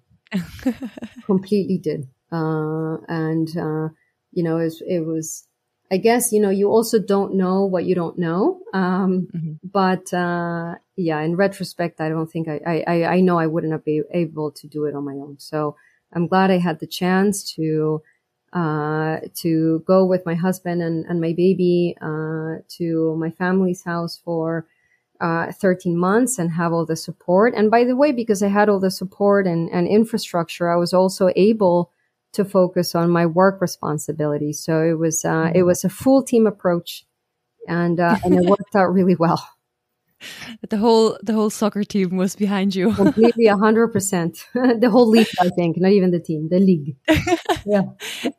Completely 1.25 1.79
did. 1.79 2.07
Uh, 2.31 2.97
and 3.07 3.49
uh, 3.57 3.89
you 4.31 4.43
know, 4.43 4.57
it, 4.59 4.73
it 4.85 5.07
was 5.07 5.47
I 5.91 5.97
guess, 5.97 6.31
you 6.31 6.39
know, 6.39 6.51
you 6.51 6.69
also 6.69 6.99
don't 6.99 7.33
know 7.33 7.65
what 7.65 7.85
you 7.85 7.95
don't 7.95 8.17
know. 8.17 8.59
Um, 8.73 9.27
mm-hmm. 9.35 9.53
but, 9.63 10.13
uh, 10.13 10.75
yeah, 10.95 11.19
in 11.21 11.35
retrospect, 11.35 11.99
I 11.99 12.09
don't 12.09 12.27
think 12.27 12.47
I, 12.47 12.83
I, 12.85 13.03
I 13.05 13.19
know 13.21 13.39
I 13.39 13.47
wouldn't 13.47 13.73
have 13.73 13.83
been 13.83 14.03
able 14.11 14.51
to 14.51 14.67
do 14.67 14.85
it 14.85 14.93
on 14.93 15.03
my 15.03 15.13
own. 15.13 15.37
So 15.39 15.75
I'm 16.13 16.27
glad 16.27 16.51
I 16.51 16.59
had 16.59 16.79
the 16.79 16.87
chance 16.87 17.53
to, 17.55 18.03
uh, 18.53 19.17
to 19.41 19.83
go 19.87 20.05
with 20.05 20.27
my 20.27 20.35
husband 20.35 20.83
and, 20.83 21.05
and 21.05 21.19
my 21.19 21.33
baby, 21.33 21.95
uh, 21.99 22.57
to 22.77 23.15
my 23.17 23.31
family's 23.31 23.83
house 23.83 24.19
for, 24.23 24.67
uh, 25.19 25.51
13 25.51 25.97
months 25.97 26.37
and 26.37 26.51
have 26.51 26.71
all 26.71 26.85
the 26.85 26.95
support. 26.95 27.55
And 27.55 27.71
by 27.71 27.83
the 27.83 27.95
way, 27.95 28.11
because 28.11 28.43
I 28.43 28.47
had 28.47 28.69
all 28.69 28.79
the 28.79 28.91
support 28.91 29.47
and, 29.47 29.69
and 29.71 29.87
infrastructure, 29.87 30.69
I 30.69 30.75
was 30.75 30.93
also 30.93 31.31
able 31.35 31.91
to 32.33 32.45
focus 32.45 32.95
on 32.95 33.09
my 33.09 33.25
work 33.25 33.61
responsibilities. 33.61 34.63
So 34.63 34.81
it 34.83 34.97
was 34.97 35.25
uh, 35.25 35.29
it 35.53 35.57
mm-hmm. 35.59 35.65
was 35.65 35.83
a 35.83 35.89
full 35.89 36.23
team 36.23 36.47
approach, 36.47 37.05
and 37.67 37.99
uh, 37.99 38.17
and 38.23 38.33
it 38.35 38.45
worked 38.49 38.75
out 38.75 38.93
really 38.93 39.15
well. 39.15 39.45
The 40.69 40.75
whole 40.75 41.17
the 41.23 41.31
whole 41.31 41.49
soccer 41.49 41.85
team 41.85 42.17
was 42.17 42.35
behind 42.35 42.75
you. 42.75 42.93
Completely, 42.93 43.45
hundred 43.45 43.87
percent. 43.93 44.45
The 44.53 44.89
whole 44.89 45.07
league, 45.07 45.29
I 45.39 45.47
think, 45.47 45.77
not 45.77 45.91
even 45.91 46.11
the 46.11 46.19
team, 46.19 46.49
the 46.49 46.59
league. 46.59 46.97
Yeah. 47.65 47.83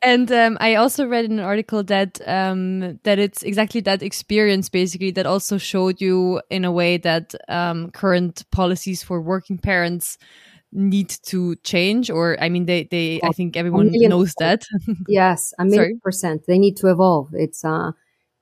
and 0.03 0.31
um, 0.31 0.59
I 0.61 0.75
also 0.75 1.07
read 1.07 1.25
in 1.25 1.39
an 1.39 1.45
article 1.45 1.83
that 1.85 2.21
um, 2.27 3.01
that 3.05 3.19
it's 3.19 3.43
exactly 3.43 3.81
that 3.81 4.03
experience, 4.03 4.69
basically, 4.69 5.11
that 5.13 5.25
also 5.25 5.57
showed 5.57 6.03
you 6.03 6.43
in 6.51 6.67
a 6.67 6.71
way 6.71 6.99
that 6.99 7.35
um, 7.49 7.91
current 7.93 8.45
policies 8.51 9.03
for 9.03 9.23
working 9.23 9.57
parents 9.57 10.19
need 10.73 11.09
to 11.09 11.57
change 11.57 12.11
or 12.11 12.37
i 12.41 12.49
mean 12.49 12.67
they 12.67 12.85
they 12.85 13.21
i 13.25 13.31
think 13.31 13.57
everyone 13.57 13.91
knows 13.93 14.35
percent. 14.35 14.65
that. 14.87 14.97
Yes 15.09 15.53
a 15.59 15.65
million 15.65 16.01
percent. 16.03 16.47
They 16.47 16.59
need 16.59 16.77
to 16.79 16.89
evolve. 16.89 17.31
It's 17.33 17.65
uh 17.65 17.93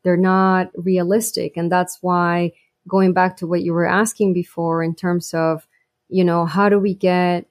they're 0.05 0.16
not 0.16 0.70
realistic 0.74 1.57
and 1.57 1.72
that's 1.72 1.99
why 2.03 2.53
going 2.87 3.12
back 3.12 3.37
to 3.39 3.47
what 3.47 3.62
you 3.62 3.72
were 3.72 3.87
asking 3.87 4.35
before 4.35 4.83
in 4.83 4.95
terms 4.95 5.33
of 5.33 5.66
you 6.09 6.24
know 6.24 6.45
how 6.45 6.68
do 6.68 6.79
we 6.79 6.95
get 6.95 7.47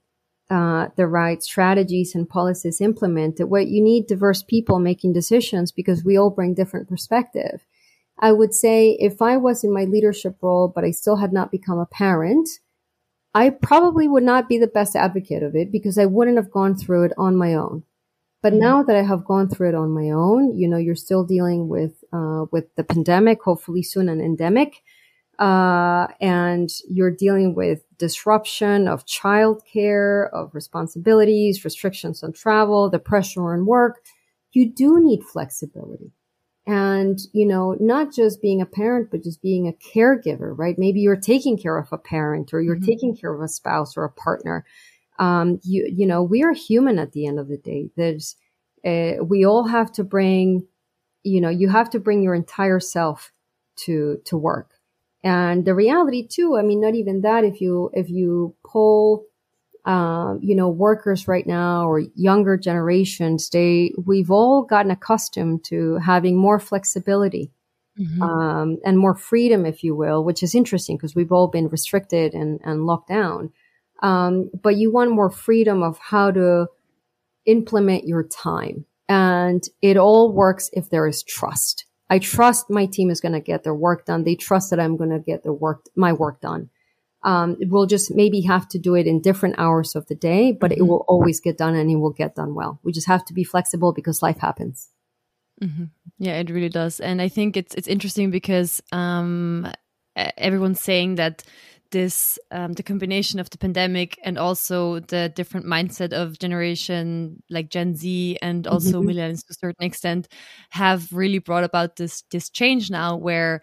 uh, 0.49 0.87
the 0.95 1.07
right 1.07 1.43
strategies 1.43 2.15
and 2.15 2.29
policies 2.29 2.79
implemented? 2.79 3.49
What 3.49 3.67
you 3.67 3.83
need 3.83 4.07
diverse 4.07 4.41
people 4.43 4.79
making 4.79 5.11
decisions 5.11 5.73
because 5.73 6.05
we 6.05 6.17
all 6.17 6.29
bring 6.29 6.53
different 6.53 6.87
perspective. 6.87 7.65
I 8.19 8.31
would 8.31 8.53
say 8.53 8.97
if 8.99 9.21
i 9.21 9.37
was 9.37 9.63
in 9.63 9.71
my 9.71 9.83
leadership 9.83 10.37
role 10.41 10.67
but 10.73 10.83
i 10.83 10.91
still 10.91 11.17
had 11.17 11.31
not 11.31 11.51
become 11.51 11.77
a 11.77 11.85
parent 11.85 12.49
I 13.37 13.51
probably 13.51 14.07
would 14.07 14.23
not 14.23 14.49
be 14.49 14.57
the 14.57 14.65
best 14.65 14.95
advocate 14.95 15.43
of 15.43 15.55
it 15.55 15.71
because 15.71 15.99
I 15.99 16.05
wouldn't 16.05 16.37
have 16.37 16.49
gone 16.49 16.75
through 16.75 17.03
it 17.03 17.13
on 17.19 17.35
my 17.35 17.53
own. 17.53 17.83
But 18.41 18.53
mm-hmm. 18.53 18.63
now 18.63 18.81
that 18.81 18.95
I 18.95 19.03
have 19.03 19.25
gone 19.25 19.47
through 19.47 19.69
it 19.69 19.75
on 19.75 19.91
my 19.91 20.09
own, 20.09 20.57
you 20.57 20.67
know, 20.67 20.77
you're 20.77 20.95
still 20.95 21.23
dealing 21.23 21.67
with 21.67 22.03
uh, 22.11 22.45
with 22.51 22.73
the 22.77 22.83
pandemic, 22.83 23.43
hopefully 23.43 23.83
soon 23.83 24.09
an 24.09 24.21
endemic, 24.21 24.81
uh, 25.37 26.07
and 26.19 26.67
you're 26.89 27.11
dealing 27.11 27.53
with 27.53 27.83
disruption 27.99 28.87
of 28.87 29.05
childcare, 29.05 30.31
of 30.33 30.55
responsibilities, 30.55 31.63
restrictions 31.63 32.23
on 32.23 32.33
travel, 32.33 32.89
the 32.89 32.97
pressure 32.97 33.53
on 33.53 33.67
work. 33.67 34.03
You 34.53 34.67
do 34.67 34.99
need 34.99 35.21
flexibility 35.23 36.11
and 36.67 37.19
you 37.31 37.47
know 37.47 37.77
not 37.79 38.13
just 38.13 38.41
being 38.41 38.61
a 38.61 38.65
parent 38.65 39.09
but 39.09 39.23
just 39.23 39.41
being 39.41 39.67
a 39.67 39.97
caregiver 39.97 40.53
right? 40.55 40.75
Maybe 40.77 40.99
you're 40.99 41.15
taking 41.15 41.57
care 41.57 41.77
of 41.77 41.87
a 41.91 41.97
parent 41.97 42.53
or 42.53 42.61
you're 42.61 42.75
mm-hmm. 42.75 42.85
taking 42.85 43.15
care 43.15 43.33
of 43.33 43.41
a 43.41 43.47
spouse 43.47 43.95
or 43.95 44.03
a 44.03 44.11
partner. 44.11 44.65
Um, 45.17 45.59
you 45.63 45.89
you 45.91 46.05
know 46.05 46.21
we 46.21 46.43
are 46.43 46.53
human 46.53 46.99
at 46.99 47.13
the 47.13 47.25
end 47.25 47.39
of 47.39 47.47
the 47.47 47.57
day. 47.57 47.89
There's 47.95 48.35
uh, 48.85 49.23
we 49.23 49.45
all 49.45 49.67
have 49.67 49.91
to 49.93 50.03
bring 50.03 50.67
you 51.23 51.41
know 51.41 51.49
you 51.49 51.69
have 51.69 51.89
to 51.91 51.99
bring 51.99 52.21
your 52.21 52.35
entire 52.35 52.81
self 52.81 53.31
to 53.85 54.19
to 54.25 54.37
work. 54.37 54.71
And 55.23 55.65
the 55.65 55.73
reality 55.73 56.27
too 56.27 56.55
i 56.57 56.61
mean 56.61 56.79
not 56.79 56.93
even 56.93 57.21
that 57.21 57.43
if 57.43 57.59
you 57.59 57.89
if 57.93 58.09
you 58.09 58.55
pull 58.63 59.25
um, 59.87 60.39
you 60.43 60.53
know, 60.53 60.67
workers 60.67 61.29
right 61.29 61.47
now 61.47 61.87
or 61.89 62.01
younger 62.13 62.57
generations, 62.57 63.49
they, 63.49 63.93
we've 64.05 64.29
all 64.29 64.63
gotten 64.63 64.91
accustomed 64.91 65.63
to 65.63 65.95
having 65.97 66.35
more 66.35 66.59
flexibility. 66.59 67.51
Mm-hmm. 67.97 68.21
Um, 68.21 68.77
and 68.85 68.99
more 68.99 69.15
freedom, 69.15 69.65
if 69.65 69.83
you 69.83 69.95
will, 69.95 70.23
which 70.23 70.43
is 70.43 70.53
interesting 70.53 70.97
because 70.97 71.15
we've 71.15 71.31
all 71.31 71.47
been 71.47 71.69
restricted 71.69 72.35
and, 72.35 72.59
and 72.63 72.85
locked 72.85 73.09
down. 73.09 73.51
Um, 74.03 74.51
but 74.61 74.75
you 74.75 74.91
want 74.91 75.09
more 75.09 75.31
freedom 75.31 75.81
of 75.81 75.97
how 75.97 76.29
to 76.31 76.67
implement 77.45 78.05
your 78.07 78.23
time. 78.23 78.85
And 79.09 79.63
it 79.81 79.97
all 79.97 80.31
works 80.31 80.69
if 80.73 80.89
there 80.89 81.07
is 81.07 81.23
trust. 81.23 81.85
I 82.09 82.19
trust 82.19 82.69
my 82.69 82.85
team 82.85 83.09
is 83.09 83.21
going 83.21 83.33
to 83.33 83.39
get 83.39 83.63
their 83.63 83.73
work 83.73 84.05
done. 84.05 84.25
They 84.25 84.35
trust 84.35 84.69
that 84.69 84.79
I'm 84.79 84.97
going 84.97 85.09
to 85.09 85.19
get 85.19 85.43
the 85.43 85.53
work, 85.53 85.85
my 85.95 86.13
work 86.13 86.41
done. 86.41 86.69
Um, 87.27 87.57
we'll 87.59 87.87
just 87.87 88.15
maybe 88.15 88.39
have 88.41 88.69
to 88.69 88.79
do 88.79 88.95
it 88.95 89.05
in 89.05 89.19
different 89.21 89.55
hours 89.57 89.95
of 89.95 90.07
the 90.07 90.15
day, 90.15 90.53
but 90.53 90.71
mm-hmm. 90.71 90.79
it 90.79 90.87
will 90.87 91.03
always 91.09 91.41
get 91.41 91.57
done 91.57 91.75
and 91.75 91.91
it 91.91 91.97
will 91.97 92.13
get 92.13 92.35
done 92.35 92.55
well. 92.55 92.79
We 92.83 92.93
just 92.93 93.07
have 93.07 93.25
to 93.25 93.33
be 93.33 93.43
flexible 93.43 93.91
because 93.91 94.23
life 94.23 94.37
happens. 94.37 94.89
Mm-hmm. 95.61 95.85
Yeah, 96.19 96.39
it 96.39 96.49
really 96.49 96.69
does, 96.69 97.01
and 97.01 97.21
I 97.21 97.27
think 97.27 97.57
it's 97.57 97.75
it's 97.75 97.87
interesting 97.87 98.31
because 98.31 98.81
um, 98.93 99.67
everyone's 100.37 100.79
saying 100.79 101.15
that 101.15 101.43
this 101.91 102.39
um, 102.51 102.73
the 102.73 102.83
combination 102.83 103.39
of 103.39 103.49
the 103.49 103.57
pandemic 103.57 104.17
and 104.23 104.37
also 104.37 104.99
the 104.99 105.31
different 105.35 105.65
mindset 105.65 106.13
of 106.13 106.39
generation 106.39 107.43
like 107.49 107.69
Gen 107.69 107.95
Z 107.95 108.37
and 108.41 108.67
also 108.67 109.01
mm-hmm. 109.01 109.09
millennials 109.09 109.45
to 109.47 109.51
a 109.51 109.53
certain 109.53 109.85
extent 109.85 110.27
have 110.69 111.11
really 111.11 111.39
brought 111.39 111.63
about 111.63 111.97
this 111.97 112.23
this 112.31 112.49
change 112.49 112.89
now 112.89 113.17
where 113.17 113.61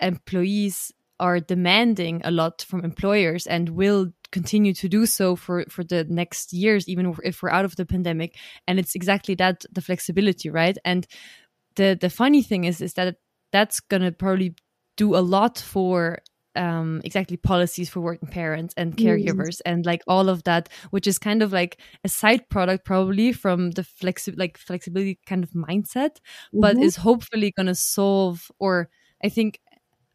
employees 0.00 0.92
are 1.18 1.40
demanding 1.40 2.20
a 2.24 2.30
lot 2.30 2.62
from 2.62 2.84
employers 2.84 3.46
and 3.46 3.70
will 3.70 4.12
continue 4.32 4.74
to 4.74 4.88
do 4.88 5.06
so 5.06 5.36
for 5.36 5.64
for 5.70 5.84
the 5.84 6.04
next 6.04 6.52
years 6.52 6.88
even 6.88 7.14
if 7.24 7.42
we're 7.42 7.50
out 7.50 7.64
of 7.64 7.76
the 7.76 7.86
pandemic 7.86 8.36
and 8.66 8.78
it's 8.78 8.94
exactly 8.94 9.34
that 9.34 9.64
the 9.72 9.80
flexibility 9.80 10.50
right 10.50 10.76
and 10.84 11.06
the 11.76 11.96
the 12.00 12.10
funny 12.10 12.42
thing 12.42 12.64
is 12.64 12.80
is 12.80 12.94
that 12.94 13.16
that's 13.52 13.80
going 13.80 14.02
to 14.02 14.12
probably 14.12 14.54
do 14.96 15.14
a 15.14 15.20
lot 15.20 15.58
for 15.58 16.18
um, 16.56 17.00
exactly 17.04 17.36
policies 17.36 17.88
for 17.88 18.00
working 18.00 18.28
parents 18.28 18.74
and 18.76 18.96
mm-hmm. 18.96 19.06
caregivers 19.06 19.56
mm. 19.58 19.62
and 19.66 19.86
like 19.86 20.02
all 20.06 20.28
of 20.28 20.42
that, 20.44 20.68
which 20.90 21.06
is 21.06 21.18
kind 21.18 21.42
of 21.42 21.52
like 21.52 21.78
a 22.02 22.08
side 22.08 22.48
product 22.48 22.84
probably 22.84 23.32
from 23.32 23.72
the 23.72 23.82
flexi- 23.82 24.38
like 24.38 24.58
flexibility 24.58 25.18
kind 25.26 25.44
of 25.44 25.50
mindset, 25.50 26.16
mm-hmm. 26.16 26.60
but 26.60 26.78
is 26.78 26.96
hopefully 26.96 27.52
going 27.56 27.66
to 27.66 27.74
solve 27.74 28.50
or 28.58 28.88
I 29.22 29.28
think 29.28 29.60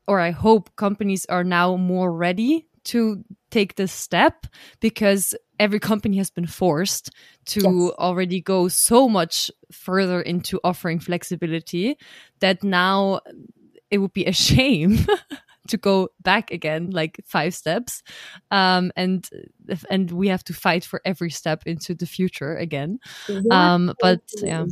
or 0.08 0.20
I 0.20 0.32
hope 0.32 0.76
companies 0.76 1.26
are 1.28 1.44
now 1.44 1.76
more 1.76 2.12
ready 2.12 2.68
to 2.84 3.24
take 3.52 3.76
this 3.76 3.92
step 3.92 4.48
because 4.80 5.36
every 5.60 5.80
company 5.80 6.18
has 6.18 6.32
been 6.32 6.48
forced 6.48 7.12
to 7.46 7.60
yes. 7.62 7.94
already 8.00 8.42
go 8.42 8.68
so 8.68 9.08
much 9.08 9.52
further 9.72 10.22
into 10.22 10.60
offering 10.64 11.00
flexibility 11.00 11.98
that 12.40 12.64
now 12.64 13.20
it 13.92 14.00
would 14.00 14.14
be 14.14 14.26
a 14.26 14.32
shame 14.48 15.06
to 15.68 15.78
go 15.78 16.10
back 16.22 16.50
again 16.50 16.90
like 16.90 17.20
five 17.26 17.54
steps. 17.54 18.02
Um, 18.50 18.92
and 18.96 19.30
and 19.90 20.10
we 20.12 20.30
have 20.30 20.44
to 20.46 20.54
fight 20.54 20.84
for 20.84 21.02
every 21.06 21.30
step 21.30 21.64
into 21.66 21.94
the 21.94 22.08
future 22.08 22.56
again. 22.56 23.00
Um, 23.52 23.94
but 24.02 24.22
yeah 24.38 24.66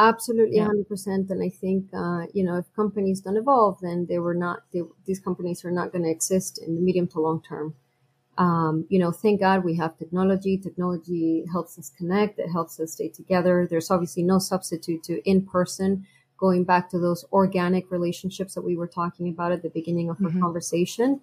Absolutely, 0.00 0.56
yeah. 0.56 0.68
100%. 0.68 1.28
And 1.30 1.42
I 1.42 1.50
think, 1.50 1.84
uh, 1.92 2.22
you 2.32 2.42
know, 2.42 2.56
if 2.56 2.72
companies 2.74 3.20
don't 3.20 3.36
evolve, 3.36 3.78
then 3.82 4.06
they 4.08 4.18
were 4.18 4.34
not, 4.34 4.62
they, 4.72 4.80
these 5.04 5.20
companies 5.20 5.62
are 5.62 5.70
not 5.70 5.92
going 5.92 6.04
to 6.04 6.10
exist 6.10 6.58
in 6.58 6.74
the 6.74 6.80
medium 6.80 7.06
to 7.08 7.20
long 7.20 7.42
term. 7.42 7.74
Um, 8.38 8.86
you 8.88 8.98
know, 8.98 9.12
thank 9.12 9.40
God 9.40 9.62
we 9.62 9.76
have 9.76 9.98
technology. 9.98 10.56
Technology 10.56 11.44
helps 11.52 11.78
us 11.78 11.90
connect. 11.90 12.38
It 12.38 12.50
helps 12.50 12.80
us 12.80 12.92
stay 12.92 13.08
together. 13.08 13.66
There's 13.68 13.90
obviously 13.90 14.22
no 14.22 14.38
substitute 14.38 15.02
to 15.04 15.28
in 15.28 15.44
person, 15.44 16.06
going 16.38 16.64
back 16.64 16.88
to 16.90 16.98
those 16.98 17.26
organic 17.30 17.90
relationships 17.90 18.54
that 18.54 18.62
we 18.62 18.78
were 18.78 18.86
talking 18.86 19.28
about 19.28 19.52
at 19.52 19.62
the 19.62 19.68
beginning 19.68 20.08
of 20.08 20.16
mm-hmm. 20.16 20.36
our 20.36 20.40
conversation. 20.40 21.20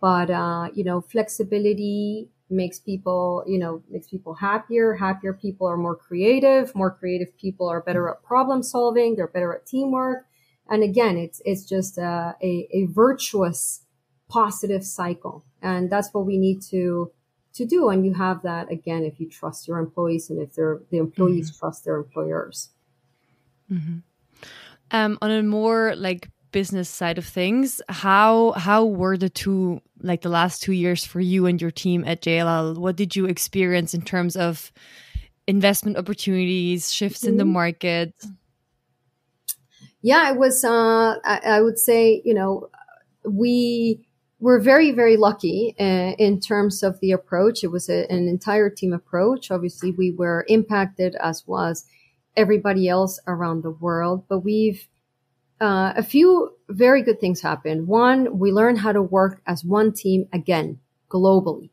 But, 0.00 0.30
uh, 0.30 0.68
you 0.72 0.84
know, 0.84 1.00
flexibility, 1.00 2.28
makes 2.50 2.78
people, 2.78 3.44
you 3.46 3.58
know, 3.58 3.82
makes 3.90 4.08
people 4.08 4.34
happier. 4.34 4.94
Happier 4.94 5.32
people 5.32 5.66
are 5.66 5.76
more 5.76 5.96
creative. 5.96 6.74
More 6.74 6.90
creative 6.90 7.36
people 7.36 7.68
are 7.68 7.80
better 7.80 8.08
at 8.08 8.22
problem 8.22 8.62
solving. 8.62 9.16
They're 9.16 9.26
better 9.28 9.54
at 9.54 9.66
teamwork. 9.66 10.26
And 10.68 10.82
again, 10.82 11.16
it's, 11.16 11.40
it's 11.44 11.64
just 11.64 11.98
a, 11.98 12.36
a, 12.42 12.68
a 12.72 12.86
virtuous, 12.86 13.82
positive 14.28 14.84
cycle. 14.84 15.44
And 15.60 15.90
that's 15.90 16.12
what 16.12 16.26
we 16.26 16.38
need 16.38 16.62
to, 16.70 17.10
to 17.54 17.66
do. 17.66 17.88
And 17.88 18.04
you 18.04 18.14
have 18.14 18.42
that 18.42 18.70
again 18.70 19.04
if 19.04 19.18
you 19.18 19.28
trust 19.28 19.66
your 19.66 19.78
employees 19.78 20.30
and 20.30 20.40
if 20.40 20.54
they're, 20.54 20.80
the 20.90 20.98
employees 20.98 21.50
mm-hmm. 21.50 21.58
trust 21.58 21.84
their 21.84 21.96
employers. 21.96 22.70
Mm-hmm. 23.70 23.98
Um, 24.92 25.18
on 25.22 25.30
a 25.30 25.42
more 25.42 25.94
like 25.96 26.28
business 26.52 26.88
side 26.88 27.18
of 27.18 27.24
things, 27.24 27.80
how 27.88 28.52
how 28.52 28.84
were 28.84 29.16
the 29.16 29.30
two 29.30 29.80
like 30.02 30.22
the 30.22 30.28
last 30.28 30.62
two 30.62 30.72
years 30.72 31.04
for 31.04 31.20
you 31.20 31.46
and 31.46 31.60
your 31.60 31.70
team 31.70 32.04
at 32.06 32.22
JLL? 32.22 32.76
What 32.76 32.96
did 32.96 33.16
you 33.16 33.26
experience 33.26 33.94
in 33.94 34.02
terms 34.02 34.36
of 34.36 34.72
investment 35.46 35.96
opportunities, 35.96 36.92
shifts 36.92 37.24
in 37.24 37.36
the 37.36 37.44
mm-hmm. 37.44 37.52
market? 37.52 38.14
Yeah, 40.02 40.30
it 40.30 40.38
was. 40.38 40.64
Uh, 40.64 41.16
I, 41.24 41.40
I, 41.44 41.60
would 41.60 41.78
say, 41.78 42.22
you 42.24 42.32
know, 42.32 42.70
we 43.24 44.06
were 44.38 44.58
very, 44.58 44.92
very 44.92 45.16
lucky 45.16 45.74
uh, 45.78 46.14
in 46.18 46.40
terms 46.40 46.82
of 46.82 46.98
the 47.00 47.12
approach. 47.12 47.62
It 47.62 47.68
was 47.68 47.90
a, 47.90 48.10
an 48.10 48.26
entire 48.26 48.70
team 48.70 48.92
approach. 48.92 49.50
Obviously, 49.50 49.90
we 49.92 50.10
were 50.10 50.46
impacted 50.48 51.14
as 51.16 51.46
was 51.46 51.84
everybody 52.36 52.88
else 52.88 53.20
around 53.26 53.62
the 53.62 53.70
world, 53.70 54.24
but 54.28 54.40
we've 54.40 54.88
uh, 55.60 55.92
a 55.96 56.02
few 56.02 56.52
very 56.68 57.02
good 57.02 57.20
things 57.20 57.40
happened. 57.40 57.86
One, 57.86 58.38
we 58.38 58.52
learned 58.52 58.78
how 58.78 58.92
to 58.92 59.02
work 59.02 59.42
as 59.46 59.64
one 59.64 59.92
team 59.92 60.26
again, 60.32 60.78
globally. 61.10 61.70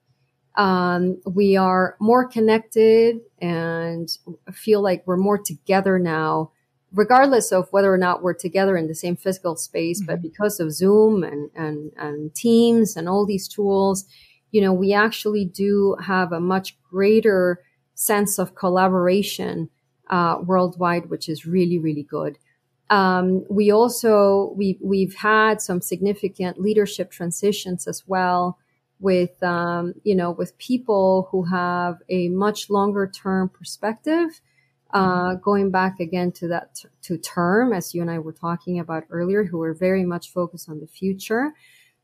Um, 0.56 1.22
we 1.26 1.56
are 1.56 1.96
more 2.00 2.28
connected 2.28 3.20
and 3.40 4.10
feel 4.52 4.82
like 4.82 5.04
we're 5.06 5.16
more 5.16 5.38
together 5.38 6.00
now, 6.00 6.52
regardless 6.92 7.52
of 7.52 7.68
whether 7.70 7.94
or 7.94 7.98
not 7.98 8.24
we're 8.24 8.34
together 8.34 8.76
in 8.76 8.88
the 8.88 8.96
same 8.96 9.16
physical 9.16 9.56
space. 9.56 10.02
Mm-hmm. 10.02 10.08
But 10.08 10.22
because 10.22 10.60
of 10.60 10.74
Zoom 10.74 11.24
and, 11.24 11.52
and, 11.56 11.92
and 11.96 12.34
Teams 12.34 12.98
and 12.98 13.08
all 13.08 13.26
these 13.26 13.48
tools, 13.48 14.06
you 14.52 14.62
know, 14.62 14.74
we 14.74 14.94
actually 14.94 15.46
do 15.46 15.96
have 16.04 16.32
a 16.32 16.40
much 16.40 16.76
greater 16.90 17.62
sense 17.94 18.40
of 18.40 18.56
collaboration 18.56 19.70
uh, 20.10 20.40
worldwide, 20.44 21.10
which 21.10 21.30
is 21.30 21.46
really, 21.46 21.78
really 21.78 22.04
good. 22.04 22.38
Um, 22.90 23.46
we 23.50 23.72
also 23.72 24.54
we 24.56 24.78
we've 24.82 25.16
had 25.16 25.62
some 25.62 25.82
significant 25.82 26.60
leadership 26.60 27.12
transitions 27.12 27.88
as 27.88 28.04
well. 28.08 28.58
with, 29.00 29.42
um, 29.44 29.94
you 30.04 30.16
know, 30.16 30.32
with 30.32 30.58
people 30.58 31.28
who 31.32 31.44
have 31.44 31.98
a 32.10 32.30
much 32.30 32.70
longer 32.70 33.08
term 33.08 33.50
perspective. 33.50 34.42
Uh, 34.92 35.36
going 35.36 35.70
back 35.70 36.00
again 36.00 36.32
to 36.32 36.48
that 36.48 36.74
t- 36.76 36.88
to 37.02 37.18
term, 37.18 37.74
as 37.74 37.94
you 37.94 38.02
and 38.02 38.10
I 38.10 38.20
were 38.20 38.32
talking 38.32 38.80
about 38.80 39.04
earlier, 39.10 39.44
who 39.44 39.62
are 39.62 39.74
very 39.74 40.06
much 40.06 40.32
focused 40.32 40.70
on 40.70 40.80
the 40.80 40.88
future. 40.88 41.54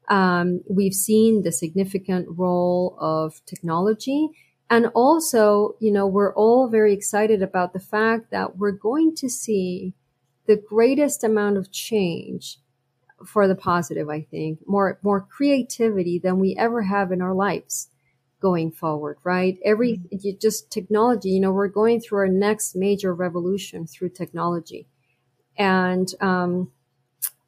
Um, 0.09 0.61
we've 0.69 0.93
seen 0.93 1.43
the 1.43 1.51
significant 1.51 2.27
role 2.29 2.97
of 2.99 3.41
technology. 3.45 4.29
And 4.69 4.88
also, 4.93 5.75
you 5.79 5.91
know, 5.93 6.07
we're 6.07 6.34
all 6.36 6.67
very 6.67 6.93
excited 6.93 7.41
about 7.41 7.71
the 7.71 7.79
fact 7.79 8.31
that 8.31 8.57
we're 8.57 8.71
going 8.71 9.15
to 9.15 9.29
see 9.29 9.93
the 10.46 10.58
greatest 10.58 11.24
amount 11.24 11.58
of 11.58 11.72
change 11.72 12.60
for 13.26 13.48
the 13.48 13.56
positive, 13.56 14.10
I 14.10 14.22
think, 14.22 14.60
more, 14.68 15.00
more 15.02 15.22
creativity 15.22 16.20
than 16.20 16.39
we 16.39 16.56
ever 16.58 16.84
have 16.84 17.12
in 17.12 17.22
our 17.22 17.34
lives 17.34 17.89
going 18.41 18.72
forward, 18.72 19.18
right? 19.24 19.58
Every, 19.64 20.00
mm-hmm. 20.00 20.38
just 20.41 20.70
technology, 20.70 21.30
you 21.30 21.39
know, 21.39 21.52
we're 21.52 21.70
going 21.70 22.02
through 22.02 22.20
our 22.20 22.28
next 22.28 22.76
major 22.76 23.14
revolution 23.14 23.88
through 23.88 24.10
technology. 24.10 24.88
And, 25.58 26.14
um, 26.20 26.72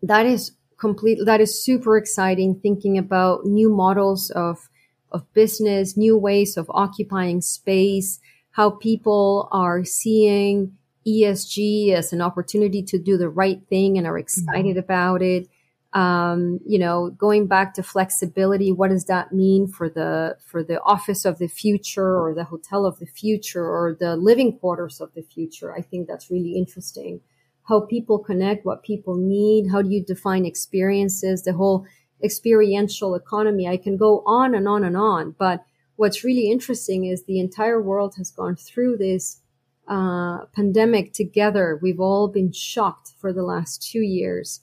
that 0.01 0.25
is 0.25 0.51
complete, 0.77 1.19
that 1.25 1.41
is 1.41 1.61
super 1.61 1.97
exciting 1.97 2.59
thinking 2.61 2.97
about 2.97 3.45
new 3.45 3.69
models 3.69 4.29
of, 4.31 4.69
of 5.11 5.31
business, 5.33 5.97
new 5.97 6.17
ways 6.17 6.55
of 6.55 6.69
occupying 6.69 7.41
space, 7.41 8.19
how 8.51 8.69
people 8.69 9.49
are 9.51 9.83
seeing 9.83 10.77
ESG 11.07 11.91
as 11.91 12.13
an 12.13 12.21
opportunity 12.21 12.81
to 12.83 12.97
do 12.97 13.17
the 13.17 13.29
right 13.29 13.61
thing 13.69 13.97
and 13.97 14.07
are 14.07 14.17
excited 14.17 14.75
mm-hmm. 14.75 14.79
about 14.79 15.21
it. 15.21 15.47
Um, 15.93 16.59
you 16.65 16.77
know, 16.77 17.11
going 17.11 17.47
back 17.47 17.73
to 17.75 17.83
flexibility, 17.83 18.71
what 18.71 18.89
does 18.89 19.05
that 19.05 19.31
mean 19.31 19.67
for 19.67 19.89
the 19.89 20.37
for 20.45 20.61
the 20.61 20.81
office 20.81 21.23
of 21.23 21.37
the 21.37 21.47
future 21.47 22.19
or 22.19 22.33
the 22.33 22.43
hotel 22.43 22.85
of 22.85 22.99
the 22.99 23.05
future 23.05 23.65
or 23.65 23.95
the 23.97 24.17
living 24.17 24.57
quarters 24.57 24.99
of 24.99 25.13
the 25.13 25.21
future? 25.21 25.73
I 25.73 25.81
think 25.81 26.07
that's 26.07 26.29
really 26.29 26.57
interesting. 26.57 27.21
How 27.63 27.79
people 27.79 28.19
connect, 28.19 28.65
what 28.65 28.83
people 28.83 29.15
need, 29.15 29.71
how 29.71 29.81
do 29.81 29.89
you 29.89 30.03
define 30.03 30.45
experiences, 30.45 31.43
the 31.43 31.53
whole 31.53 31.85
experiential 32.23 33.15
economy. 33.15 33.67
I 33.67 33.77
can 33.77 33.97
go 33.97 34.23
on 34.25 34.55
and 34.55 34.67
on 34.67 34.83
and 34.83 34.97
on, 34.97 35.35
but 35.37 35.63
what's 35.95 36.23
really 36.23 36.51
interesting 36.51 37.05
is 37.05 37.23
the 37.23 37.39
entire 37.39 37.81
world 37.81 38.15
has 38.17 38.31
gone 38.31 38.55
through 38.55 38.97
this 38.97 39.41
uh, 39.87 40.45
pandemic 40.55 41.13
together. 41.13 41.79
We've 41.81 41.99
all 41.99 42.27
been 42.27 42.51
shocked 42.51 43.13
for 43.19 43.31
the 43.31 43.43
last 43.43 43.87
two 43.89 44.01
years. 44.01 44.61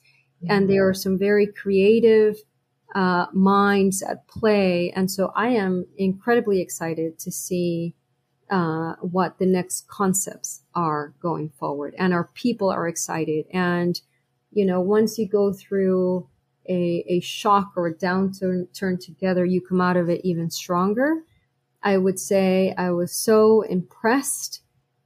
And 0.49 0.69
there 0.69 0.89
are 0.89 0.95
some 0.95 1.19
very 1.19 1.47
creative 1.47 2.37
uh, 2.95 3.27
minds 3.33 4.03
at 4.03 4.27
play. 4.27 4.93
And 4.95 5.11
so 5.11 5.33
I 5.37 5.51
am 5.51 5.87
incredibly 5.97 6.61
excited 6.61 7.19
to 7.21 7.31
see 7.31 7.95
uh, 8.51 8.95
what 9.01 9.39
the 9.39 9.47
next 9.47 9.89
concepts 9.89 10.63
are 10.75 11.15
going 11.21 11.51
forward. 11.51 11.95
And 11.97 12.13
our 12.13 12.29
people 12.35 12.71
are 12.71 12.89
excited. 12.89 13.47
And, 13.53 14.01
you 14.51 14.67
know, 14.67 14.81
once 14.81 15.17
you 15.17 15.29
go 15.29 15.53
through 15.53 16.29
a, 16.69 17.05
a 17.09 17.21
shock 17.21 17.73
or 17.77 17.87
a 17.87 17.95
downturn 17.95 18.67
turn 18.75 18.99
together, 18.99 19.45
you 19.45 19.61
come 19.61 19.81
out 19.81 19.97
of 19.97 20.11
it 20.11 20.21
even 20.25 20.51
stronger. 20.51 21.23
I 21.83 21.97
would 21.97 22.19
say 22.19 22.75
I 22.77 22.91
was 22.91 23.13
so 23.13 23.63
impressed 23.63 24.61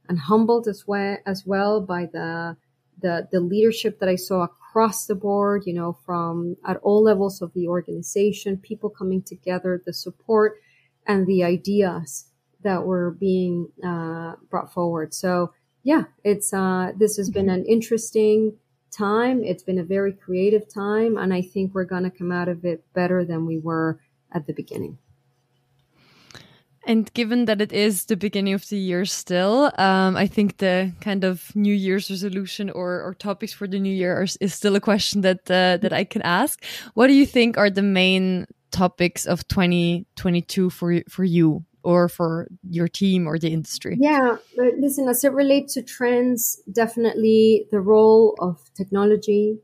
and 0.09 0.19
humbled 0.19 0.67
as 0.67 0.85
well 0.87 1.17
as 1.25 1.45
well 1.45 1.81
by 1.81 2.05
the 2.05 2.57
the 3.01 3.27
the 3.31 3.39
leadership 3.39 3.99
that 3.99 4.09
I 4.09 4.15
saw 4.15 4.43
across 4.43 5.05
the 5.05 5.15
board. 5.15 5.63
You 5.65 5.73
know, 5.73 5.97
from 6.05 6.57
at 6.65 6.77
all 6.77 7.03
levels 7.03 7.41
of 7.41 7.53
the 7.53 7.67
organization, 7.67 8.57
people 8.57 8.89
coming 8.89 9.21
together, 9.21 9.81
the 9.85 9.93
support, 9.93 10.57
and 11.05 11.25
the 11.25 11.43
ideas 11.43 12.25
that 12.63 12.85
were 12.85 13.11
being 13.11 13.69
uh, 13.83 14.33
brought 14.49 14.73
forward. 14.73 15.13
So 15.13 15.53
yeah, 15.83 16.03
it's 16.23 16.53
uh, 16.53 16.91
this 16.97 17.17
has 17.17 17.29
been 17.29 17.49
an 17.49 17.65
interesting 17.65 18.57
time. 18.91 19.43
It's 19.43 19.63
been 19.63 19.79
a 19.79 19.83
very 19.83 20.13
creative 20.13 20.71
time, 20.71 21.17
and 21.17 21.33
I 21.33 21.41
think 21.41 21.73
we're 21.73 21.85
going 21.85 22.03
to 22.03 22.09
come 22.09 22.31
out 22.31 22.47
of 22.47 22.65
it 22.65 22.83
better 22.93 23.23
than 23.23 23.45
we 23.45 23.57
were 23.57 23.99
at 24.31 24.47
the 24.47 24.53
beginning. 24.53 24.97
And 26.87 27.13
given 27.13 27.45
that 27.45 27.59
it 27.59 27.73
is 27.73 28.05
the 28.05 28.15
beginning 28.15 28.53
of 28.53 28.67
the 28.69 28.77
year 28.77 29.03
still, 29.03 29.71
um, 29.77 30.15
I 30.15 30.25
think 30.25 30.57
the 30.57 30.93
kind 31.01 31.25
of 31.25 31.53
New 31.53 31.73
Year's 31.73 32.09
resolution 32.09 32.69
or, 32.69 33.01
or 33.03 33.13
topics 33.13 33.51
for 33.51 33.67
the 33.67 33.77
new 33.77 33.93
year 33.93 34.21
are, 34.21 34.27
is 34.39 34.53
still 34.53 34.77
a 34.77 34.79
question 34.79 35.19
that 35.21 35.39
uh, 35.51 35.77
that 35.81 35.91
I 35.91 36.05
can 36.05 36.21
ask. 36.21 36.63
What 36.93 37.07
do 37.07 37.13
you 37.13 37.25
think 37.25 37.57
are 37.57 37.69
the 37.69 37.81
main 37.81 38.47
topics 38.71 39.25
of 39.25 39.45
2022 39.49 40.69
for 40.69 41.01
for 41.09 41.25
you 41.25 41.65
or 41.83 42.07
for 42.07 42.47
your 42.69 42.87
team 42.87 43.27
or 43.27 43.37
the 43.37 43.51
industry? 43.51 43.97
Yeah, 43.99 44.37
listen, 44.55 45.09
as 45.09 45.23
it 45.23 45.33
relates 45.33 45.73
to 45.73 45.81
trends, 45.81 46.61
definitely 46.71 47.67
the 47.71 47.81
role 47.81 48.35
of 48.39 48.59
technology, 48.75 49.59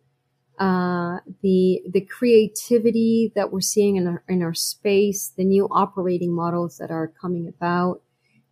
uh, 0.60 1.18
the 1.42 1.82
the 1.90 2.02
creativity 2.02 3.32
that 3.36 3.52
we're 3.52 3.62
seeing 3.62 3.96
in 3.96 4.08
our, 4.08 4.24
in 4.28 4.44
our 4.44 4.54
space, 4.54 5.34
the 5.36 5.44
new 5.44 5.68
operating 5.72 6.34
models 6.34 6.78
that 6.78 6.92
are 6.92 7.12
coming 7.20 7.48
about, 7.48 8.02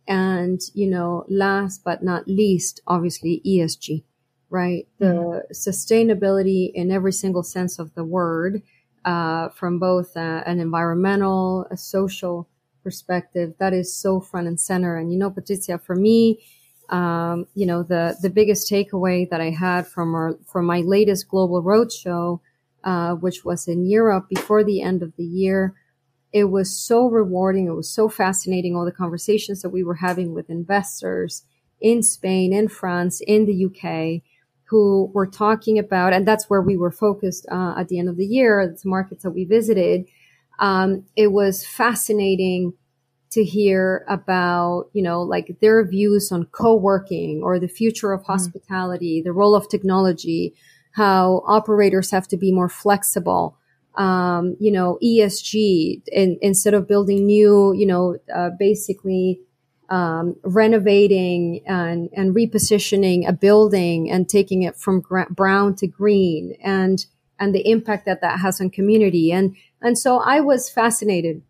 and 0.08 0.60
you 0.74 0.88
know, 0.88 1.24
last 1.28 1.82
but 1.84 2.02
not 2.02 2.26
least, 2.26 2.80
obviously 2.86 3.40
ESG, 3.46 4.02
right? 4.50 4.88
Mm-hmm. 5.00 5.30
The 5.30 5.54
sustainability 5.54 6.72
in 6.74 6.90
every 6.90 7.12
single 7.12 7.44
sense 7.44 7.78
of 7.78 7.94
the 7.94 8.04
word, 8.04 8.62
uh, 9.04 9.50
from 9.50 9.78
both 9.78 10.16
uh, 10.16 10.42
an 10.44 10.58
environmental, 10.58 11.66
a 11.70 11.76
social 11.76 12.48
perspective, 12.82 13.54
that 13.58 13.72
is 13.72 13.94
so 13.94 14.20
front 14.20 14.48
and 14.48 14.58
center. 14.58 14.96
And 14.96 15.12
you 15.12 15.18
know, 15.18 15.30
Patricia, 15.30 15.78
for 15.78 15.94
me, 15.94 16.40
um, 16.92 17.46
you 17.54 17.64
know, 17.64 17.82
the, 17.82 18.16
the 18.20 18.28
biggest 18.28 18.70
takeaway 18.70 19.28
that 19.30 19.40
I 19.40 19.50
had 19.50 19.86
from 19.86 20.14
our, 20.14 20.38
from 20.46 20.66
my 20.66 20.80
latest 20.80 21.26
global 21.26 21.62
roadshow, 21.62 22.40
uh, 22.84 23.14
which 23.14 23.44
was 23.44 23.66
in 23.66 23.86
Europe 23.86 24.28
before 24.28 24.62
the 24.62 24.82
end 24.82 25.02
of 25.02 25.16
the 25.16 25.24
year, 25.24 25.74
it 26.32 26.44
was 26.44 26.76
so 26.76 27.08
rewarding. 27.08 27.66
It 27.66 27.74
was 27.74 27.90
so 27.90 28.10
fascinating. 28.10 28.76
All 28.76 28.84
the 28.84 28.92
conversations 28.92 29.62
that 29.62 29.70
we 29.70 29.82
were 29.82 29.96
having 29.96 30.34
with 30.34 30.50
investors 30.50 31.44
in 31.80 32.02
Spain, 32.02 32.52
in 32.52 32.68
France, 32.68 33.22
in 33.26 33.46
the 33.46 33.66
UK, 33.66 34.22
who 34.64 35.10
were 35.14 35.26
talking 35.26 35.78
about, 35.78 36.12
and 36.12 36.28
that's 36.28 36.50
where 36.50 36.62
we 36.62 36.76
were 36.76 36.90
focused 36.90 37.46
uh, 37.50 37.74
at 37.76 37.88
the 37.88 37.98
end 37.98 38.08
of 38.08 38.16
the 38.16 38.26
year, 38.26 38.66
the 38.66 38.88
markets 38.88 39.22
that 39.22 39.30
we 39.30 39.44
visited. 39.44 40.04
Um, 40.58 41.04
it 41.16 41.32
was 41.32 41.66
fascinating 41.66 42.74
to 43.32 43.44
hear 43.44 44.04
about, 44.08 44.90
you 44.92 45.02
know, 45.02 45.22
like 45.22 45.56
their 45.60 45.84
views 45.86 46.30
on 46.30 46.44
co-working 46.46 47.40
or 47.42 47.58
the 47.58 47.68
future 47.68 48.12
of 48.12 48.20
mm-hmm. 48.20 48.32
hospitality, 48.32 49.20
mm. 49.20 49.24
the 49.24 49.32
role 49.32 49.54
of 49.54 49.68
technology, 49.68 50.54
how 50.92 51.42
operators 51.46 52.10
have 52.10 52.28
to 52.28 52.36
be 52.36 52.52
more 52.52 52.68
flexible. 52.68 53.56
Um, 53.96 54.56
you 54.58 54.72
know, 54.72 54.98
ESG 55.02 56.02
in, 56.06 56.38
instead 56.40 56.74
of 56.74 56.88
building 56.88 57.26
new, 57.26 57.74
you 57.74 57.86
know, 57.86 58.16
uh, 58.34 58.50
basically, 58.58 59.40
um, 59.90 60.36
renovating 60.42 61.62
and, 61.66 62.08
and 62.14 62.34
repositioning 62.34 63.28
a 63.28 63.32
building 63.32 64.10
and 64.10 64.26
taking 64.26 64.62
it 64.62 64.76
from 64.76 65.00
gra- 65.00 65.26
brown 65.30 65.74
to 65.76 65.86
green 65.86 66.56
and, 66.64 67.04
and 67.38 67.54
the 67.54 67.68
impact 67.68 68.06
that 68.06 68.22
that 68.22 68.40
has 68.40 68.58
on 68.58 68.70
community. 68.70 69.30
And, 69.30 69.54
and 69.82 69.98
so 69.98 70.18
I 70.18 70.40
was 70.40 70.70
fascinated 70.70 71.42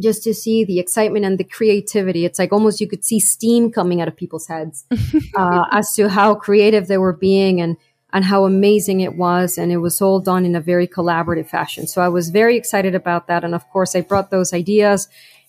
just 0.00 0.22
to 0.24 0.34
see 0.34 0.64
the 0.64 0.78
excitement 0.78 1.24
and 1.24 1.38
the 1.38 1.44
creativity. 1.44 2.24
It's 2.24 2.38
like 2.38 2.52
almost 2.52 2.80
you 2.80 2.88
could 2.88 3.04
see 3.04 3.18
steam 3.18 3.70
coming 3.70 4.00
out 4.00 4.08
of 4.08 4.16
people's 4.16 4.46
heads 4.46 4.84
uh, 5.36 5.64
as 5.70 5.94
to 5.94 6.08
how 6.08 6.34
creative 6.34 6.86
they 6.86 6.98
were 6.98 7.12
being 7.12 7.60
and 7.60 7.76
and 8.12 8.24
how 8.24 8.44
amazing 8.44 9.00
it 9.00 9.16
was. 9.16 9.58
And 9.58 9.72
it 9.72 9.78
was 9.78 10.00
all 10.00 10.20
done 10.20 10.46
in 10.46 10.54
a 10.54 10.60
very 10.60 10.86
collaborative 10.86 11.48
fashion. 11.48 11.86
So 11.86 12.00
I 12.00 12.08
was 12.08 12.30
very 12.30 12.56
excited 12.56 12.94
about 12.94 13.26
that. 13.26 13.44
And 13.44 13.54
of 13.54 13.68
course, 13.68 13.94
I 13.94 14.00
brought 14.00 14.30
those 14.30 14.52
ideas 14.54 15.08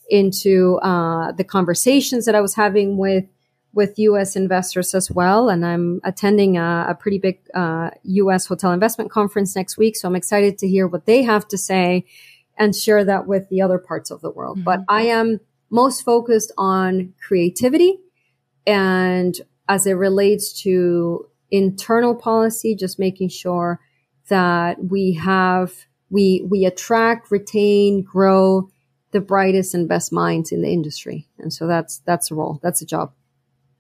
into 0.09 0.77
uh, 0.77 1.31
the 1.33 1.43
conversations 1.43 2.25
that 2.25 2.35
I 2.35 2.41
was 2.41 2.55
having 2.55 2.97
with 2.97 3.25
with 3.73 3.99
U.S. 3.99 4.35
investors 4.35 4.95
as 4.95 5.11
well. 5.11 5.49
And 5.49 5.63
I'm 5.63 6.01
attending 6.03 6.57
a, 6.57 6.87
a 6.89 6.95
pretty 6.95 7.19
big 7.19 7.39
uh, 7.53 7.91
U.S. 8.03 8.47
hotel 8.47 8.71
investment 8.71 9.11
conference 9.11 9.55
next 9.55 9.77
week. 9.77 9.95
So 9.95 10.07
I'm 10.07 10.15
excited 10.15 10.57
to 10.59 10.67
hear 10.67 10.87
what 10.87 11.05
they 11.05 11.21
have 11.21 11.47
to 11.49 11.59
say 11.59 12.05
and 12.57 12.75
share 12.75 13.05
that 13.05 13.27
with 13.27 13.49
the 13.49 13.61
other 13.61 13.77
parts 13.77 14.11
of 14.11 14.21
the 14.21 14.31
world. 14.31 14.57
Mm-hmm. 14.57 14.65
But 14.65 14.79
I 14.89 15.03
am 15.03 15.39
most 15.69 16.03
focused 16.03 16.51
on 16.57 17.13
creativity 17.25 17.99
and 18.65 19.39
as 19.69 19.87
it 19.87 19.93
relates 19.93 20.61
to 20.63 21.27
internal 21.51 22.15
policy, 22.15 22.75
just 22.75 22.99
making 22.99 23.29
sure 23.29 23.79
that 24.29 24.83
we 24.83 25.13
have, 25.13 25.73
we, 26.09 26.45
we 26.49 26.65
attract, 26.65 27.31
retain, 27.31 28.03
grow 28.03 28.69
the 29.11 29.21
brightest 29.21 29.73
and 29.73 29.87
best 29.87 30.11
minds 30.11 30.51
in 30.51 30.61
the 30.61 30.69
industry. 30.69 31.27
And 31.37 31.51
so 31.51 31.65
that's, 31.65 31.99
that's 31.99 32.29
a 32.29 32.35
role. 32.35 32.59
That's 32.61 32.81
a 32.81 32.85
job. 32.85 33.13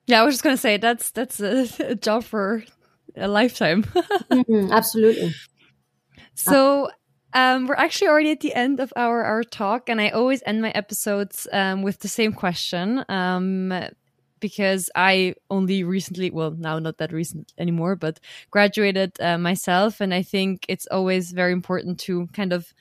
Yeah, 0.05 0.21
I 0.21 0.23
was 0.23 0.35
just 0.35 0.43
going 0.43 0.55
to 0.55 0.61
say 0.61 0.77
that's, 0.77 1.11
that's 1.11 1.41
a, 1.41 1.67
a, 1.79 1.95
job 1.95 2.23
for 2.23 2.63
a 3.17 3.27
lifetime. 3.27 3.83
mm-hmm, 3.83 4.71
absolutely. 4.71 5.33
So 6.33 6.89
um, 7.37 7.67
we're 7.67 7.75
actually 7.75 8.07
already 8.07 8.31
at 8.31 8.39
the 8.39 8.53
end 8.55 8.79
of 8.79 8.91
our 8.95 9.23
our 9.23 9.43
talk, 9.43 9.89
and 9.89 10.01
I 10.01 10.09
always 10.09 10.41
end 10.45 10.61
my 10.61 10.71
episodes 10.71 11.47
um, 11.53 11.83
with 11.83 11.99
the 11.99 12.07
same 12.07 12.33
question. 12.33 13.05
Um, 13.09 13.71
because 14.39 14.89
I 14.95 15.33
only 15.49 15.83
recently, 15.83 16.29
well, 16.29 16.51
now 16.51 16.77
not 16.77 16.99
that 16.99 17.11
recent 17.11 17.53
anymore, 17.57 17.95
but 17.95 18.19
graduated 18.51 19.19
uh, 19.19 19.37
myself, 19.37 20.01
and 20.01 20.13
I 20.13 20.23
think 20.23 20.65
it's 20.67 20.87
always 20.87 21.31
very 21.31 21.53
important 21.53 21.99
to 22.01 22.27
kind 22.33 22.53
of 22.53 22.73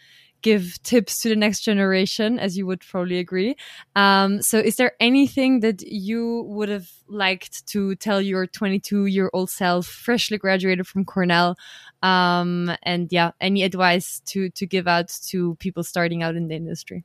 give 0.46 0.80
tips 0.84 1.22
to 1.22 1.28
the 1.28 1.34
next 1.34 1.62
generation, 1.62 2.38
as 2.38 2.56
you 2.56 2.66
would 2.66 2.78
probably 2.78 3.18
agree. 3.18 3.56
Um, 3.96 4.40
so, 4.42 4.58
is 4.60 4.76
there 4.76 4.92
anything 5.00 5.58
that 5.60 5.82
you 5.82 6.44
would 6.46 6.68
have 6.68 6.88
liked 7.08 7.66
to 7.72 7.96
tell 7.96 8.20
your 8.20 8.46
22 8.46 9.06
year 9.06 9.28
old 9.32 9.50
self, 9.50 9.86
freshly 9.86 10.38
graduated 10.38 10.86
from 10.86 11.04
Cornell? 11.04 11.56
Um, 12.00 12.70
and 12.84 13.08
yeah, 13.10 13.32
any 13.40 13.64
advice 13.64 14.22
to 14.26 14.50
to 14.50 14.66
give 14.66 14.86
out 14.86 15.08
to 15.30 15.56
people 15.56 15.82
starting 15.82 16.22
out 16.22 16.36
in 16.36 16.46
the 16.46 16.54
industry? 16.54 17.02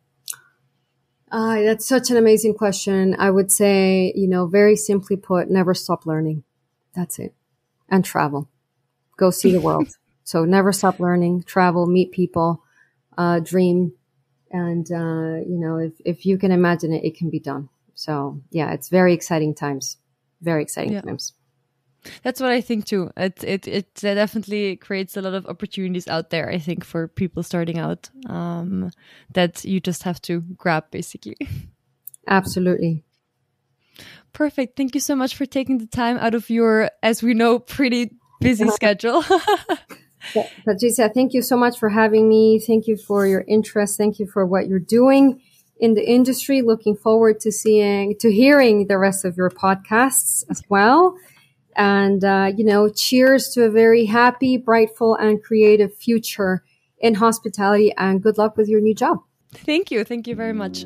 Uh, 1.32 1.62
that's 1.62 1.88
such 1.88 2.12
an 2.12 2.18
amazing 2.18 2.54
question. 2.54 3.16
I 3.18 3.32
would 3.32 3.52
say, 3.52 4.14
you 4.16 4.28
know, 4.28 4.46
very 4.46 4.76
simply 4.76 5.18
put, 5.18 5.50
never 5.50 5.74
stop 5.74 6.06
learning. 6.06 6.44
That's 6.94 7.18
it. 7.18 7.34
And 7.90 8.06
travel. 8.06 8.50
Go 9.18 9.32
see 9.32 9.52
the 9.52 9.62
world. 9.62 9.98
so 10.24 10.46
never 10.46 10.72
stop 10.72 11.00
learning, 11.00 11.44
travel, 11.44 11.88
meet 11.88 12.12
people 12.12 12.62
uh, 13.18 13.40
dream. 13.40 13.94
And, 14.52 14.86
uh, 14.92 15.42
you 15.48 15.58
know, 15.58 15.78
if, 15.78 15.94
if 16.04 16.26
you 16.26 16.38
can 16.38 16.52
imagine 16.52 16.94
it, 16.94 17.04
it 17.06 17.18
can 17.18 17.30
be 17.30 17.40
done. 17.40 17.70
So 17.94 18.42
yeah, 18.52 18.74
it's 18.74 18.90
very 18.90 19.14
exciting 19.14 19.56
times. 19.56 19.98
Very 20.42 20.64
exciting 20.64 20.94
yeah. 20.94 21.02
times. 21.02 21.34
That's 22.24 22.42
what 22.42 22.52
I 22.52 22.62
think 22.62 22.86
too. 22.86 23.12
It, 23.16 23.44
it 23.44 23.68
it 23.68 23.94
definitely 24.02 24.76
creates 24.76 25.16
a 25.18 25.22
lot 25.22 25.36
of 25.36 25.46
opportunities 25.46 26.08
out 26.08 26.32
there. 26.32 26.50
I 26.50 26.58
think 26.58 26.84
for 26.84 27.08
people 27.08 27.44
starting 27.44 27.78
out, 27.78 28.10
um, 28.26 28.90
that 29.34 29.64
you 29.64 29.80
just 29.80 30.02
have 30.04 30.20
to 30.24 30.42
grab 30.58 30.86
basically. 30.90 31.38
Absolutely. 32.28 33.04
Perfect. 34.34 34.78
Thank 34.78 34.96
you 34.96 35.02
so 35.02 35.16
much 35.16 35.36
for 35.36 35.46
taking 35.46 35.78
the 35.78 35.88
time 35.88 36.18
out 36.18 36.34
of 36.34 36.50
your, 36.50 36.90
as 37.04 37.22
we 37.22 37.34
know, 37.34 37.60
pretty 37.60 38.12
busy 38.40 38.68
schedule. 38.72 39.24
Patricia, 40.66 41.10
thank 41.14 41.34
you 41.34 41.42
so 41.42 41.58
much 41.58 41.78
for 41.78 41.90
having 41.90 42.30
me. 42.30 42.60
Thank 42.60 42.88
you 42.88 42.98
for 42.98 43.28
your 43.28 43.44
interest. 43.48 43.98
Thank 43.98 44.20
you 44.20 44.28
for 44.28 44.46
what 44.46 44.68
you're 44.68 44.80
doing 44.80 45.42
in 45.80 45.94
the 45.94 46.08
industry. 46.08 46.62
Looking 46.62 46.96
forward 46.96 47.40
to 47.42 47.52
seeing, 47.52 48.18
to 48.20 48.32
hearing 48.32 48.88
the 48.88 48.98
rest 48.98 49.26
of 49.26 49.36
your 49.36 49.50
podcasts 49.50 50.44
as 50.50 50.62
well. 50.70 51.16
And, 51.76 52.24
uh, 52.24 52.52
you 52.56 52.66
know, 52.66 52.90
cheers 52.90 53.50
to 53.50 53.64
a 53.64 53.70
very 53.70 54.06
happy, 54.06 54.58
brightful, 54.58 55.16
and 55.16 55.42
creative 55.42 55.96
future 55.96 56.64
in 57.00 57.16
hospitality 57.16 57.94
and 57.98 58.22
good 58.22 58.38
luck 58.38 58.58
with 58.58 58.68
your 58.68 58.82
new 58.82 58.94
job. 58.94 59.20
Thank 59.54 59.92
you. 59.92 60.04
Thank 60.04 60.28
you 60.28 60.36
very 60.36 60.54
much. 60.54 60.86